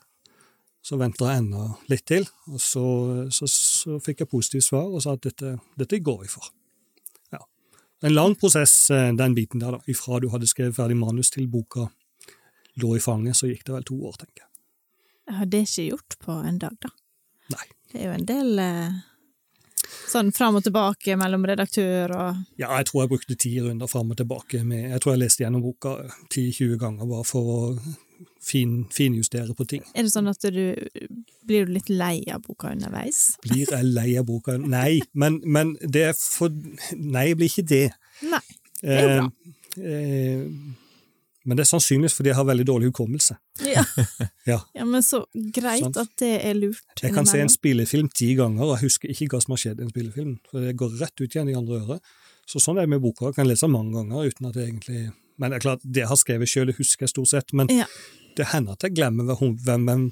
Så 0.80 0.96
venta 1.00 1.28
jeg 1.28 1.42
enda 1.42 1.66
litt 1.92 2.06
til, 2.08 2.25
og 2.49 2.60
så, 2.62 2.84
så, 3.34 3.49
så 3.50 3.99
fikk 4.00 4.25
jeg 4.25 4.32
positivt 4.32 4.64
svar 4.70 4.88
og 4.88 5.02
sa 5.04 5.12
at 5.16 5.26
dette, 5.26 5.58
dette 5.76 6.00
går 6.04 6.22
vi 6.25 6.30
for. 6.32 6.49
En 8.02 8.14
lang 8.14 8.35
prosess, 8.40 8.90
eh, 8.90 9.11
den 9.16 9.35
biten 9.37 9.61
der, 9.61 9.76
da. 9.76 9.80
Ifra 9.87 10.21
du 10.21 10.30
hadde 10.33 10.49
skrevet 10.49 10.76
ferdig 10.76 10.97
manus 10.97 11.30
til 11.30 11.49
boka 11.49 11.90
lå 12.80 12.95
i 12.97 13.02
fanget, 13.02 13.37
så 13.37 13.50
gikk 13.50 13.66
det 13.66 13.76
vel 13.76 13.87
to 13.88 13.99
år, 14.09 14.16
tenker 14.23 14.45
jeg. 14.45 14.50
Ja, 15.30 15.45
det 15.45 15.61
er 15.61 15.69
ikke 15.69 15.87
gjort 15.90 16.19
på 16.25 16.40
en 16.49 16.59
dag, 16.62 16.76
da. 16.80 16.90
Nei. 17.52 17.66
Det 17.91 18.00
er 18.00 18.06
jo 18.08 18.17
en 18.17 18.26
del 18.26 18.63
eh, 18.63 18.99
sånn 20.10 20.30
fram 20.34 20.58
og 20.58 20.65
tilbake 20.67 21.17
mellom 21.19 21.45
redaktør 21.50 22.15
og 22.15 22.60
Ja, 22.60 22.71
jeg 22.78 22.89
tror 22.89 23.02
jeg 23.02 23.13
brukte 23.13 23.36
ti 23.39 23.52
runder 23.60 23.91
fram 23.91 24.15
og 24.15 24.21
tilbake. 24.21 24.63
Med, 24.65 24.91
jeg 24.95 25.02
tror 25.02 25.15
jeg 25.15 25.25
leste 25.25 25.45
gjennom 25.45 25.65
boka 25.65 25.97
10-20 26.30 26.78
ganger 26.80 27.10
bare 27.10 27.26
for 27.28 27.52
å 27.54 27.60
fin, 28.43 28.85
finjustere 28.95 29.54
på 29.56 29.67
ting. 29.69 29.85
Er 29.95 30.06
det 30.06 30.13
sånn 30.13 30.30
at 30.30 30.43
du 30.43 30.63
blir 31.47 31.69
du 31.69 31.75
litt 31.76 31.91
lei 31.93 32.19
av 32.33 32.43
boka 32.47 32.73
underveis? 32.75 33.37
Blir 33.45 33.65
jeg 33.67 33.89
lei 33.89 34.13
av 34.21 34.26
boka? 34.28 34.59
Nei, 34.61 35.00
men, 35.13 35.41
men 35.45 35.76
det 35.80 36.11
er 36.11 36.15
for 36.19 36.52
Nei, 36.97 37.30
jeg 37.30 37.41
blir 37.41 37.52
ikke 37.52 37.69
det. 37.71 37.87
Nei. 38.30 38.45
det 38.83 38.97
er 38.97 39.02
jo 39.02 39.17
bra. 39.17 39.56
Eh, 39.80 39.91
eh, 39.91 40.78
men 41.49 41.56
det 41.56 41.65
er 41.65 41.71
sannsynligvis 41.71 42.15
fordi 42.19 42.30
jeg 42.30 42.37
har 42.37 42.47
veldig 42.47 42.67
dårlig 42.69 42.91
hukommelse. 42.93 43.39
Ja. 43.65 43.85
Ja. 44.49 44.56
ja, 44.75 44.85
men 44.89 45.02
så 45.04 45.21
greit 45.54 45.85
sånn. 45.85 45.95
at 46.00 46.11
det 46.19 46.30
er 46.43 46.56
lurt. 46.59 46.83
Jeg 46.99 47.15
kan 47.15 47.28
se 47.28 47.39
en 47.39 47.52
spillefilm 47.52 48.09
ti 48.11 48.33
ganger, 48.35 48.65
og 48.65 48.73
jeg 48.75 48.89
husker 48.89 49.13
ikke 49.13 49.28
hva 49.37 49.41
som 49.45 49.54
har 49.54 49.61
skjedd 49.63 49.83
i 49.83 49.85
en 49.85 49.93
spillefilm. 49.93 50.33
For 50.50 50.65
det 50.65 50.73
går 50.80 50.97
rett 50.99 51.23
ut 51.23 51.28
igjen 51.28 51.52
i 51.52 51.54
andre 51.54 51.78
øret. 51.85 52.15
Så 52.50 52.59
sånn 52.59 52.80
er 52.80 52.89
det 52.89 52.95
med 52.97 53.04
boka. 53.04 53.28
Jeg 53.28 53.37
kan 53.37 53.47
lese 53.47 53.69
mange 53.71 53.95
ganger 53.95 54.26
uten 54.33 54.49
at 54.49 54.56
det 54.56 54.65
egentlig 54.65 55.04
Men 55.40 55.50
det 55.50 55.58
er 55.60 55.64
klart, 55.64 55.82
det 55.84 56.02
jeg 56.04 56.10
har 56.10 56.18
skrevet 56.20 56.50
sjøl, 56.52 56.66
det 56.70 56.76
husker 56.78 57.06
jeg 57.06 57.14
stort 57.14 57.30
sett. 57.32 57.52
Men 57.56 57.70
Ja. 57.72 57.86
det 58.36 58.46
hender 58.52 58.76
at 58.76 58.82
jeg 58.86 58.94
glemmer 58.98 59.24
hvem, 59.34 59.86
hvem, 59.88 60.02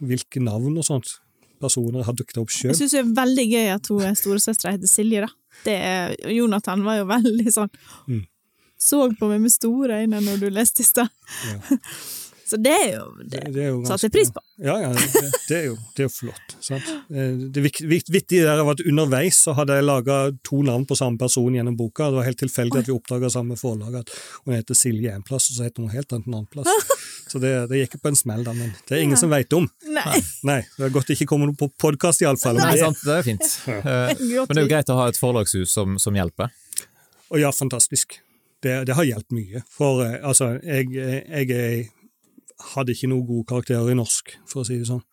hvilke 0.00 0.40
navn 0.42 0.78
og 0.80 0.84
sånt 0.88 1.18
personer 1.60 2.04
har 2.06 2.14
dukket 2.16 2.38
opp 2.40 2.48
sjøl. 2.54 2.70
Jeg 2.72 2.78
syns 2.80 2.94
det 2.96 3.00
er 3.02 3.12
veldig 3.18 3.46
gøy 3.50 3.68
at 3.74 3.88
hun 3.92 4.16
storesøstera 4.16 4.72
heter 4.76 4.88
Silje, 4.90 5.20
da. 5.26 5.30
Det 5.64 5.76
Jonathan 6.36 6.84
var 6.86 7.00
jo 7.00 7.04
veldig 7.10 7.52
sånn 7.52 7.70
Mm. 8.08 8.24
Så 8.78 9.00
på 9.18 9.26
meg 9.28 9.40
med 9.42 9.50
store 9.50 10.04
øyne 10.04 10.20
når 10.22 10.38
du 10.38 10.50
leste 10.54 10.80
i 10.80 10.86
stad. 10.86 11.08
Ja. 11.50 11.58
Så 12.48 12.56
det 12.64 12.72
er 12.72 12.86
jo 12.94 13.02
det, 13.28 13.42
Det 13.52 13.60
er 13.66 13.68
jo 13.74 13.80
satte 13.84 14.06
jeg 14.08 14.12
pris 14.14 14.30
på. 14.32 14.40
Ja, 14.64 14.74
ja, 14.80 14.88
det, 14.96 15.20
det, 15.48 15.56
er 15.58 15.64
jo, 15.68 15.74
det 15.94 16.02
er 16.02 16.06
jo 16.08 16.12
flott. 16.14 16.54
Sant? 16.64 16.86
Eh, 17.12 17.34
Det 17.54 17.62
vittige 17.62 18.46
der 18.46 18.62
var 18.64 18.72
at 18.74 18.80
underveis 18.88 19.36
så 19.44 19.52
hadde 19.58 19.76
jeg 19.76 19.84
laga 19.84 20.16
to 20.48 20.62
navn 20.66 20.86
på 20.88 20.96
samme 20.98 21.20
person 21.20 21.54
gjennom 21.54 21.76
boka. 21.78 22.08
Det 22.08 22.18
var 22.22 22.26
helt 22.30 22.40
tilfeldig 22.40 22.80
at 22.80 22.88
vi 22.88 22.94
oppdaga 22.96 23.28
samme 23.30 23.58
forlag, 23.60 24.00
at 24.00 24.14
hun 24.46 24.56
heter 24.56 24.74
Silje 24.80 25.12
en 25.14 25.22
plass, 25.26 25.50
og 25.52 25.58
så 25.60 25.68
heter 25.68 25.84
hun 25.84 25.92
helt 25.92 26.12
annet 26.16 26.26
en 26.30 26.38
annen 26.40 26.48
plass. 26.50 26.72
Så 27.28 27.36
det, 27.42 27.50
det 27.68 27.82
gikk 27.82 27.98
på 28.00 28.08
en 28.08 28.16
smell, 28.16 28.40
da, 28.40 28.54
men 28.56 28.70
det 28.88 28.94
er 28.96 29.02
ingen 29.04 29.12
Ja. 29.18 29.20
som 29.20 29.28
veit 29.28 29.52
om. 29.52 29.66
Nei. 29.92 30.16
Nei, 30.48 30.62
det 30.78 30.86
er 30.86 30.92
godt 30.94 31.10
det 31.10 31.18
ikke 31.18 31.26
kommer 31.28 31.50
noe 31.50 31.58
på 31.60 31.68
podkast, 31.76 32.22
iallfall. 32.24 32.56
Nei, 32.56 32.70
Men, 32.72 32.78
sant, 32.86 33.02
det 33.04 33.16
er 33.18 33.26
fint. 33.26 33.50
Ja. 33.68 33.82
Men 34.48 34.54
det 34.56 34.62
er 34.62 34.64
jo 34.64 34.70
greit 34.72 34.88
å 34.94 34.96
ha 34.96 35.10
et 35.12 35.20
forlagshus 35.20 35.74
som, 35.76 35.98
som 36.00 36.16
hjelper. 36.16 36.48
og 37.28 37.36
ja, 37.42 37.50
fantastisk. 37.52 38.16
Det, 38.64 38.72
det 38.88 38.96
har 38.96 39.04
hjulpet 39.06 39.36
mye. 39.36 39.60
For 39.70 40.00
eh, 40.06 40.16
altså, 40.24 40.54
jeg, 40.64 40.88
jeg, 40.96 41.20
jeg 41.28 41.84
hadde 42.74 42.94
ikke 42.94 43.10
noen 43.10 43.26
gode 43.28 43.46
karakterer 43.48 43.92
i 43.92 43.96
norsk, 43.98 44.34
for 44.50 44.62
å 44.62 44.66
si 44.66 44.78
det 44.80 44.88
sånn. 44.88 45.04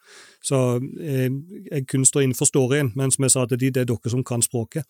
Så 0.46 0.60
eh, 1.02 1.30
jeg 1.70 1.86
kunne 1.92 2.10
stå 2.10 2.24
innenfor 2.24 2.50
storyen, 2.50 2.92
men 2.98 3.14
som 3.14 3.26
jeg 3.26 3.36
sa 3.36 3.46
til 3.50 3.62
de, 3.62 3.72
det 3.76 3.86
er 3.86 3.90
dere 3.92 4.14
som 4.14 4.26
kan 4.26 4.44
språket. 4.46 4.88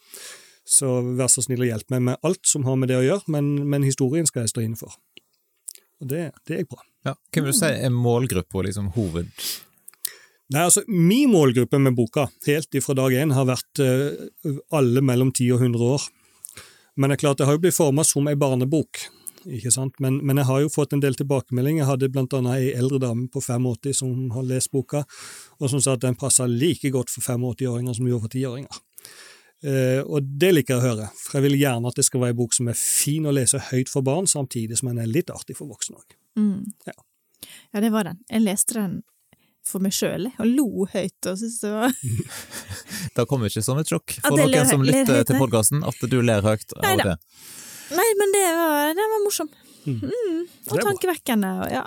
Så 0.66 0.98
vær 1.20 1.30
så 1.30 1.44
snill 1.46 1.62
og 1.62 1.70
hjelp 1.70 1.94
meg 1.94 2.08
med 2.08 2.26
alt 2.26 2.42
som 2.50 2.66
har 2.66 2.80
med 2.80 2.90
det 2.90 2.98
å 3.00 3.06
gjøre, 3.06 3.30
men, 3.36 3.54
men 3.70 3.86
historien 3.86 4.28
skal 4.30 4.46
jeg 4.46 4.56
stå 4.56 4.66
inne 4.66 4.80
for. 4.80 4.98
Og 6.04 6.10
det, 6.12 6.26
det 6.48 6.62
gikk 6.62 6.74
bra. 6.74 6.84
Ja. 7.06 7.14
Hvem 7.32 7.46
vil 7.46 7.54
du 7.54 7.60
si 7.60 7.72
er 7.72 7.94
målgruppa, 7.94 8.66
liksom 8.68 8.92
hoved... 8.98 9.32
Nei, 10.54 10.62
altså, 10.62 10.84
Min 10.86 11.32
målgruppe 11.34 11.80
med 11.82 11.96
boka, 11.98 12.28
helt 12.46 12.76
ifra 12.78 12.94
dag 13.00 13.16
én, 13.18 13.32
har 13.34 13.48
vært 13.50 13.82
uh, 13.82 14.52
alle 14.78 15.02
mellom 15.02 15.32
10 15.34 15.56
og 15.56 15.64
100 15.66 15.88
år. 15.96 16.04
Men 16.96 17.10
det 17.10 17.18
er 17.18 17.22
klart, 17.24 17.40
det 17.40 17.48
har 17.50 17.58
jo 17.58 17.64
blitt 17.64 17.78
forma 17.78 18.06
som 18.06 18.30
ei 18.30 18.36
barnebok. 18.38 19.02
Ikke 19.46 19.72
sant? 19.74 20.00
Men, 20.04 20.18
men 20.26 20.40
jeg 20.42 20.50
har 20.50 20.64
jo 20.64 20.72
fått 20.74 20.96
en 20.96 21.04
del 21.04 21.18
tilbakemeldinger. 21.20 21.84
Jeg 21.84 21.90
hadde 21.92 22.12
blant 22.14 22.34
annet 22.38 22.58
ei 22.58 22.74
eldre 22.78 23.00
dame 23.04 23.28
på 23.32 23.44
85 23.44 23.96
som 24.02 24.30
har 24.36 24.48
lest 24.50 24.72
boka, 24.74 25.06
og 25.60 25.72
som 25.72 25.84
sa 25.84 25.96
at 25.96 26.04
den 26.06 26.18
passa 26.20 26.48
like 26.50 26.92
godt 26.94 27.14
for 27.14 27.22
85-åringer 27.22 27.98
som 27.98 28.10
gjorde 28.10 28.28
for 28.28 28.38
10-åringer. 28.38 28.84
Eh, 29.66 30.02
og 30.04 30.28
det 30.42 30.52
liker 30.54 30.76
jeg 30.76 30.82
å 30.82 30.86
høre, 30.86 31.10
for 31.18 31.40
jeg 31.40 31.48
vil 31.48 31.60
gjerne 31.62 31.90
at 31.90 31.98
det 31.98 32.06
skal 32.06 32.22
være 32.22 32.36
ei 32.36 32.38
bok 32.38 32.54
som 32.58 32.70
er 32.70 32.78
fin 32.78 33.26
å 33.26 33.34
lese 33.34 33.62
høyt 33.72 33.92
for 33.92 34.06
barn, 34.06 34.28
samtidig 34.30 34.78
som 34.78 34.92
den 34.92 35.02
er 35.02 35.10
litt 35.10 35.32
artig 35.34 35.58
for 35.58 35.72
voksne 35.72 35.98
òg. 35.98 36.16
Mm. 36.38 36.64
Ja. 36.90 36.96
ja, 37.74 37.82
det 37.82 37.92
var 37.96 38.10
den. 38.10 38.20
Jeg 38.30 38.46
leste 38.46 38.78
den 38.78 38.98
for 39.66 39.82
meg 39.82 39.96
sjøl, 39.98 40.28
og 40.36 40.46
lo 40.46 40.86
høyt 40.92 41.30
og 41.32 41.40
synes 41.40 41.56
det 41.64 41.72
var 41.74 41.94
da 43.18 43.26
kommer 43.26 43.50
ikke 43.50 43.64
som 43.66 43.80
et 43.82 43.90
sjokk 43.90 44.20
for 44.20 44.38
noen 44.38 44.70
som 44.70 44.84
lytter 44.86 45.24
til 45.26 45.40
podkasten, 45.42 45.82
at 45.88 46.06
du 46.12 46.20
ler 46.22 46.46
høyt 46.46 46.76
av 46.78 47.02
det. 47.02 47.16
Nei, 47.94 48.08
men 48.20 48.32
det 48.34 48.46
var, 48.58 48.94
den 48.98 49.12
var 49.14 49.24
morsom. 49.26 49.50
Mm. 49.86 50.00
Mm. 50.02 50.40
Og 50.72 50.80
tankevekkende. 50.82 51.52
Og 51.62 51.72
ja, 51.76 51.84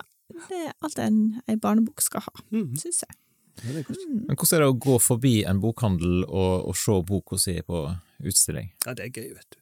det 0.48 0.60
er 0.68 0.74
alt 0.86 0.98
en, 1.02 1.16
en 1.50 1.58
barnebok 1.62 2.02
skal 2.04 2.22
ha, 2.28 2.34
Mm. 2.54 2.76
syns 2.78 3.02
jeg. 3.06 3.16
Ja, 3.64 3.72
det 3.74 3.80
er 3.80 3.86
godt. 3.88 4.04
Men 4.28 4.36
hvordan 4.38 4.54
er 4.54 4.62
det 4.62 4.70
å 4.70 4.78
gå 4.86 4.98
forbi 5.02 5.32
en 5.50 5.58
bokhandel 5.62 6.20
og, 6.28 6.68
og 6.70 6.76
se 6.78 6.98
boka 7.08 7.38
si 7.42 7.56
på 7.66 7.80
utstilling? 8.22 8.68
Ja, 8.86 8.94
det 8.94 9.08
er 9.08 9.10
gøy, 9.18 9.32
vet 9.34 9.48
du. 9.56 9.58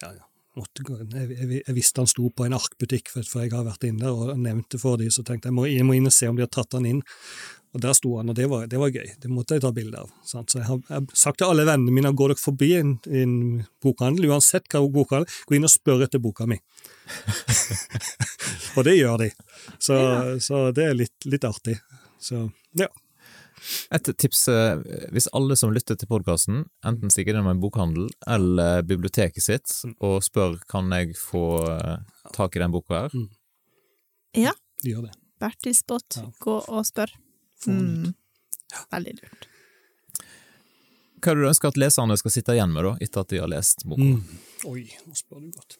Ja, 0.00 0.12
ja. 0.16 0.24
Måtte 0.58 0.84
jeg, 0.86 1.26
jeg, 1.34 1.60
jeg 1.60 1.74
visste 1.76 2.02
han 2.02 2.10
sto 2.10 2.30
på 2.30 2.46
en 2.46 2.56
arkbutikk, 2.56 3.10
for, 3.12 3.26
for 3.28 3.44
jeg 3.44 3.54
har 3.54 3.66
vært 3.66 3.86
inne 3.88 4.04
der 4.06 4.14
og 4.14 4.40
nevnt 4.40 4.70
det 4.74 4.80
for 4.82 5.00
dem, 5.00 5.10
så 5.14 5.24
tenkte 5.26 5.50
jeg 5.50 5.56
må, 5.56 5.66
jeg 5.70 5.86
må 5.86 5.96
inn 5.98 6.10
og 6.10 6.14
se 6.14 6.30
om 6.30 6.38
de 6.38 6.46
har 6.46 6.52
tatt 6.54 6.76
han 6.78 6.88
inn. 6.88 7.02
Og 7.74 7.82
Der 7.82 7.94
sto 7.98 8.12
han, 8.20 8.28
og 8.30 8.36
det 8.38 8.44
var, 8.46 8.68
det 8.70 8.78
var 8.78 8.92
gøy. 8.94 9.16
Det 9.18 9.28
måtte 9.34 9.56
jeg 9.56 9.64
ta 9.64 9.72
bilde 9.74 9.98
av. 9.98 10.10
Sant? 10.22 10.52
Så 10.52 10.60
jeg 10.60 10.68
har, 10.68 10.78
jeg 10.86 10.94
har 10.94 11.16
sagt 11.18 11.40
til 11.40 11.50
alle 11.50 11.64
vennene 11.66 11.90
mine 11.96 12.12
går 12.14 12.30
dere 12.30 12.38
forbi 12.38 12.68
en, 12.78 12.92
en 13.10 13.32
bokhandel, 13.82 14.28
uansett 14.30 14.68
hva 14.70 14.84
bokhandel, 14.94 15.26
gå 15.48 15.56
inn 15.58 15.66
og 15.66 15.72
spør 15.72 16.04
etter 16.06 16.22
boka 16.22 16.46
mi. 16.46 16.60
og 18.76 18.86
det 18.86 18.94
gjør 19.00 19.24
de. 19.24 19.30
Så, 19.82 19.96
så 20.38 20.68
det 20.76 20.86
er 20.86 21.00
litt, 21.02 21.16
litt 21.26 21.48
artig. 21.50 21.80
Så 22.22 22.46
ja. 22.78 22.86
Et 23.94 24.10
tips 24.18 24.48
eh, 24.52 24.80
hvis 25.14 25.28
alle 25.32 25.56
som 25.56 25.72
lytter 25.72 25.96
til 25.96 26.08
podkasten, 26.10 26.64
enten 26.84 27.10
stikker 27.12 27.32
innom 27.34 27.48
en 27.52 27.60
bokhandel 27.62 28.10
eller 28.28 28.82
biblioteket 28.88 29.42
sitt 29.44 29.72
og 30.04 30.18
spør 30.26 30.58
kan 30.70 30.90
jeg 30.92 31.14
få 31.16 31.44
eh, 31.70 31.96
tak 32.36 32.56
i 32.56 32.62
den 32.64 32.74
boka 32.74 33.04
her, 33.06 33.16
Ja, 34.34 34.52
De 34.82 34.90
gjør 34.90 35.06
det. 35.08 35.14
Bertil 35.40 35.74
Spott, 35.76 36.16
Ja. 36.18 36.28
gå 36.40 36.58
og 36.68 36.84
spør. 36.86 37.10
Mm. 37.66 38.12
Veldig 38.92 39.12
lurt. 39.22 39.46
hva 41.24 41.32
er 41.32 41.38
det 41.38 41.44
du 41.44 41.48
ønsker 41.48 41.68
at 41.70 41.78
leserne 41.80 42.16
skal 42.20 42.30
sitte 42.34 42.52
igjen 42.52 42.72
med 42.74 42.84
da, 42.84 42.90
etter 43.00 43.22
at 43.24 43.30
de 43.32 43.38
har 43.40 43.48
lest 43.48 43.84
boka? 43.88 44.02
Mm. 44.04 44.38
Oi, 44.68 44.82
nå 45.06 45.14
spør 45.16 45.40
du 45.40 45.50
godt. 45.56 45.78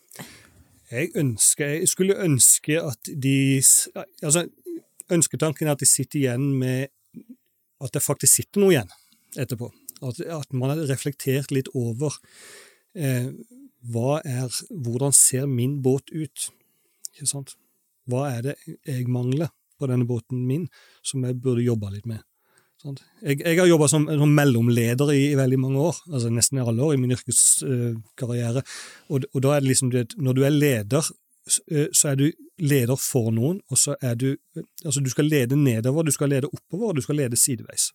Jeg 0.91 1.11
ønsker, 1.21 1.75
jeg 1.83 1.89
skulle 1.91 2.17
ønske 2.23 2.79
at 2.81 3.11
de 3.21 3.61
Altså, 4.23 4.47
ønsketanken 5.13 5.69
er 5.69 5.73
at 5.77 5.83
de 5.85 5.89
sitter 5.91 6.19
igjen 6.23 6.47
med 6.61 6.89
At 7.85 7.95
det 7.95 8.05
faktisk 8.05 8.41
sitter 8.41 8.63
noe 8.63 8.75
igjen 8.75 8.93
etterpå. 9.41 9.71
At, 10.05 10.21
at 10.21 10.55
man 10.57 10.73
har 10.73 10.85
reflektert 10.89 11.53
litt 11.55 11.71
over 11.77 12.17
eh, 12.97 13.31
er 13.85 14.61
Hvordan 14.71 15.13
ser 15.13 15.47
min 15.47 15.81
båt 15.85 16.09
ut? 16.13 16.49
Ikke 17.15 17.29
sant? 17.29 17.57
Hva 18.09 18.29
er 18.33 18.47
det 18.47 18.55
jeg 18.85 19.09
mangler 19.09 19.51
på 19.79 19.89
denne 19.91 20.07
båten 20.09 20.47
min, 20.49 20.69
som 21.05 21.25
jeg 21.25 21.37
burde 21.43 21.65
jobbe 21.65 21.93
litt 21.93 22.09
med? 22.09 22.23
Sant? 22.81 23.03
Jeg, 23.23 23.41
jeg 23.41 23.59
har 23.61 23.69
jobba 23.69 23.89
som, 23.89 24.07
som 24.09 24.33
mellomleder 24.37 25.13
i, 25.15 25.21
i 25.33 25.39
veldig 25.39 25.59
mange 25.61 25.85
år, 25.91 26.01
altså 26.11 26.33
nesten 26.33 26.61
alle 26.61 26.85
år 26.85 26.97
i 26.97 27.01
min 27.01 27.15
yrkeskarriere. 27.17 28.65
og, 29.09 29.29
og 29.33 29.45
da 29.45 29.55
er 29.55 29.65
det 29.65 29.71
liksom 29.71 29.93
det, 29.93 30.07
når 30.21 30.37
du 30.37 30.43
er 30.45 30.57
leder, 30.57 31.13
så 31.47 32.09
er 32.11 32.17
du 32.17 32.25
leder 32.59 32.97
for 33.01 33.31
noen, 33.35 33.61
og 33.69 33.81
så 33.81 33.97
er 34.01 34.15
du 34.17 34.31
Altså, 34.85 35.01
du 35.01 35.11
skal 35.11 35.29
lede 35.29 35.57
nedover, 35.57 36.03
du 36.03 36.13
skal 36.15 36.29
lede 36.33 36.49
oppover, 36.49 36.89
og 36.89 36.97
du 36.97 37.05
skal 37.05 37.17
lede 37.17 37.37
sideveis. 37.37 37.93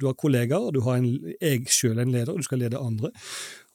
Du 0.00 0.06
har 0.06 0.16
kollegaer, 0.18 0.70
du 0.72 0.80
har 0.80 0.98
en, 0.98 1.34
jeg 1.40 1.68
sjøl 1.70 2.00
en 2.02 2.12
leder, 2.12 2.32
og 2.32 2.42
du 2.42 2.46
skal 2.46 2.58
lede 2.58 2.80
andre. 2.80 3.12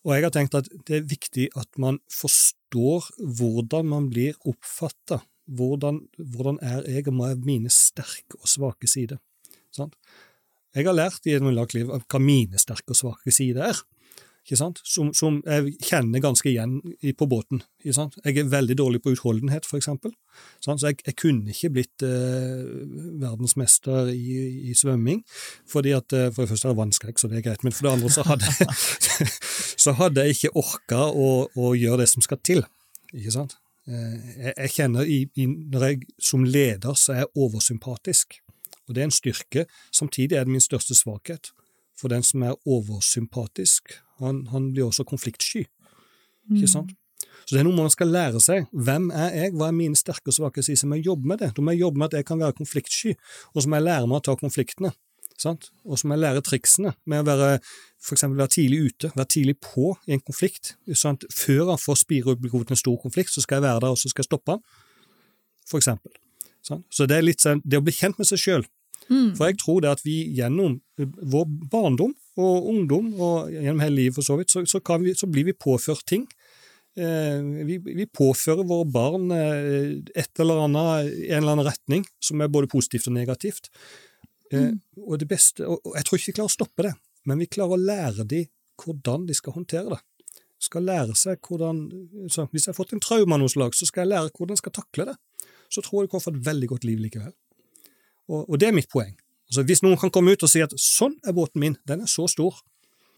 Og 0.05 0.15
jeg 0.15 0.25
har 0.25 0.33
tenkt 0.33 0.55
at 0.57 0.69
det 0.87 0.99
er 0.99 1.09
viktig 1.09 1.49
at 1.57 1.67
man 1.81 1.99
forstår 2.11 3.09
hvordan 3.39 3.89
man 3.89 4.09
blir 4.11 4.37
oppfatta. 4.47 5.21
Hvordan, 5.47 6.01
hvordan 6.17 6.57
er 6.61 6.83
jeg, 6.89 7.07
og 7.07 7.19
hva 7.19 7.31
er 7.31 7.43
mine 7.45 7.71
sterke 7.71 8.39
og 8.41 8.49
svake 8.51 8.89
sider? 8.91 9.21
Sant? 9.71 9.95
Jeg 10.75 10.85
har 10.85 10.95
lært 10.97 11.25
et 11.25 11.41
langt 11.41 11.73
liv 11.73 11.89
hva 11.89 12.19
mine 12.19 12.59
sterke 12.59 12.91
og 12.91 12.99
svake 12.99 13.31
sider 13.31 13.69
er? 13.69 13.79
Som, 14.55 15.09
som 15.11 15.41
jeg 15.43 15.73
kjenner 15.83 16.21
ganske 16.23 16.47
igjen 16.47 16.77
på 17.19 17.27
båten. 17.27 17.59
Jeg 17.83 18.37
er 18.37 18.47
veldig 18.47 18.77
dårlig 18.79 19.01
på 19.03 19.11
utholdenhet, 19.11 19.65
for 19.67 19.75
eksempel. 19.77 20.13
Så 20.63 20.77
jeg, 20.85 21.01
jeg 21.05 21.15
kunne 21.19 21.51
ikke 21.51 21.71
blitt 21.75 22.05
eh, 22.07 22.63
verdensmester 23.19 24.07
i, 24.13 24.69
i 24.71 24.73
svømming, 24.77 25.23
fordi 25.67 25.91
at 25.97 26.15
eh, 26.15 26.29
for 26.31 26.45
det 26.45 26.53
første 26.53 26.69
er 26.69 26.75
det 26.75 26.79
vannskrekk, 26.79 27.19
så 27.19 27.27
det 27.27 27.41
er 27.41 27.45
greit, 27.49 27.65
men 27.67 27.75
for 27.75 27.89
det 27.89 27.93
andre 27.97 28.13
så 28.13 28.23
hadde, 28.23 28.47
så 29.83 29.95
hadde 29.99 30.23
jeg 30.23 30.37
ikke 30.37 30.55
orka 30.63 31.03
å, 31.11 31.29
å 31.51 31.73
gjøre 31.75 32.05
det 32.05 32.09
som 32.13 32.23
skal 32.23 32.39
til. 32.39 32.63
Ikke 33.11 33.35
sant? 33.35 33.57
Eh, 33.89 34.15
Jeg, 34.37 34.53
jeg 34.53 34.75
kjenner 34.79 35.03
i, 35.11 35.21
i, 35.35 35.47
når 35.47 35.87
jeg 35.89 36.03
som 36.23 36.47
leder 36.47 36.95
så 36.95 37.17
er 37.17 37.23
jeg 37.25 37.33
oversympatisk, 37.35 38.39
og 38.87 38.95
det 38.95 39.03
er 39.03 39.09
en 39.09 39.19
styrke. 39.19 39.67
Samtidig 39.91 40.37
er 40.37 40.47
det 40.47 40.55
min 40.55 40.63
største 40.63 40.95
svakhet. 40.95 41.51
For 41.97 42.07
den 42.13 42.23
som 42.23 42.43
er 42.45 42.53
oversympatisk, 42.69 43.97
han, 44.21 44.45
han 44.51 44.71
blir 44.73 44.87
også 44.87 45.05
konfliktsky. 45.07 45.65
Ikke 46.53 46.69
sant? 46.71 46.93
Så 47.47 47.55
det 47.55 47.61
er 47.61 47.67
noe 47.67 47.77
man 47.77 47.91
skal 47.91 48.09
lære 48.11 48.41
seg. 48.43 48.65
Hvem 48.75 49.09
er 49.15 49.35
jeg, 49.35 49.51
hva 49.55 49.69
er 49.69 49.75
mine 49.75 49.95
sterke 49.95 50.31
og 50.31 50.35
svake 50.35 50.63
sider? 50.65 50.81
Så 50.81 50.87
må 50.89 50.97
jeg 50.99 51.07
jobbe 51.07 51.29
med 51.31 51.39
det. 51.39 51.53
Da 51.55 51.63
må 51.63 51.71
jeg 51.71 51.85
jobbe 51.85 52.01
med 52.01 52.09
at 52.09 52.17
jeg 52.19 52.27
kan 52.27 52.41
være 52.41 52.57
konfliktsky, 52.57 53.13
og 53.53 53.63
så 53.63 53.71
må 53.71 53.79
jeg 53.79 53.87
lære 53.87 54.09
meg 54.11 54.19
å 54.19 54.25
ta 54.27 54.35
konfliktene. 54.39 54.91
Sant? 55.37 55.69
Og 55.85 55.99
så 55.99 56.09
må 56.09 56.17
jeg 56.17 56.23
lære 56.25 56.43
triksene 56.43 56.91
med 57.07 57.21
å 57.21 57.27
være, 57.27 57.59
for 58.03 58.17
eksempel 58.17 58.41
være 58.41 58.53
tidlig 58.57 58.79
ute, 58.89 59.11
være 59.15 59.31
tidlig 59.35 59.55
på 59.63 59.93
i 60.09 60.15
en 60.17 60.23
konflikt. 60.25 60.73
Sant? 60.97 61.23
Før 61.33 61.71
han 61.71 61.81
får 61.81 62.01
spire 62.01 62.33
opp 62.33 62.47
til 62.47 62.75
en 62.75 62.83
stor 62.83 62.97
konflikt, 63.03 63.31
så 63.31 63.45
skal 63.45 63.61
jeg 63.61 63.67
være 63.69 63.83
der, 63.85 63.93
og 63.93 64.01
så 64.01 64.11
skal 64.11 64.25
jeg 64.25 64.31
stoppe 64.31 64.57
han, 64.57 64.63
for 65.69 65.79
eksempel. 65.79 66.17
Sant? 66.65 66.83
Så 66.91 67.07
det 67.07 67.19
er 67.19 67.27
litt 67.29 67.45
sånn, 67.45 67.61
det 67.63 67.79
å 67.79 67.85
bli 67.85 67.95
kjent 67.95 68.17
med 68.19 68.27
seg 68.27 68.41
sjøl. 68.41 68.67
For 69.37 69.49
jeg 69.49 69.59
tror 69.61 69.83
det 69.83 69.93
at 69.95 70.03
vi 70.05 70.17
gjennom 70.35 70.79
vår 70.97 71.45
barndom 71.71 72.13
og 72.37 72.67
ungdom, 72.71 73.13
og 73.15 73.53
gjennom 73.53 73.83
hele 73.83 73.95
livet 74.01 74.17
for 74.17 74.25
så 74.25 74.37
vidt, 74.39 74.51
så, 74.53 74.65
så, 74.69 74.81
kan 74.83 75.03
vi, 75.03 75.15
så 75.17 75.29
blir 75.31 75.47
vi 75.47 75.55
påført 75.57 76.05
ting. 76.09 76.27
Eh, 76.97 77.39
vi, 77.67 77.77
vi 77.77 78.07
påfører 78.09 78.65
våre 78.67 78.87
barn 78.89 79.31
eh, 79.33 79.97
et 80.17 80.41
eller 80.41 80.63
annet, 80.65 81.11
en 81.29 81.39
eller 81.39 81.55
annen 81.55 81.67
retning 81.69 82.05
som 82.23 82.41
er 82.41 82.51
både 82.51 82.69
positivt 82.71 83.09
og 83.09 83.17
negativt. 83.17 83.71
Eh, 84.51 84.73
og 85.03 85.19
det 85.21 85.29
beste, 85.29 85.65
og, 85.67 85.81
og 85.85 85.97
jeg 85.97 86.07
tror 86.07 86.19
ikke 86.19 86.31
vi 86.31 86.37
klarer 86.39 86.53
å 86.53 86.57
stoppe 86.57 86.87
det, 86.87 86.93
men 87.29 87.41
vi 87.43 87.49
klarer 87.51 87.77
å 87.77 87.85
lære 87.89 88.27
dem 88.29 88.49
hvordan 88.81 89.25
de 89.29 89.35
skal 89.37 89.57
håndtere 89.57 89.95
det. 89.95 90.01
Skal 90.61 90.87
lære 90.89 91.13
seg 91.17 91.37
hvordan, 91.45 91.83
så 92.33 92.47
Hvis 92.49 92.65
jeg 92.65 92.73
har 92.73 92.77
fått 92.77 92.93
en 92.97 93.01
traume 93.03 93.35
av 93.35 93.43
noe 93.43 93.51
slag, 93.51 93.75
så 93.77 93.85
skal 93.85 94.05
jeg 94.05 94.15
lære 94.15 94.33
hvordan 94.33 94.57
jeg 94.57 94.63
skal 94.63 94.77
takle 94.79 95.11
det. 95.11 95.17
Så 95.69 95.83
tror 95.85 96.01
jeg 96.01 96.09
du 96.09 96.15
kan 96.15 96.23
få 96.23 96.33
et 96.33 96.45
veldig 96.47 96.69
godt 96.71 96.87
liv 96.87 97.01
likevel. 97.03 97.33
Og, 98.27 98.45
og 98.45 98.59
det 98.59 98.69
er 98.69 98.75
mitt 98.75 98.89
poeng. 98.91 99.13
Altså, 99.47 99.63
hvis 99.67 99.83
noen 99.85 99.99
kan 99.99 100.11
komme 100.13 100.35
ut 100.35 100.43
og 100.43 100.51
si 100.51 100.63
at 100.63 100.73
sånn 100.81 101.15
er 101.27 101.35
båten 101.35 101.63
min, 101.63 101.77
den 101.87 102.03
er 102.03 102.11
så 102.11 102.27
stor, 102.31 102.57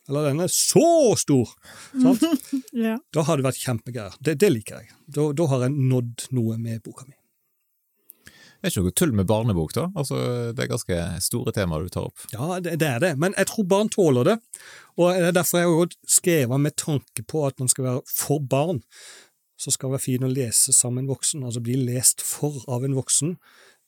eller 0.10 0.30
den 0.30 0.42
er 0.42 0.52
så 0.54 1.16
stor, 1.22 1.54
sant? 1.94 2.26
Ja. 2.86 2.98
da 3.14 3.24
har 3.26 3.38
det 3.38 3.46
vært 3.46 3.62
kjempegreier. 3.62 4.18
Det, 4.26 4.38
det 4.42 4.50
liker 4.54 4.82
jeg. 4.82 4.94
Da, 5.06 5.30
da 5.38 5.48
har 5.52 5.66
jeg 5.66 5.76
nådd 5.78 6.30
noe 6.38 6.58
med 6.62 6.82
boka 6.86 7.06
mi. 7.08 7.16
Det 8.60 8.68
er 8.68 8.74
ikke 8.74 8.84
noe 8.90 8.96
tull 9.00 9.14
med 9.16 9.28
barnebok, 9.30 9.72
da. 9.78 9.86
Altså, 9.96 10.18
det 10.52 10.66
er 10.66 10.72
ganske 10.74 10.96
store 11.24 11.54
temaer 11.56 11.86
du 11.86 11.94
tar 11.94 12.10
opp. 12.10 12.26
Ja, 12.34 12.58
det, 12.60 12.74
det 12.82 12.90
er 12.90 13.04
det, 13.06 13.14
men 13.22 13.38
jeg 13.38 13.48
tror 13.48 13.70
barn 13.72 13.92
tåler 13.94 14.28
det. 14.28 14.36
Og 15.00 15.14
det 15.16 15.30
er 15.30 15.38
derfor 15.38 15.62
jeg 15.62 15.72
har 15.78 15.96
skrevet 16.18 16.64
med 16.66 16.76
tanke 16.76 17.24
på 17.24 17.46
at 17.48 17.56
man 17.62 17.72
skal 17.72 17.88
være 17.88 18.02
for 18.12 18.44
barn. 18.44 18.82
Så 19.60 19.72
skal 19.72 19.90
det 19.90 20.00
være 20.00 20.08
fint 20.10 20.28
å 20.28 20.32
lese 20.32 20.76
sammen 20.76 21.06
med 21.06 21.08
en 21.08 21.14
voksen, 21.14 21.46
altså 21.48 21.64
bli 21.64 21.78
lest 21.80 22.24
for 22.26 22.60
av 22.72 22.84
en 22.88 22.98
voksen. 23.00 23.38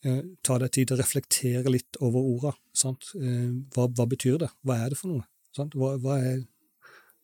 Eh, 0.02 0.24
ta 0.42 0.58
deg 0.58 0.72
tid 0.74 0.90
til 0.90 0.98
å 0.98 1.02
reflektere 1.02 1.72
litt 1.74 2.00
over 2.02 2.26
orda. 2.26 2.56
Sant? 2.74 3.12
Eh, 3.20 3.52
hva, 3.76 3.86
hva 3.86 4.08
betyr 4.10 4.40
det? 4.42 4.50
Hva 4.66 4.80
er 4.82 4.94
det 4.94 4.98
for 4.98 5.14
noe? 5.14 5.28
Sant? 5.54 5.76
Hva, 5.78 5.94
hva, 6.02 6.18
er, 6.26 6.40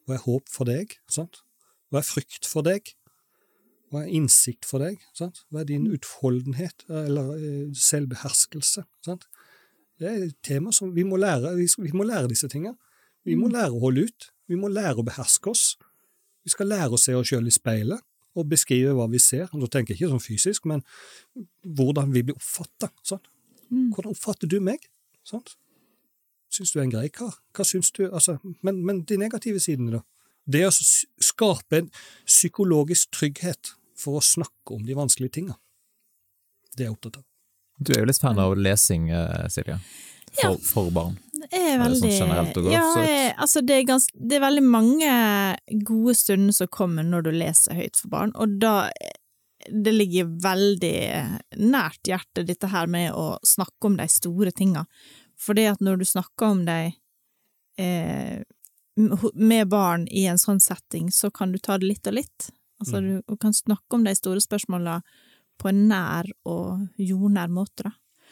hva 0.06 0.18
er 0.18 0.24
håp 0.28 0.52
for 0.54 0.70
deg? 0.70 0.94
Sant? 1.10 1.42
Hva 1.90 2.04
er 2.04 2.06
frykt 2.06 2.46
for 2.46 2.68
deg? 2.68 2.94
Hva 3.90 4.04
er 4.04 4.14
innsikt 4.20 4.68
for 4.68 4.84
deg? 4.84 5.02
Sant? 5.18 5.42
Hva 5.50 5.64
er 5.64 5.70
din 5.72 5.88
utholdenhet, 5.90 6.86
eller 6.92 7.34
eh, 7.40 7.64
selvbeherskelse? 7.74 8.86
Sant? 9.08 9.26
Det 9.98 10.12
er 10.12 10.28
et 10.28 10.38
tema 10.46 10.74
som 10.76 10.92
vi 10.94 11.08
må 11.08 11.18
lære. 11.18 11.56
Vi, 11.58 11.90
må 11.98 12.06
lære 12.06 12.30
disse 12.30 12.50
tingene. 12.52 12.78
Vi 13.26 13.34
må 13.40 13.50
lære 13.50 13.74
å 13.74 13.82
holde 13.88 14.06
ut. 14.06 14.30
Vi 14.48 14.60
må 14.60 14.70
lære 14.70 15.02
å 15.02 15.08
beherske 15.08 15.50
oss. 15.50 15.72
Vi 16.46 16.54
skal 16.54 16.70
lære 16.70 16.94
å 16.94 17.02
se 17.02 17.16
oss 17.18 17.32
sjøl 17.32 17.50
i 17.50 17.56
speilet 17.56 18.06
og 18.38 18.50
beskrive 18.52 18.94
hva 18.98 19.08
vi 19.12 19.22
ser. 19.22 19.50
Nå 19.58 19.70
tenker 19.72 19.94
jeg 19.94 20.02
ikke 20.02 20.12
sånn 20.14 20.24
fysisk, 20.24 20.68
men 20.70 20.84
hvordan 21.64 22.14
vi 22.14 22.26
blir 22.28 22.38
oppfatta. 22.38 22.92
Sånn. 23.08 23.24
Hvordan 23.68 24.14
oppfatter 24.14 24.52
du 24.52 24.60
meg? 24.64 24.86
Sånn. 25.28 25.44
Syns 26.54 26.72
du 26.72 26.80
er 26.80 26.86
en 26.86 26.94
grei 26.94 27.08
kar? 27.14 27.36
Hva 27.56 27.66
syns 27.68 27.92
du? 27.96 28.06
Altså, 28.08 28.38
men, 28.66 28.84
men 28.88 29.04
de 29.10 29.20
negative 29.20 29.62
sidene, 29.64 30.00
da? 30.00 30.04
Det 30.48 30.64
å 30.64 30.72
skape 30.72 31.82
en 31.82 31.90
psykologisk 32.24 33.12
trygghet 33.18 33.74
for 34.00 34.20
å 34.20 34.24
snakke 34.24 34.78
om 34.78 34.86
de 34.88 34.96
vanskelige 34.96 35.42
tinga, 35.42 35.58
det 36.78 36.86
er 36.86 36.88
jeg 36.88 36.96
opptatt 36.96 37.20
av. 37.20 37.26
Du 37.78 37.92
er 37.94 38.02
jo 38.02 38.10
litt 38.10 38.22
fan 38.22 38.40
av 38.42 38.56
lesing, 38.58 39.10
eh, 39.14 39.48
Silje. 39.54 39.76
For, 40.38 40.58
for 40.64 40.94
barn. 40.94 41.18
Er 41.52 41.78
veldig 41.80 42.00
sånn 42.00 42.08
veldig 42.08 42.18
generelt 42.20 42.58
og 42.58 42.64
godt, 42.64 42.74
Ja, 42.74 42.86
jeg, 43.06 43.36
altså 43.38 43.62
det 43.66 43.76
er, 43.78 43.84
gans, 43.88 44.08
det 44.14 44.36
er 44.38 44.44
veldig 44.44 44.64
mange 44.64 45.12
gode 45.88 46.16
stunder 46.16 46.54
som 46.54 46.68
kommer 46.68 47.04
når 47.08 47.24
du 47.28 47.32
leser 47.32 47.78
høyt 47.78 47.96
for 48.02 48.10
barn, 48.10 48.34
og 48.36 48.60
da 48.60 48.90
Det 49.68 49.92
ligger 49.92 50.30
veldig 50.40 51.60
nært 51.60 52.08
hjertet, 52.08 52.48
dette 52.48 52.68
her 52.72 52.88
med 52.88 53.12
å 53.12 53.38
snakke 53.44 53.90
om 53.90 53.98
de 53.98 54.06
store 54.08 54.52
tinga. 54.56 54.86
For 55.36 55.54
det 55.58 55.66
at 55.74 55.82
når 55.84 55.98
du 55.98 56.06
snakker 56.06 56.46
om 56.54 56.62
de 56.66 56.94
eh, 57.78 58.44
med 59.34 59.68
barn 59.68 60.08
i 60.08 60.24
en 60.26 60.38
sånn 60.40 60.62
setting, 60.64 61.12
så 61.12 61.30
kan 61.34 61.52
du 61.52 61.58
ta 61.60 61.76
det 61.78 61.86
litt 61.90 62.08
og 62.08 62.14
litt. 62.14 62.50
Altså, 62.80 63.02
Mm. 63.02 63.24
du 63.28 63.36
kan 63.38 63.52
snakke 63.54 63.94
om 63.94 64.04
de 64.06 64.16
store 64.16 64.40
spørsmåla 64.40 65.02
på 65.60 65.70
en 65.70 65.88
nær 65.90 66.26
og 66.46 66.88
jordnær 66.98 67.50
måte, 67.50 67.84
da. 67.84 67.92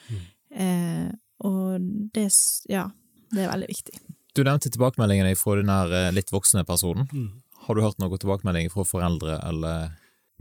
Mm. 0.09 0.21
Eh, 0.55 1.11
og 1.41 1.79
det, 2.13 2.29
ja, 2.69 2.89
det 3.33 3.45
er 3.45 3.51
veldig 3.51 3.71
viktig. 3.71 3.99
Du 4.35 4.43
nevnte 4.43 4.71
tilbakemeldingene 4.73 5.35
fra 5.39 5.57
den 5.59 5.71
eh, 5.71 6.09
litt 6.15 6.33
voksne 6.33 6.65
personen. 6.67 7.07
Mm. 7.13 7.29
Har 7.65 7.77
du 7.77 7.81
hørt 7.85 8.01
noen 8.01 8.19
tilbakemeldinger 8.21 8.73
fra 8.73 8.85
foreldre 8.87 9.39
eller 9.47 9.93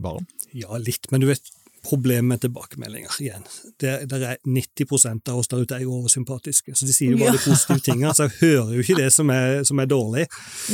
barn? 0.02 0.26
Ja, 0.52 0.76
litt, 0.82 1.06
men 1.12 1.22
du 1.22 1.28
vet, 1.30 1.46
problemet 1.84 2.24
med 2.24 2.40
tilbakemeldinger 2.40 3.16
igjen. 3.20 3.44
Det, 3.80 3.92
det 4.08 4.20
er 4.24 4.38
90 4.48 5.30
av 5.30 5.38
oss 5.38 5.50
der 5.50 5.62
ute 5.64 5.76
er 5.76 5.84
jo 5.84 5.98
oversympatiske, 5.98 6.74
så 6.76 6.88
de 6.88 6.94
sier 6.96 7.12
jo 7.12 7.20
bare 7.20 7.36
de 7.36 7.42
positive 7.44 7.84
tingene. 7.84 8.12
Så 8.16 8.26
jeg 8.26 8.36
hører 8.40 8.72
jo 8.76 8.84
ikke 8.84 8.98
det 8.98 9.10
som 9.14 9.32
er, 9.34 9.60
som 9.68 9.82
er 9.82 9.90
dårlig. 9.90 10.24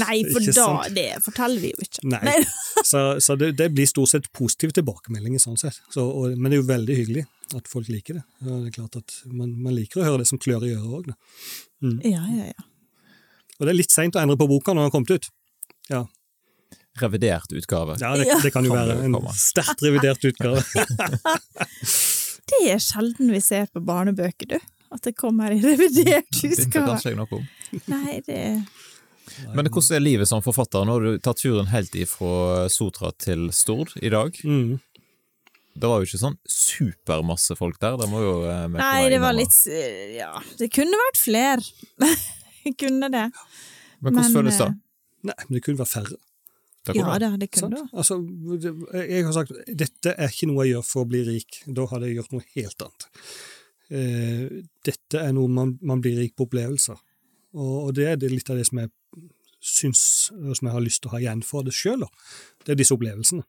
Nei, 0.00 0.20
for 0.30 0.38
Ikke 0.38 0.54
da 0.54 0.66
sant? 0.68 0.94
det 0.96 1.08
forteller 1.26 1.64
vi 1.64 1.72
jo 1.74 1.86
ikke. 1.86 2.06
Nei. 2.14 2.36
Så, 2.86 3.00
så 3.20 3.34
det, 3.36 3.50
det 3.58 3.66
blir 3.74 3.84
stort 3.84 4.08
sett 4.08 4.30
positive 4.32 4.72
tilbakemeldinger 4.72 5.42
sånn 5.42 5.58
sett. 5.60 5.82
Så, 5.92 6.00
og, 6.00 6.32
men 6.32 6.48
det 6.48 6.56
er 6.56 6.62
jo 6.62 6.68
veldig 6.70 6.94
hyggelig 6.96 7.24
at 7.58 7.66
folk 7.68 7.90
liker 7.92 8.16
det. 8.16 8.22
Det 8.40 8.54
er 8.54 8.70
klart 8.72 8.96
at 8.96 9.16
man, 9.26 9.50
man 9.60 9.74
liker 9.76 10.00
å 10.00 10.06
høre 10.06 10.22
det 10.22 10.28
som 10.30 10.40
klør 10.40 10.64
i 10.64 10.70
øret 10.78 10.94
òg. 11.02 11.10
Ja, 11.80 12.22
ja, 12.28 12.50
ja. 12.50 12.66
Og 13.58 13.66
det 13.66 13.74
er 13.74 13.78
litt 13.78 13.92
seint 13.92 14.16
å 14.16 14.22
endre 14.22 14.38
på 14.40 14.48
boka 14.48 14.72
når 14.72 14.82
den 14.82 14.88
har 14.88 14.94
kommet 14.94 15.14
ut. 15.16 15.30
Ja, 15.90 16.06
Revidert 17.00 17.52
utgave. 17.54 17.94
ja, 18.00 18.10
det, 18.18 18.26
det 18.42 18.50
kan 18.52 18.66
jo 18.66 18.74
være 18.74 18.96
en 19.06 19.14
sterkt 19.38 19.80
revidert 19.84 20.24
utgave. 20.26 20.60
Det 22.50 22.64
er 22.72 22.80
sjelden 22.82 23.30
vi 23.30 23.38
ser 23.44 23.68
på 23.70 23.78
barnebøker, 23.86 24.56
du. 24.56 24.70
At 24.90 25.04
det 25.06 25.12
kommer 25.14 25.52
i 25.54 25.60
revidert 25.62 26.26
Det 26.34 26.50
utgave. 26.50 26.88
kanskje 26.88 27.12
jeg 27.12 27.18
noe 27.20 27.36
om. 27.38 27.44
Nei, 27.92 28.16
det 28.26 28.40
Men 29.54 29.68
hvordan 29.70 29.96
er 29.96 30.02
livet 30.02 30.26
som 30.28 30.42
forfatter? 30.42 30.82
Nå 30.84 30.96
har 30.96 31.04
du 31.06 31.20
tatt 31.22 31.38
turen 31.44 31.70
helt 31.70 31.94
ifra 31.94 32.66
Sotra 32.72 33.12
til 33.14 33.46
Stord 33.54 33.94
i 34.02 34.10
dag. 34.10 34.34
Mm. 34.42 34.80
Det 35.74 35.88
var 35.88 36.00
jo 36.00 36.08
ikke 36.08 36.20
sånn 36.20 36.36
supermasse 36.50 37.54
folk 37.58 37.78
der. 37.82 37.98
Det 38.00 38.08
må 38.10 38.22
jo 38.24 38.32
eh, 38.48 38.64
vi 38.66 38.80
Nei, 38.80 39.04
det 39.12 39.20
var 39.22 39.36
litt 39.36 39.54
eh, 39.70 40.16
Ja, 40.18 40.32
det 40.58 40.70
kunne 40.74 40.98
vært 41.06 41.20
flere. 41.20 41.62
Det 42.00 42.74
kunne 42.82 43.10
det. 43.12 43.28
Men 44.00 44.16
hvordan 44.16 44.26
men, 44.26 44.34
føles 44.34 44.58
det? 44.58 44.66
eh, 44.66 45.30
Nei, 45.30 45.38
men 45.44 45.56
det 45.56 45.62
kunne 45.66 45.82
vært 45.82 45.92
færre. 45.92 46.10
det? 46.16 46.96
Ja 46.96 47.14
da, 47.22 47.30
det 47.38 47.50
kunne 47.54 47.76
det. 47.76 47.86
Altså, 47.92 48.18
jeg 48.96 49.24
har 49.28 49.36
sagt 49.36 49.54
dette 49.68 50.14
er 50.16 50.32
ikke 50.32 50.48
noe 50.50 50.66
jeg 50.66 50.78
gjør 50.78 50.86
for 50.88 51.04
å 51.04 51.10
bli 51.12 51.22
rik. 51.28 51.62
Da 51.68 51.86
hadde 51.92 52.10
jeg 52.10 52.18
gjort 52.18 52.34
noe 52.34 52.46
helt 52.56 52.86
annet. 52.86 53.08
Uh, 53.90 54.60
dette 54.86 55.18
er 55.18 55.32
noe 55.34 55.50
man, 55.50 55.74
man 55.82 56.02
blir 56.02 56.18
rik 56.20 56.36
på 56.38 56.46
opplevelser. 56.46 56.98
Og, 57.58 57.76
og 57.84 57.94
det 57.98 58.06
er 58.06 58.18
det 58.22 58.30
litt 58.32 58.50
av 58.50 58.58
det 58.58 58.68
som 58.68 58.80
jeg 58.80 58.92
syns, 59.60 60.02
og 60.32 60.54
som 60.56 60.68
jeg 60.68 60.74
har 60.76 60.84
lyst 60.84 61.02
til 61.02 61.10
å 61.10 61.14
ha 61.14 61.20
igjen 61.20 61.42
for 61.44 61.66
det 61.66 61.74
sjøl. 61.76 62.06
Det 62.64 62.74
er 62.74 62.80
disse 62.80 62.96
opplevelsene. 62.96 63.44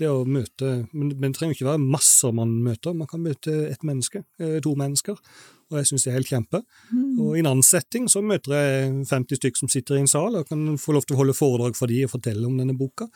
Det 0.00 0.08
å 0.08 0.24
møte 0.24 0.70
Men, 0.96 1.12
men 1.12 1.30
det 1.30 1.36
trenger 1.36 1.56
ikke 1.56 1.68
være 1.68 1.82
masser 1.82 2.32
man 2.36 2.54
møter. 2.64 2.96
Man 2.96 3.08
kan 3.10 3.22
møte 3.24 3.52
ett 3.68 3.84
menneske, 3.86 4.24
eh, 4.40 4.58
to 4.64 4.72
mennesker. 4.78 5.18
Og 5.70 5.78
jeg 5.78 5.86
syns 5.90 6.04
det 6.04 6.10
er 6.10 6.16
helt 6.18 6.30
kjempe. 6.30 6.62
Og 7.22 7.36
i 7.36 7.42
en 7.42 7.48
annen 7.52 7.66
setting 7.66 8.08
så 8.10 8.22
møter 8.26 8.56
jeg 8.56 9.04
50 9.06 9.38
stykker 9.38 9.62
som 9.62 9.70
sitter 9.70 9.98
i 9.98 10.02
en 10.02 10.10
sal 10.10 10.40
og 10.40 10.48
kan 10.48 10.64
få 10.80 10.96
lov 10.96 11.06
til 11.06 11.14
å 11.14 11.20
holde 11.20 11.36
foredrag 11.36 11.78
for 11.78 11.90
de 11.90 12.00
og 12.06 12.10
fortelle 12.10 12.42
om 12.48 12.56
denne 12.58 12.74
boka. 12.74 13.06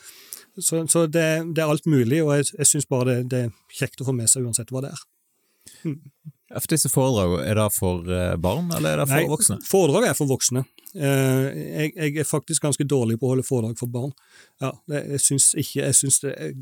Så, 0.55 0.85
så 0.87 1.07
det, 1.11 1.27
det 1.57 1.65
er 1.65 1.73
alt 1.73 1.89
mulig, 1.91 2.21
og 2.23 2.37
jeg, 2.37 2.53
jeg 2.61 2.71
syns 2.71 2.87
bare 2.87 3.09
det, 3.09 3.19
det 3.33 3.41
er 3.49 3.81
kjekt 3.81 4.05
å 4.05 4.07
få 4.07 4.15
med 4.15 4.31
seg 4.31 4.47
uansett 4.47 4.71
hva 4.71 4.85
det 4.85 4.93
er. 4.95 5.03
For 5.83 6.34
disse 6.71 6.89
foredragene, 6.93 7.43
er 7.51 7.55
det 7.59 7.67
for 7.75 8.07
eh, 8.11 8.37
barn, 8.37 8.71
eller 8.77 8.93
er 8.95 9.03
det 9.03 9.09
for 9.11 9.19
Nei, 9.21 9.29
voksne? 9.31 9.57
Foredrag 9.67 10.07
er 10.11 10.15
for 10.19 10.31
voksne. 10.31 10.63
Eh, 10.95 11.47
Jeg, 11.75 11.93
jeg 11.97 12.17
er 12.23 12.27
faktisk 12.29 12.63
ganske 12.63 12.85
dårlig 12.87 13.17
på 13.19 13.27
å 13.27 13.33
holde 13.33 13.43
foredrag 13.47 13.79
for 13.81 13.91
barn. 13.91 14.13
Ja, 14.63 14.71
jeg 14.95 15.19
syns 15.25 15.49
ikke 15.59 15.81
Jeg 15.83 15.97
syns 15.99 16.21
det 16.23 16.35
jeg, 16.39 16.55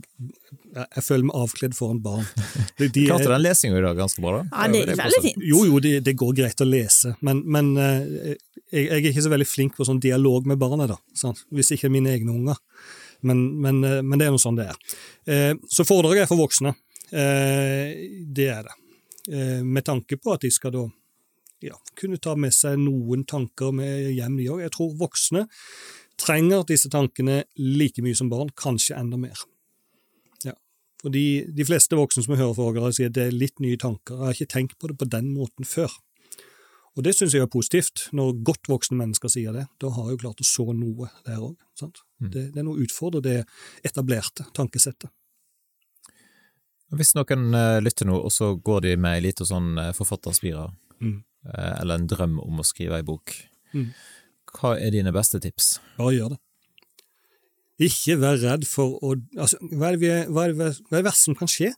jeg 0.81 1.05
føler 1.05 1.27
meg 1.29 1.37
avkledd 1.37 1.75
foran 1.77 2.01
barn. 2.01 2.25
De, 2.81 2.89
de 2.89 3.05
Klarte 3.11 3.29
den 3.29 3.45
lesinga 3.45 3.77
i 3.77 3.85
dag 3.85 3.99
ganske 4.01 4.23
bra, 4.25 4.39
da? 4.41 4.47
Ja, 4.49 4.71
det 4.73 4.81
er 4.95 5.03
veldig 5.03 5.23
fint. 5.27 5.45
Jo, 5.53 5.61
jo, 5.69 5.79
det, 5.85 5.99
det 6.09 6.17
går 6.17 6.33
greit 6.41 6.65
å 6.65 6.69
lese, 6.69 7.13
men, 7.21 7.43
men 7.45 7.73
eh, 7.77 8.33
jeg, 8.73 8.87
jeg 8.89 8.99
er 9.03 9.11
ikke 9.13 9.27
så 9.29 9.35
veldig 9.35 9.47
flink 9.51 9.77
på 9.77 9.85
sånn 9.85 10.01
dialog 10.01 10.49
med 10.49 10.57
barna, 10.63 10.87
da, 10.89 10.97
sant? 11.13 11.45
hvis 11.53 11.75
ikke 11.77 11.93
mine 11.93 12.15
egne 12.17 12.33
unger. 12.33 12.57
Men, 13.23 13.43
men, 13.63 13.83
men 13.85 14.19
det 14.19 14.27
er 14.27 14.33
noe 14.35 14.41
sånn 14.43 14.57
det 14.59 14.65
er. 14.73 14.79
Eh, 15.31 15.53
Så 15.71 15.85
foredraget 15.87 16.25
er 16.25 16.31
for 16.33 16.41
voksne. 16.41 16.73
Eh, 17.13 17.93
Det 18.33 18.49
er 18.51 18.65
det. 18.67 18.75
Eh, 19.31 19.63
Med 19.63 19.85
tanke 19.85 20.17
på 20.19 20.33
at 20.35 20.43
de 20.43 20.51
skal 20.51 20.73
da 20.75 20.87
ja, 21.63 21.77
kunne 21.99 22.19
ta 22.19 22.35
med 22.35 22.55
seg 22.55 22.79
noen 22.83 23.25
tanker 23.29 23.73
med 23.75 24.11
hjem, 24.17 24.37
de 24.41 24.49
òg. 24.51 24.63
Jeg 24.65 24.75
tror 24.75 24.97
voksne 24.99 25.47
trenger 26.23 26.65
disse 26.67 26.91
tankene 26.91 27.43
like 27.59 28.03
mye 28.03 28.19
som 28.19 28.31
barn, 28.31 28.51
kanskje 28.59 28.97
enda 28.99 29.19
mer. 29.21 29.45
Ja. 30.47 30.55
Fordi 31.03 31.45
de 31.55 31.67
fleste 31.67 31.99
voksne 31.99 32.25
som 32.27 32.37
hører 32.37 32.57
foredrag, 32.59 32.97
sier 32.97 33.13
at 33.13 33.19
det 33.19 33.29
er 33.29 33.37
litt 33.37 33.63
nye 33.63 33.79
tanker. 33.81 34.19
Jeg 34.19 34.27
har 34.27 34.39
ikke 34.39 34.55
tenkt 34.57 34.79
på 34.79 34.91
det 34.91 34.99
på 35.01 35.11
den 35.11 35.33
måten 35.37 35.69
før. 35.69 35.95
Og 36.93 37.07
det 37.07 37.15
syns 37.17 37.33
jeg 37.33 37.47
er 37.47 37.49
positivt, 37.49 38.09
når 38.13 38.35
godt 38.45 38.69
voksne 38.69 38.99
mennesker 38.99 39.31
sier 39.33 39.55
det. 39.57 39.65
Da 39.81 39.89
har 39.95 40.11
jeg 40.11 40.19
jo 40.19 40.23
klart 40.27 40.43
å 40.45 40.47
så 40.47 40.67
noe 40.77 41.09
der 41.25 41.41
òg. 41.41 41.55
Det, 41.81 42.51
det 42.53 42.61
er 42.61 42.67
noe 42.67 42.77
å 42.77 42.85
utfordre 42.85 43.23
det 43.25 43.39
etablerte 43.87 44.45
tankesettet. 44.53 45.09
Hvis 46.93 47.15
noen 47.17 47.55
eh, 47.57 47.81
lytter 47.81 48.05
nå, 48.09 48.19
og 48.21 48.33
så 48.35 48.53
går 48.61 48.83
de 48.85 48.97
med 49.01 49.17
ei 49.19 49.23
lita 49.29 49.45
sånn 49.49 49.75
forfatterspirer, 49.97 50.73
Mm. 51.03 51.25
eh, 51.49 51.81
eller 51.81 51.95
en 51.99 52.07
drøm 52.07 52.37
om 52.43 52.61
å 52.61 52.65
skrive 52.69 52.99
ei 53.01 53.03
bok, 53.03 53.33
Mm. 53.75 53.89
hva 54.53 54.75
er 54.79 54.91
dine 54.93 55.11
beste 55.13 55.41
tips? 55.41 55.79
Bare 55.97 56.13
gjør 56.15 56.29
det. 56.35 56.39
Ikke 57.81 58.19
vær 58.21 58.37
redd 58.39 58.67
for 58.69 58.99
å 59.03 59.15
altså, 59.39 59.57
hva, 59.73 59.89
er 59.93 59.97
det, 59.97 60.29
hva, 60.29 60.45
er 60.45 60.53
det, 60.53 60.59
hva 60.87 60.99
er 60.99 61.03
det 61.03 61.07
verste 61.09 61.25
som 61.25 61.35
kan 61.35 61.49
skje? 61.49 61.73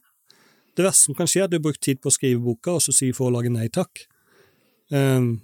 Det 0.76 0.84
verste 0.84 1.04
som 1.06 1.14
kan 1.14 1.26
skje, 1.30 1.40
er 1.40 1.44
at 1.44 1.50
du 1.54 1.56
har 1.60 1.62
brukt 1.64 1.80
tid 1.80 2.00
på 2.02 2.10
å 2.10 2.12
skrive 2.12 2.42
boka, 2.42 2.74
og 2.74 2.82
så 2.82 2.92
sier 2.92 3.14
forlaget 3.14 3.52
nei 3.54 3.68
takk. 3.68 4.02
Um, 4.90 5.40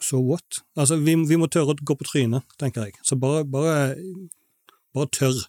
so 0.00 0.18
what? 0.20 0.62
Altså, 0.76 0.96
vi, 1.04 1.14
vi 1.28 1.36
må 1.36 1.46
tørre 1.52 1.74
å 1.74 1.78
gå 1.78 1.94
på 2.00 2.06
trynet, 2.08 2.42
tenker 2.58 2.88
jeg. 2.88 2.94
Så 3.04 3.18
bare, 3.20 3.44
bare, 3.44 3.94
bare 4.96 5.10
tørr. 5.14 5.44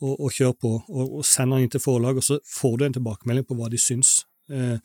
Og, 0.00 0.12
og 0.20 0.30
kjør 0.30 0.52
på, 0.62 0.70
og, 0.88 1.14
og 1.18 1.24
send 1.26 1.50
den 1.50 1.64
inn 1.64 1.70
til 1.74 1.80
forlag, 1.82 2.16
og 2.20 2.22
så 2.22 2.36
får 2.46 2.76
du 2.78 2.84
en 2.86 2.92
tilbakemelding 2.94 3.46
på 3.48 3.56
hva 3.58 3.66
de 3.72 3.78
syns. 3.82 4.20
Eh, 4.48 4.78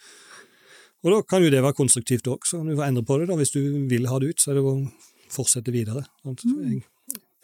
og 1.04 1.12
da 1.14 1.20
kan 1.30 1.44
jo 1.44 1.52
det 1.54 1.60
være 1.62 1.76
konstruktivt 1.78 2.26
òg, 2.32 2.48
så 2.50 2.58
kan 2.58 2.72
du 2.72 2.82
endre 2.82 3.04
på 3.06 3.20
det 3.22 3.28
da, 3.30 3.36
hvis 3.38 3.52
du 3.54 3.60
vil 3.92 4.08
ha 4.10 4.18
det 4.24 4.32
ut. 4.34 4.42
Så 4.42 4.52
er 4.52 4.58
det 4.58 4.64
å 4.66 4.74
fortsette 5.30 5.70
videre. 5.76 6.02
sant? 6.24 6.42
Jeg, 6.48 6.80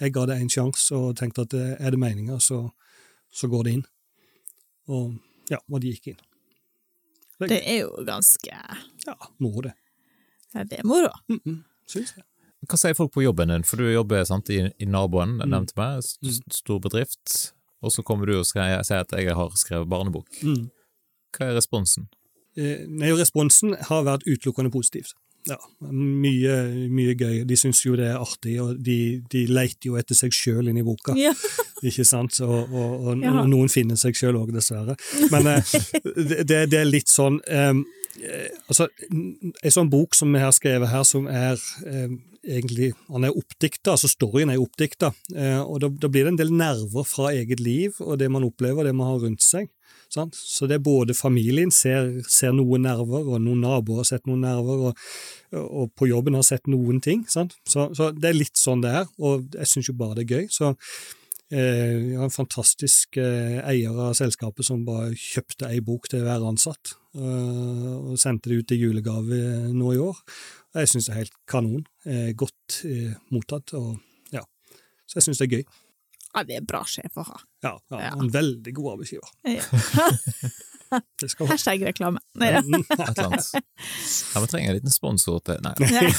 jeg 0.02 0.14
ga 0.16 0.24
det 0.32 0.38
en 0.42 0.50
sjanse 0.50 0.96
og 0.98 1.14
tenkte 1.20 1.46
at 1.46 1.54
eh, 1.60 1.76
er 1.78 1.94
det 1.94 2.00
meninga, 2.02 2.40
så, 2.42 2.64
så 3.30 3.50
går 3.52 3.64
det 3.68 3.76
inn. 3.78 3.86
Og 4.90 5.14
ja, 5.54 5.60
og 5.70 5.82
de 5.84 5.94
gikk 5.94 6.08
inn. 6.16 6.20
Det 7.46 7.62
er 7.62 7.84
jo 7.86 7.92
ganske 8.08 8.50
Ja, 9.06 9.14
moro 9.40 9.62
det. 9.70 9.76
ja, 10.56 10.64
Det 10.64 10.80
er 10.82 10.84
moro. 10.90 11.12
Mm 11.30 11.40
-mm, 11.46 11.62
syns 11.88 12.14
jeg. 12.18 12.26
Hva 12.68 12.78
sier 12.78 12.94
folk 12.98 13.14
på 13.14 13.22
jobben 13.24 13.48
din, 13.48 13.64
for 13.64 13.78
du 13.78 13.86
jobber 13.94 14.24
sant, 14.26 14.50
i, 14.50 14.58
i 14.80 14.86
naboen, 14.86 15.38
jeg 15.40 15.48
nevnte 15.48 15.74
meg, 15.78 16.02
st- 16.04 16.44
stor 16.52 16.80
bedrift, 16.80 17.54
og 17.82 17.92
så 17.96 18.04
kommer 18.04 18.26
du 18.30 18.38
og 18.39 18.46
sier 18.50 18.80
at 18.82 19.12
jeg 19.15 19.36
har 19.36 19.56
skrevet 19.60 19.89
barnebok. 19.89 20.28
Mm. 20.44 20.70
Hva 21.38 21.50
er 21.52 21.58
responsen? 21.60 22.08
Eh, 22.58 22.86
Nei, 22.89 23.12
responsen 23.15 23.76
har 23.89 24.04
vært 24.08 24.26
utelukkende 24.28 24.72
positivt. 24.74 25.13
Ja, 25.48 25.56
mye, 25.88 26.56
mye 26.92 27.13
gøy. 27.15 27.44
De 27.48 27.56
syns 27.58 27.80
jo 27.86 27.94
det 27.96 28.10
er 28.12 28.18
artig, 28.20 28.58
og 28.62 28.82
de, 28.84 29.22
de 29.32 29.46
leiter 29.48 29.88
jo 29.88 29.96
etter 29.96 30.18
seg 30.18 30.34
sjøl 30.36 30.68
inni 30.70 30.84
boka. 30.84 31.15
Ja. 31.18 31.32
Ikke 31.88 32.04
sant? 32.06 32.42
Og, 32.44 32.74
og, 32.76 33.06
og, 33.08 33.24
Ja. 33.24 33.32
og 33.39 33.48
noen 33.50 33.72
finner 33.72 33.96
seg 33.98 34.18
sjøl 34.20 34.36
òg, 34.42 34.52
dessverre. 34.54 34.98
Men 35.32 35.48
eh, 35.48 35.72
det, 36.04 36.44
det- 36.50 36.65
det 36.74 36.82
er 36.82 36.89
litt 36.92 37.08
sånn 37.13 37.39
eh, 37.48 37.72
Altså, 38.68 38.90
en 39.10 39.74
sånn 39.74 39.92
bok 39.92 40.18
som 40.18 40.34
vi 40.34 40.42
har 40.44 40.54
skrevet 40.56 40.92
her, 40.92 41.06
som 41.08 41.28
er 41.32 41.60
eh, 41.88 42.12
egentlig 42.50 42.94
Han 43.10 43.26
er 43.28 43.36
oppdikta, 43.36 43.94
altså 43.94 44.10
storyen 44.10 44.52
er 44.54 44.62
oppdikta. 44.62 45.12
Eh, 45.36 45.60
og 45.60 45.82
da, 45.84 45.90
da 45.90 46.10
blir 46.12 46.26
det 46.26 46.34
en 46.34 46.40
del 46.40 46.54
nerver 46.56 47.08
fra 47.08 47.34
eget 47.36 47.60
liv 47.60 48.00
og 48.00 48.20
det 48.22 48.30
man 48.32 48.48
opplever, 48.48 48.88
det 48.88 48.96
man 48.96 49.12
har 49.12 49.22
rundt 49.26 49.44
seg. 49.46 49.70
Sant? 50.10 50.34
Så 50.34 50.66
det 50.66 50.80
er 50.80 50.86
både 50.86 51.14
familien 51.14 51.70
ser, 51.74 52.08
ser 52.32 52.56
noen 52.58 52.88
nerver, 52.88 53.28
og 53.30 53.44
noen 53.44 53.62
naboer 53.62 54.02
har 54.02 54.08
sett 54.10 54.26
noen 54.26 54.42
nerver, 54.42 54.90
og, 54.90 55.04
og 55.54 55.92
på 56.00 56.08
jobben 56.10 56.38
har 56.40 56.48
sett 56.48 56.66
noen 56.72 56.98
ting. 57.04 57.28
Så, 57.30 57.46
så 57.70 58.10
det 58.16 58.32
er 58.32 58.40
litt 58.40 58.58
sånn 58.58 58.82
det 58.82 58.96
er, 59.04 59.12
og 59.22 59.46
jeg 59.54 59.70
syns 59.70 59.92
jo 59.92 59.98
bare 60.00 60.18
det 60.18 60.26
er 60.26 60.40
gøy. 60.40 60.50
Så 60.54 60.74
eh, 61.52 62.16
har 62.18 62.26
en 62.28 62.34
fantastisk 62.34 63.18
eh, 63.22 63.60
eier 63.68 63.96
av 63.96 64.14
selskapet 64.18 64.66
som 64.68 64.86
bare 64.88 65.12
kjøpte 65.18 65.70
ei 65.70 65.80
bok 65.86 66.08
til 66.12 66.24
hver 66.26 66.46
ansatt, 66.50 66.94
eh, 67.18 67.92
og 68.00 68.16
sendte 68.22 68.52
det 68.52 68.62
ut 68.62 68.74
i 68.76 68.80
julegave 68.82 69.42
nå 69.74 69.94
i 69.96 70.02
år. 70.04 70.18
Og 70.70 70.82
jeg 70.84 70.92
syns 70.92 71.10
det 71.10 71.14
er 71.16 71.22
helt 71.24 71.38
kanon. 71.50 71.86
Godt 72.38 72.84
mottatt, 73.34 73.74
og 73.74 73.96
ja. 74.36 74.44
Så 75.10 75.18
jeg 75.18 75.26
syns 75.28 75.42
det 75.42 75.48
er 75.48 75.56
gøy. 75.58 75.64
ja, 76.36 76.44
det 76.46 76.60
er 76.60 76.66
bra 76.70 76.84
sjef 76.86 77.18
å 77.18 77.26
ha. 77.26 77.40
Ja, 77.66 77.74
ja, 77.90 78.02
Ja. 78.06 78.12
En 78.14 78.30
veldig 78.34 78.74
god 78.78 78.92
arbeidsgiver. 78.94 79.32
Ja. 79.50 79.66
Det 81.21 81.30
skal 81.30 81.45
ha. 81.45 81.54
Hashtag 81.54 81.84
reklame. 81.86 82.19
Nei 82.39 82.49
da. 82.56 82.62
Mm, 82.65 82.82
Et 82.82 83.02
eller 83.04 83.25
annet. 83.28 83.49
Ja, 84.34 84.41
vi 84.41 84.47
trenger 84.52 84.69
en 84.73 84.78
liten 84.80 84.93
sponsor 84.93 85.39
til 85.45 85.60
Nei, 85.65 85.73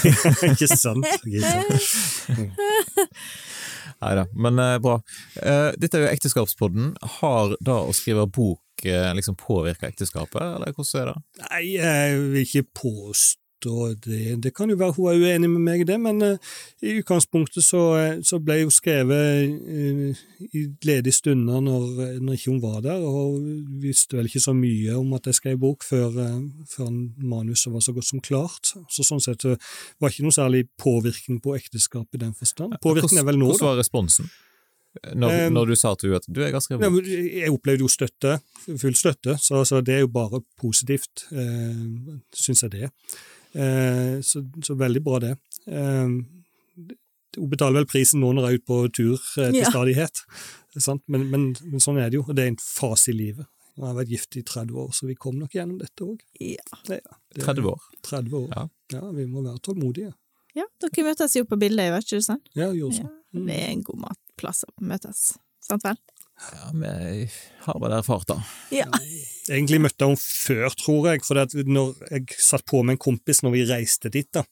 Ikke 0.52 0.68
sant? 0.70 1.06
Nei 4.00 4.12
da, 4.16 4.24
men 4.32 4.58
eh, 4.62 4.78
bra. 4.80 4.96
Eh, 5.42 5.70
dette 5.80 5.98
er 5.98 6.06
jo 6.06 6.12
Ekteskapspodden. 6.14 6.94
Har 7.20 7.56
da 7.60 7.80
å 7.84 7.92
skrive 7.96 8.24
bok 8.32 8.86
eh, 8.86 9.10
liksom 9.16 9.36
påvirka 9.40 9.90
ekteskapet, 9.90 10.40
eller 10.40 10.72
hvordan 10.76 11.02
er 11.02 11.10
det? 11.10 11.18
Nei, 11.44 11.62
jeg 11.74 12.22
vil 12.22 12.40
ikke 12.46 12.64
påstå 12.80 13.39
og 13.68 14.00
det, 14.04 14.38
det 14.44 14.52
kan 14.56 14.70
jo 14.70 14.78
være 14.80 14.94
hun 14.96 15.10
er 15.10 15.20
uenig 15.20 15.50
med 15.50 15.62
meg 15.64 15.84
i 15.84 15.86
det, 15.88 15.98
men 16.00 16.22
uh, 16.22 16.50
i 16.82 16.96
utgangspunktet 17.00 17.64
så, 17.66 17.82
så 18.26 18.40
ble 18.42 18.60
hun 18.62 18.74
skrevet 18.74 19.50
uh, 19.50 20.22
i 20.50 20.64
ledige 20.86 21.16
stunder 21.18 21.62
når, 21.64 21.88
når, 22.20 22.36
ikke 22.38 22.52
hun 22.52 22.62
var 22.62 22.80
der, 22.86 23.04
og 23.04 23.40
visste 23.82 24.18
vel 24.18 24.30
ikke 24.30 24.44
så 24.44 24.54
mye 24.56 24.98
om 24.98 25.16
at 25.18 25.30
jeg 25.30 25.40
skrev 25.40 25.62
bok 25.62 25.86
før, 25.86 26.20
uh, 26.20 26.36
før 26.70 26.92
manuset 27.18 27.72
var 27.72 27.84
så 27.84 27.96
godt 27.96 28.10
som 28.10 28.24
klart. 28.24 28.74
Så 28.90 29.06
sånn 29.06 29.24
sett 29.24 29.46
uh, 29.48 29.58
var 30.00 30.12
ikke 30.12 30.28
noe 30.28 30.36
særlig 30.36 30.66
påvirkning 30.80 31.42
på 31.44 31.56
ekteskapet 31.58 32.20
i 32.20 32.24
den 32.26 32.36
forstand. 32.36 32.78
Påvirkning 32.84 33.22
er 33.22 33.28
vel 33.28 33.40
nå, 33.40 33.50
da. 33.50 33.58
Hvordan 33.58 33.74
var 33.74 33.84
responsen? 33.84 34.30
Når, 35.14 35.50
når, 35.54 35.70
du 35.70 35.76
sa 35.78 35.92
til 35.94 36.10
henne 36.10 36.18
at 36.18 36.24
du, 36.26 36.40
jeg 36.42 36.54
har 36.54 36.62
skrevet 36.64 36.90
bok? 36.90 37.06
Jeg 37.06 37.52
opplevde 37.54 37.84
jo 37.84 37.90
støtte, 37.90 38.38
full 38.66 38.96
støtte, 38.98 39.36
så, 39.38 39.62
så 39.64 39.78
det 39.86 40.00
er 40.00 40.02
jo 40.02 40.08
bare 40.10 40.40
positivt, 40.58 41.28
eh, 41.30 42.16
syns 42.34 42.64
jeg 42.66 42.72
det. 42.74 42.88
Eh, 42.88 43.28
så, 43.52 44.42
så, 44.62 44.76
veldig 44.78 45.02
bra, 45.04 45.18
det. 45.22 45.32
Eh, 45.66 46.12
hun 47.36 47.50
betaler 47.50 47.80
vel 47.80 47.88
prisen 47.90 48.22
nå 48.22 48.32
når 48.34 48.46
jeg 48.46 48.52
er 48.52 48.60
ute 48.60 48.68
på 48.70 48.80
tur 48.96 49.14
eh, 49.14 49.50
til 49.52 49.60
ja. 49.62 49.70
stadighet, 49.70 50.22
men, 51.06 51.26
men, 51.30 51.48
men, 51.62 51.82
sånn 51.82 51.98
er 52.00 52.10
det 52.10 52.20
jo, 52.20 52.26
og 52.26 52.36
det 52.38 52.46
er 52.46 52.52
en 52.52 52.62
fase 52.62 53.12
i 53.12 53.16
livet. 53.16 53.48
Jeg 53.76 53.86
har 53.86 53.96
vært 53.96 54.12
gift 54.12 54.36
i 54.36 54.42
30 54.44 54.80
år, 54.82 54.90
så 54.94 55.06
vi 55.08 55.16
kom 55.18 55.38
nok 55.40 55.54
gjennom 55.56 55.78
dette 55.80 56.04
òg. 56.04 56.20
Ja. 56.42 56.80
Ja, 56.90 57.14
30 57.38 57.68
år? 57.70 57.86
30 58.06 58.36
år. 58.36 58.48
Ja. 58.52 58.64
ja, 58.96 59.04
vi 59.16 59.24
må 59.30 59.44
være 59.46 59.62
tålmodige. 59.64 60.12
Ja, 60.58 60.66
dere 60.82 61.06
møtes 61.06 61.36
jo 61.38 61.46
på 61.48 61.58
bildet, 61.60 62.10
det 62.10 62.20
sånn? 62.26 62.42
Ja, 62.58 62.72
gjorde 62.74 62.98
sånn. 62.98 63.12
Ja, 63.14 63.44
det 63.46 63.58
er 63.62 63.70
en 63.70 63.84
god 63.86 64.02
matplass 64.02 64.64
å 64.66 64.72
møtes, 64.84 65.22
sant 65.64 65.86
vel? 65.86 66.00
Ja, 66.40 66.70
vi 66.72 67.28
har 67.66 67.80
vel 67.82 67.92
erfart 67.92 68.30
det. 68.30 68.38
Ja. 68.80 68.86
Egentlig 69.50 69.80
møtte 69.84 70.06
jeg 70.06 70.14
henne 70.14 70.22
før, 70.22 70.76
tror 70.78 71.10
jeg, 71.10 71.24
for 71.26 71.58
når 71.68 72.06
jeg 72.10 72.38
satt 72.40 72.64
på 72.68 72.84
med 72.84 72.96
en 72.96 73.02
kompis 73.02 73.42
når 73.44 73.54
vi 73.56 73.66
reiste 73.68 74.12
dit, 74.12 74.28
da, 74.34 74.44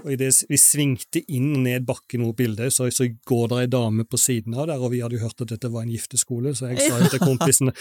og 0.00 0.16
det, 0.16 0.30
vi 0.48 0.58
svingte 0.60 1.20
inn 1.32 1.50
og 1.52 1.64
ned 1.66 1.84
bakken 1.88 2.22
mot 2.24 2.36
bildet, 2.36 2.72
så, 2.72 2.88
så 2.94 3.06
går 3.28 3.50
det 3.50 3.58
ei 3.60 3.70
dame 3.72 4.06
på 4.08 4.20
siden 4.20 4.56
av 4.56 4.70
der, 4.70 4.80
og 4.80 4.94
vi 4.94 5.02
hadde 5.04 5.18
jo 5.18 5.26
hørt 5.26 5.44
at 5.44 5.52
dette 5.52 5.70
var 5.72 5.84
en 5.84 5.92
gifteskole, 5.92 6.54
så 6.56 6.70
jeg 6.70 6.86
sa 6.86 7.02
jo 7.02 7.10
til 7.12 7.22
kompisen 7.22 7.72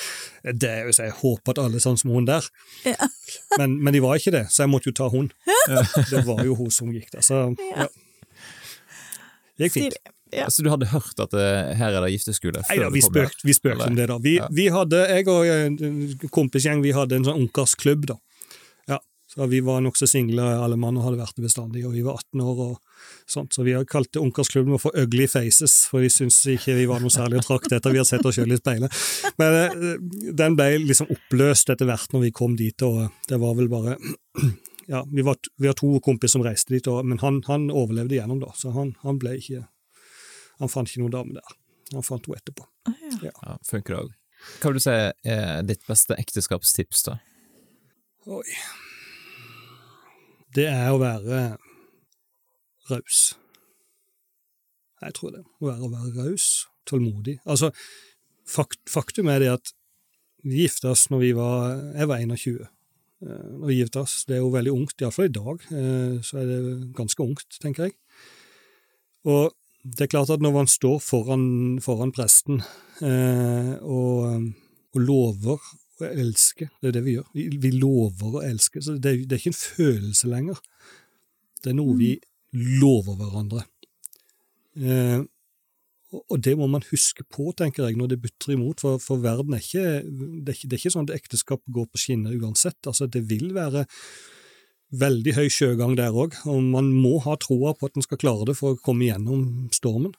det, 0.44 0.70
er 0.70 0.90
jo 0.90 0.96
så 0.96 1.08
jeg 1.08 1.18
håper 1.22 1.56
at 1.56 1.64
alle 1.64 1.80
er 1.80 1.86
sånn 1.86 2.00
som 2.02 2.14
hun 2.14 2.28
der. 2.28 2.46
Ja. 2.88 3.10
Men, 3.62 3.80
men, 3.80 3.96
de 3.96 4.04
var 4.04 4.20
ikke 4.20 4.36
det, 4.36 4.46
så 4.52 4.66
jeg 4.66 4.74
måtte 4.74 4.92
jo 4.92 4.98
ta 5.00 5.10
hun. 5.14 5.32
Det 6.12 6.24
var 6.28 6.44
jo 6.48 6.58
hun 6.60 6.72
som 6.74 6.92
gikk 6.94 7.12
der, 7.16 7.26
så 7.26 7.48
ja. 7.72 7.90
Det 9.60 9.68
gikk 9.70 9.80
fint. 9.80 10.00
Ja. 10.32 10.50
Så 10.50 10.64
du 10.64 10.70
hadde 10.70 10.90
hørt 10.92 11.18
at 11.18 11.34
det, 11.34 11.44
eh, 11.44 11.76
her 11.80 11.96
er 11.96 12.06
det 12.06 12.14
gifteskole? 12.14 12.62
Nei, 12.70 12.80
ja, 12.82 12.90
vi 12.94 13.02
spøkte 13.02 13.56
spøk 13.56 13.86
om 13.88 13.96
det, 13.98 14.10
da. 14.12 14.18
Vi, 14.22 14.38
vi, 14.54 14.68
hadde, 14.74 15.04
jeg 15.10 15.30
og 15.32 15.50
en 15.50 15.78
kompisgjeng 16.34 16.84
vi 16.86 16.94
hadde 16.94 17.18
en 17.18 17.26
sånn 17.26 17.46
ungkarsklubb, 17.46 18.06
da. 18.12 18.20
Ja, 18.92 19.00
Så 19.30 19.48
vi 19.50 19.64
var 19.66 19.82
nokså 19.82 20.08
single, 20.10 20.46
alle 20.62 20.78
mann, 20.78 20.98
og 20.98 21.08
hadde 21.08 21.22
vært 21.22 21.38
det 21.38 21.48
bestandig, 21.48 21.86
og 21.88 21.98
vi 21.98 22.06
var 22.06 22.22
18 22.22 22.46
år 22.46 22.62
og 22.68 22.78
sånt, 23.30 23.54
så 23.54 23.66
vi 23.66 23.74
har 23.74 23.90
kalt 23.90 24.12
det 24.14 24.22
ungkarsklubben 24.22 24.78
for 24.82 24.94
Ugly 24.98 25.26
Faces, 25.30 25.82
for 25.90 26.06
vi 26.06 26.12
syntes 26.14 26.44
ikke 26.54 26.78
vi 26.78 26.88
var 26.90 27.02
noe 27.02 27.14
særlig 27.14 27.42
å 27.42 27.48
trakte 27.48 27.80
etter, 27.80 27.94
vi 27.94 28.02
hadde 28.02 28.12
sett 28.12 28.26
oss 28.26 28.38
sjøl 28.38 28.54
i 28.54 28.62
speilet. 28.62 29.02
Men 29.42 29.60
eh, 29.64 30.32
den 30.38 30.58
ble 30.60 30.72
liksom 30.86 31.10
oppløst 31.10 31.74
etter 31.74 31.90
hvert 31.90 32.14
når 32.14 32.28
vi 32.28 32.36
kom 32.38 32.58
dit, 32.60 32.86
og 32.86 33.08
det 33.30 33.42
var 33.42 33.58
vel 33.58 33.72
bare 33.72 33.98
Ja, 34.90 35.04
vi 35.06 35.22
var, 35.22 35.38
vi 35.62 35.68
har 35.70 35.76
to 35.78 36.00
kompiser 36.02 36.40
som 36.40 36.46
reiste 36.46 36.74
dit, 36.74 36.88
og, 36.90 37.04
men 37.06 37.20
han, 37.22 37.44
han, 37.46 37.68
overlevde 37.70 38.16
igjennom, 38.16 38.40
da, 38.42 38.50
så 38.58 38.74
han, 38.74 38.96
han, 39.04 39.20
ble 39.22 39.36
ikke 39.38 39.68
Han 40.60 40.72
fant 40.72 40.92
ikke 40.92 41.04
noen 41.04 41.16
dame 41.16 41.38
der. 41.40 41.58
Han 41.96 42.06
fant 42.06 42.28
henne 42.28 42.42
etterpå. 42.42 42.68
ja. 42.90 43.16
Ja. 43.30 43.34
ja 43.34 43.58
funker 43.68 44.02
òg. 44.04 44.14
Hva 44.62 44.70
vil 44.72 44.80
du 44.80 44.84
si 44.84 44.94
er 44.96 45.66
ditt 45.68 45.82
beste 45.88 46.16
ekteskapstips, 46.20 47.04
da? 47.10 47.18
Oi 48.30 48.46
det 50.56 50.66
er 50.70 50.90
å 50.92 51.02
være 51.02 51.42
raus. 52.90 53.20
Jeg 55.00 55.16
tror 55.16 55.36
det. 55.36 55.44
Å 55.62 55.68
være, 55.70 55.86
å 55.86 55.92
være 55.94 56.26
raus, 56.26 56.48
tålmodig. 56.90 57.38
Altså, 57.50 57.70
fakt, 58.50 58.82
faktum 58.90 59.30
er 59.32 59.44
det 59.44 59.54
at 59.54 59.74
vi 60.44 60.64
gifta 60.64 60.94
oss 60.94 61.10
når 61.12 61.22
vi 61.22 61.30
var 61.36 61.74
Jeg 62.00 62.10
var 62.10 62.22
21. 62.24 62.60
Eh, 63.28 63.48
når 63.60 63.70
vi 63.70 63.78
gifta 63.78 64.04
oss. 64.04 64.18
Det 64.28 64.38
er 64.38 64.44
jo 64.44 64.52
veldig 64.56 64.74
ungt, 64.74 64.98
iallfall 65.04 65.30
i 65.30 65.36
dag, 65.38 65.66
eh, 65.70 66.20
så 66.26 66.42
er 66.42 66.50
det 66.50 66.60
ganske 66.98 67.24
ungt, 67.24 67.60
tenker 67.62 67.90
jeg. 67.90 67.98
Og 69.30 69.54
det 69.84 70.06
er 70.06 70.12
klart 70.12 70.32
at 70.34 70.44
når 70.44 70.56
man 70.56 70.68
står 70.68 70.98
foran, 71.04 71.46
foran 71.84 72.12
presten 72.16 72.60
eh, 73.06 73.76
og, 73.80 74.50
og 74.94 75.00
lover 75.00 75.70
å 76.00 76.10
elske. 76.10 76.70
Det 76.80 76.92
er 76.92 76.98
det 76.98 77.06
vi 77.06 77.16
gjør. 77.18 77.28
Vi, 77.36 77.48
vi 77.64 77.72
lover 77.78 78.40
å 78.40 78.46
elske. 78.46 78.84
Så 78.84 78.98
det, 78.98 79.16
det, 79.26 79.36
er 79.36 79.42
ikke 79.42 79.54
en 79.54 79.60
følelse 79.60 80.32
lenger. 80.32 80.62
Det 81.64 81.72
er 81.72 81.78
noe 81.80 81.96
vi 82.00 82.14
lover 82.56 83.20
hverandre. 83.20 83.66
Eh, 84.80 85.22
og 86.10 86.42
det 86.42 86.56
må 86.58 86.66
man 86.72 86.86
huske 86.90 87.24
på, 87.30 87.52
tenker 87.58 87.86
jeg, 87.86 87.98
når 88.00 88.14
det 88.14 88.22
butter 88.24 88.56
imot, 88.56 88.82
for, 88.82 88.98
for 89.04 89.22
verden 89.22 89.54
er 89.54 89.62
ikke 89.62 89.84
det, 90.02 90.50
er 90.50 90.58
ikke 90.58 90.70
det 90.70 90.76
er 90.76 90.82
ikke 90.82 90.94
sånn 90.96 91.10
at 91.10 91.16
ekteskap 91.20 91.62
går 91.70 91.86
på 91.92 92.02
skinner 92.02 92.36
uansett. 92.40 92.80
Altså, 92.90 93.06
det 93.06 93.28
vil 93.30 93.52
være 93.56 93.86
veldig 94.90 95.36
høy 95.38 95.48
sjøgang 95.54 95.94
der 96.00 96.16
òg, 96.16 96.38
og 96.50 96.64
man 96.66 96.90
må 96.94 97.20
ha 97.26 97.36
troa 97.42 97.76
på 97.78 97.90
at 97.90 97.98
en 97.98 98.06
skal 98.06 98.20
klare 98.22 98.50
det 98.50 98.58
for 98.58 98.74
å 98.74 98.82
komme 98.82 99.06
gjennom 99.06 99.70
stormen. 99.76 100.16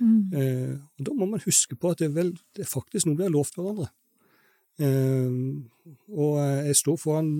Mm. 0.00 0.20
Eh, 0.36 0.76
og 0.98 1.06
Da 1.06 1.16
må 1.16 1.28
man 1.30 1.44
huske 1.44 1.76
på 1.76 1.92
at 1.92 2.00
det 2.00 2.10
er, 2.10 2.16
vel, 2.16 2.34
det 2.56 2.64
er 2.64 2.70
faktisk 2.70 3.08
noe 3.08 3.18
vi 3.18 3.26
har 3.26 3.32
lovt 3.32 3.56
hverandre. 3.56 3.88
Eh, 4.80 5.38
og 6.16 6.40
jeg 6.40 6.76
sto 6.80 6.96
foran 7.00 7.30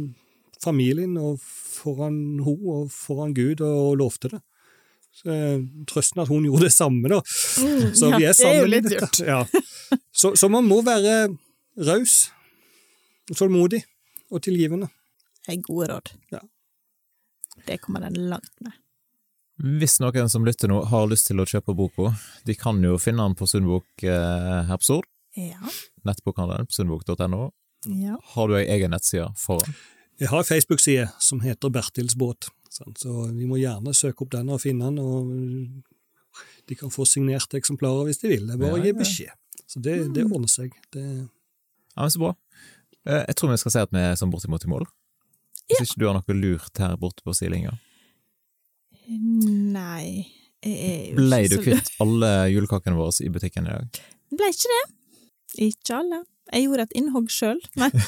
familien 0.61 1.17
og 1.21 1.41
foran 1.41 2.41
hun 2.45 2.65
og 2.69 2.91
foran 2.93 3.35
Gud 3.37 3.63
og 3.65 3.99
lovte 4.01 4.33
det. 4.35 4.43
Så 5.21 5.35
Trøsten 5.91 6.23
at 6.23 6.31
hun 6.31 6.45
gjorde 6.47 6.69
det 6.69 6.73
samme, 6.73 7.09
da. 7.11 7.19
Mm, 7.61 7.95
så 7.99 8.13
vi 8.15 8.25
er 8.29 8.37
sammen. 8.37 8.55
Det 8.55 8.57
er 8.57 8.61
jo 8.61 8.71
litt. 8.71 9.21
Ja. 9.27 9.41
Så, 10.13 10.37
så, 10.39 10.49
man 10.53 10.69
må 10.69 10.81
være 10.87 11.33
raus, 11.89 12.31
tålmodig 13.35 13.83
og 14.31 14.45
tilgivende. 14.47 14.91
Det 15.47 15.57
er 15.57 15.63
gode 15.67 15.91
råd. 15.91 16.13
Ja. 16.37 16.45
Det 17.67 17.81
kommer 17.85 18.07
den 18.07 18.17
langt 18.31 18.53
med. 18.65 18.77
Hvis 19.61 19.99
noen 20.01 20.31
som 20.33 20.47
lytter 20.47 20.71
nå 20.73 20.79
har 20.89 21.09
lyst 21.11 21.29
til 21.29 21.43
å 21.43 21.49
kjøpe 21.49 21.75
boka, 21.77 22.15
de 22.49 22.57
kan 22.57 22.79
jo 22.85 22.97
finne 23.01 23.27
den 23.27 23.37
på 23.37 23.49
Sundbok 23.51 24.05
eh, 24.09 24.61
her 24.69 24.79
på 24.81 24.87
Stord. 24.87 25.09
Ja. 25.37 25.61
Nettbokhandelen 26.09 26.69
på 26.71 26.79
sundbok.no. 26.79 27.51
Ja. 27.85 28.17
Har 28.33 28.49
du 28.49 28.57
ei 28.57 28.67
egen 28.73 28.95
nettside 28.95 29.29
for 29.41 29.61
den? 29.65 29.77
Jeg 30.21 30.33
har 30.33 30.43
ei 30.43 30.49
Facebook-side 30.49 31.07
som 31.21 31.41
heter 31.45 31.73
Bertils 31.73 32.17
båt, 32.17 32.49
så 32.71 33.15
vi 33.33 33.47
må 33.49 33.61
gjerne 33.61 33.95
søke 33.97 34.25
opp 34.25 34.33
den 34.35 34.51
og 34.53 34.61
finne 34.65 34.91
den. 34.91 34.99
og 35.01 36.41
De 36.69 36.77
kan 36.77 36.93
få 36.93 37.07
signerte 37.09 37.61
eksemplarer 37.61 38.09
hvis 38.09 38.21
de 38.21 38.33
vil, 38.33 38.49
det 38.49 38.57
er 38.57 38.65
bare 38.65 38.81
å 38.81 38.85
gi 38.85 38.97
beskjed. 38.97 39.37
Så 39.71 39.81
det, 39.81 39.97
det 40.17 40.27
mm. 40.27 40.33
ordner 40.35 40.51
seg. 40.51 40.73
Det... 40.93 41.05
Ja, 41.95 42.03
men 42.03 42.13
Så 42.13 42.21
bra. 42.23 42.35
Eh, 43.09 43.25
jeg 43.29 43.37
tror 43.39 43.53
vi 43.53 43.61
skal 43.63 43.75
si 43.75 43.85
at 43.85 43.93
vi 43.95 44.03
er 44.03 44.19
sånn 44.19 44.33
bortimot 44.33 44.65
i 44.67 44.73
mål. 44.73 44.89
Hvis 45.79 45.95
ikke 45.95 46.03
du 46.03 46.07
har 46.09 46.19
noe 46.19 46.37
lurt 46.37 46.83
her 46.83 46.97
borte 47.01 47.25
på 47.27 47.35
sidelinja? 47.37 47.77
Nei 49.11 50.29
Ble 50.61 51.41
du 51.51 51.57
kvitt 51.65 51.89
alle 52.05 52.29
julekakene 52.53 52.99
våre 52.99 53.25
i 53.25 53.31
butikken 53.33 53.67
i 53.67 53.73
dag? 53.73 54.01
Ble 54.37 54.51
ikke 54.53 54.71
det. 54.71 54.83
Ikke 55.71 55.97
alle. 55.97 56.21
Jeg 56.51 56.67
gjorde 56.67 56.85
et 56.85 56.97
innhogg 57.01 57.33
sjøl, 57.33 57.63
men 57.81 57.95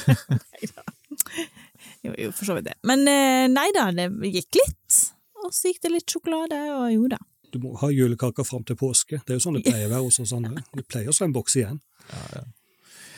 Jo, 2.03 2.11
jo, 2.19 2.31
for 2.35 2.47
så 2.47 2.55
vidt 2.57 2.67
det. 2.67 2.75
Men 2.87 3.05
eh, 3.07 3.45
nei 3.51 3.69
da, 3.75 3.87
det 3.95 4.09
gikk 4.27 4.59
litt. 4.59 4.97
Og 5.43 5.53
så 5.55 5.71
gikk 5.71 5.83
det 5.85 5.93
litt 5.93 6.11
sjokolade, 6.11 6.59
og 6.75 6.89
jo 6.91 7.07
da. 7.11 7.19
Du 7.53 7.59
må 7.63 7.75
ha 7.79 7.89
julekaker 7.93 8.45
fram 8.47 8.65
til 8.67 8.77
påske. 8.79 9.21
Det 9.23 9.35
er 9.35 9.39
jo 9.39 9.43
sånn 9.45 9.59
det 9.59 9.67
pleier 9.67 9.87
å 9.87 9.93
være 9.93 10.07
hos 10.07 10.19
oss 10.23 10.33
andre. 10.35 10.63
Det 10.77 10.83
pleier 10.89 11.11
å 11.11 11.15
slå 11.15 11.29
en 11.29 11.35
boks 11.35 11.55
igjen. 11.61 11.79
Ja, 12.09 12.23
ja. 12.33 12.43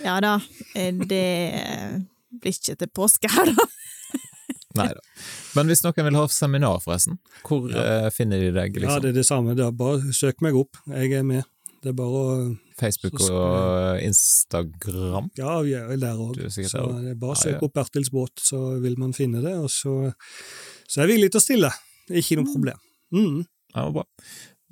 ja 0.06 0.16
da, 0.26 0.34
eh, 0.76 0.92
det 1.02 1.26
blir 2.36 2.54
ikke 2.54 2.78
til 2.82 2.92
påske 2.94 3.32
her, 3.32 3.54
da. 3.56 3.68
Nei 4.76 4.92
da. 4.94 5.02
Men 5.56 5.72
hvis 5.72 5.84
noen 5.86 6.08
vil 6.10 6.20
ha 6.20 6.28
seminar, 6.32 6.80
forresten, 6.84 7.20
hvor 7.48 7.68
ja. 7.72 7.84
Eh, 8.06 8.08
finner 8.14 8.42
de 8.44 8.52
deg? 8.56 8.78
Liksom? 8.78 8.92
Ja, 8.92 9.02
det 9.04 9.14
er 9.14 9.20
det 9.20 9.28
samme. 9.28 9.56
Det 9.58 9.66
er 9.66 9.76
bare 9.76 10.16
søk 10.16 10.44
meg 10.46 10.58
opp. 10.60 10.80
Jeg 10.92 11.14
er 11.20 11.28
med. 11.28 11.48
Det 11.86 11.92
er 11.92 11.98
bare 12.00 12.22
å 12.22 12.30
Facebook 12.76 13.20
og 13.22 14.02
Instagram? 14.04 15.30
Ja, 15.38 15.60
vi 15.64 15.76
er 15.78 15.86
vel 15.88 16.02
der 16.02 16.20
òg. 16.20 16.40
Bare 17.22 17.38
søk 17.40 17.64
opp 17.64 17.76
Bertils 17.78 18.12
båt, 18.12 18.34
så 18.42 18.80
vil 18.84 18.98
man 19.00 19.14
finne 19.16 19.44
det. 19.44 19.54
Og 19.62 19.70
så, 19.72 19.94
så 20.84 21.00
er 21.00 21.06
jeg 21.06 21.14
villig 21.16 21.32
til 21.32 21.42
å 21.42 21.46
stille. 21.46 21.72
Ikke 22.10 22.40
noe 22.40 22.50
mm. 22.50 22.52
problem. 22.52 22.82
Mm. 23.16 23.40
Ja, 23.76 23.88
bra. 23.96 24.06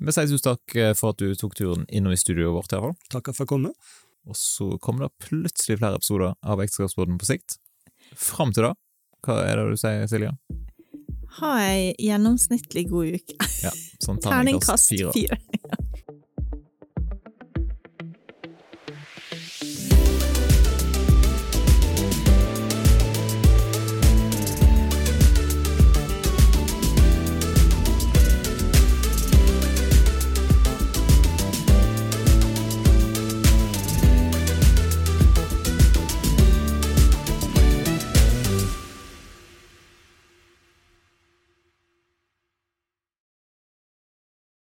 Vi 0.04 0.12
sier 0.12 0.28
tusen 0.28 0.44
takk 0.44 0.76
eh, 0.76 0.92
for 0.98 1.14
at 1.14 1.22
du 1.22 1.38
tok 1.38 1.54
turen 1.56 1.86
innom 1.88 2.12
i 2.12 2.18
studioet 2.20 2.52
vårt. 2.56 2.74
her. 2.74 2.96
Takk 3.14 3.30
for 3.32 3.46
å 3.46 3.52
komme. 3.54 3.72
Og 4.28 4.36
så 4.38 4.74
kommer 4.82 5.06
det 5.06 5.28
plutselig 5.28 5.78
flere 5.80 6.00
episoder 6.00 6.34
av 6.42 6.62
Ekteskapsbåten 6.64 7.20
på 7.20 7.28
sikt. 7.28 7.58
Fram 8.18 8.52
til 8.54 8.68
da, 8.68 8.74
hva 9.24 9.40
er 9.48 9.60
det 9.60 9.66
du 9.72 9.80
sier, 9.80 10.06
Silja? 10.10 10.34
Ha 11.40 11.52
ei 11.64 11.94
gjennomsnittlig 11.98 12.86
god 12.92 13.16
uke. 13.18 13.38
Ja, 13.64 13.72
sånn 14.04 14.20
terningkast 14.24 14.92
fire. 14.92 15.10
fire. 15.16 15.40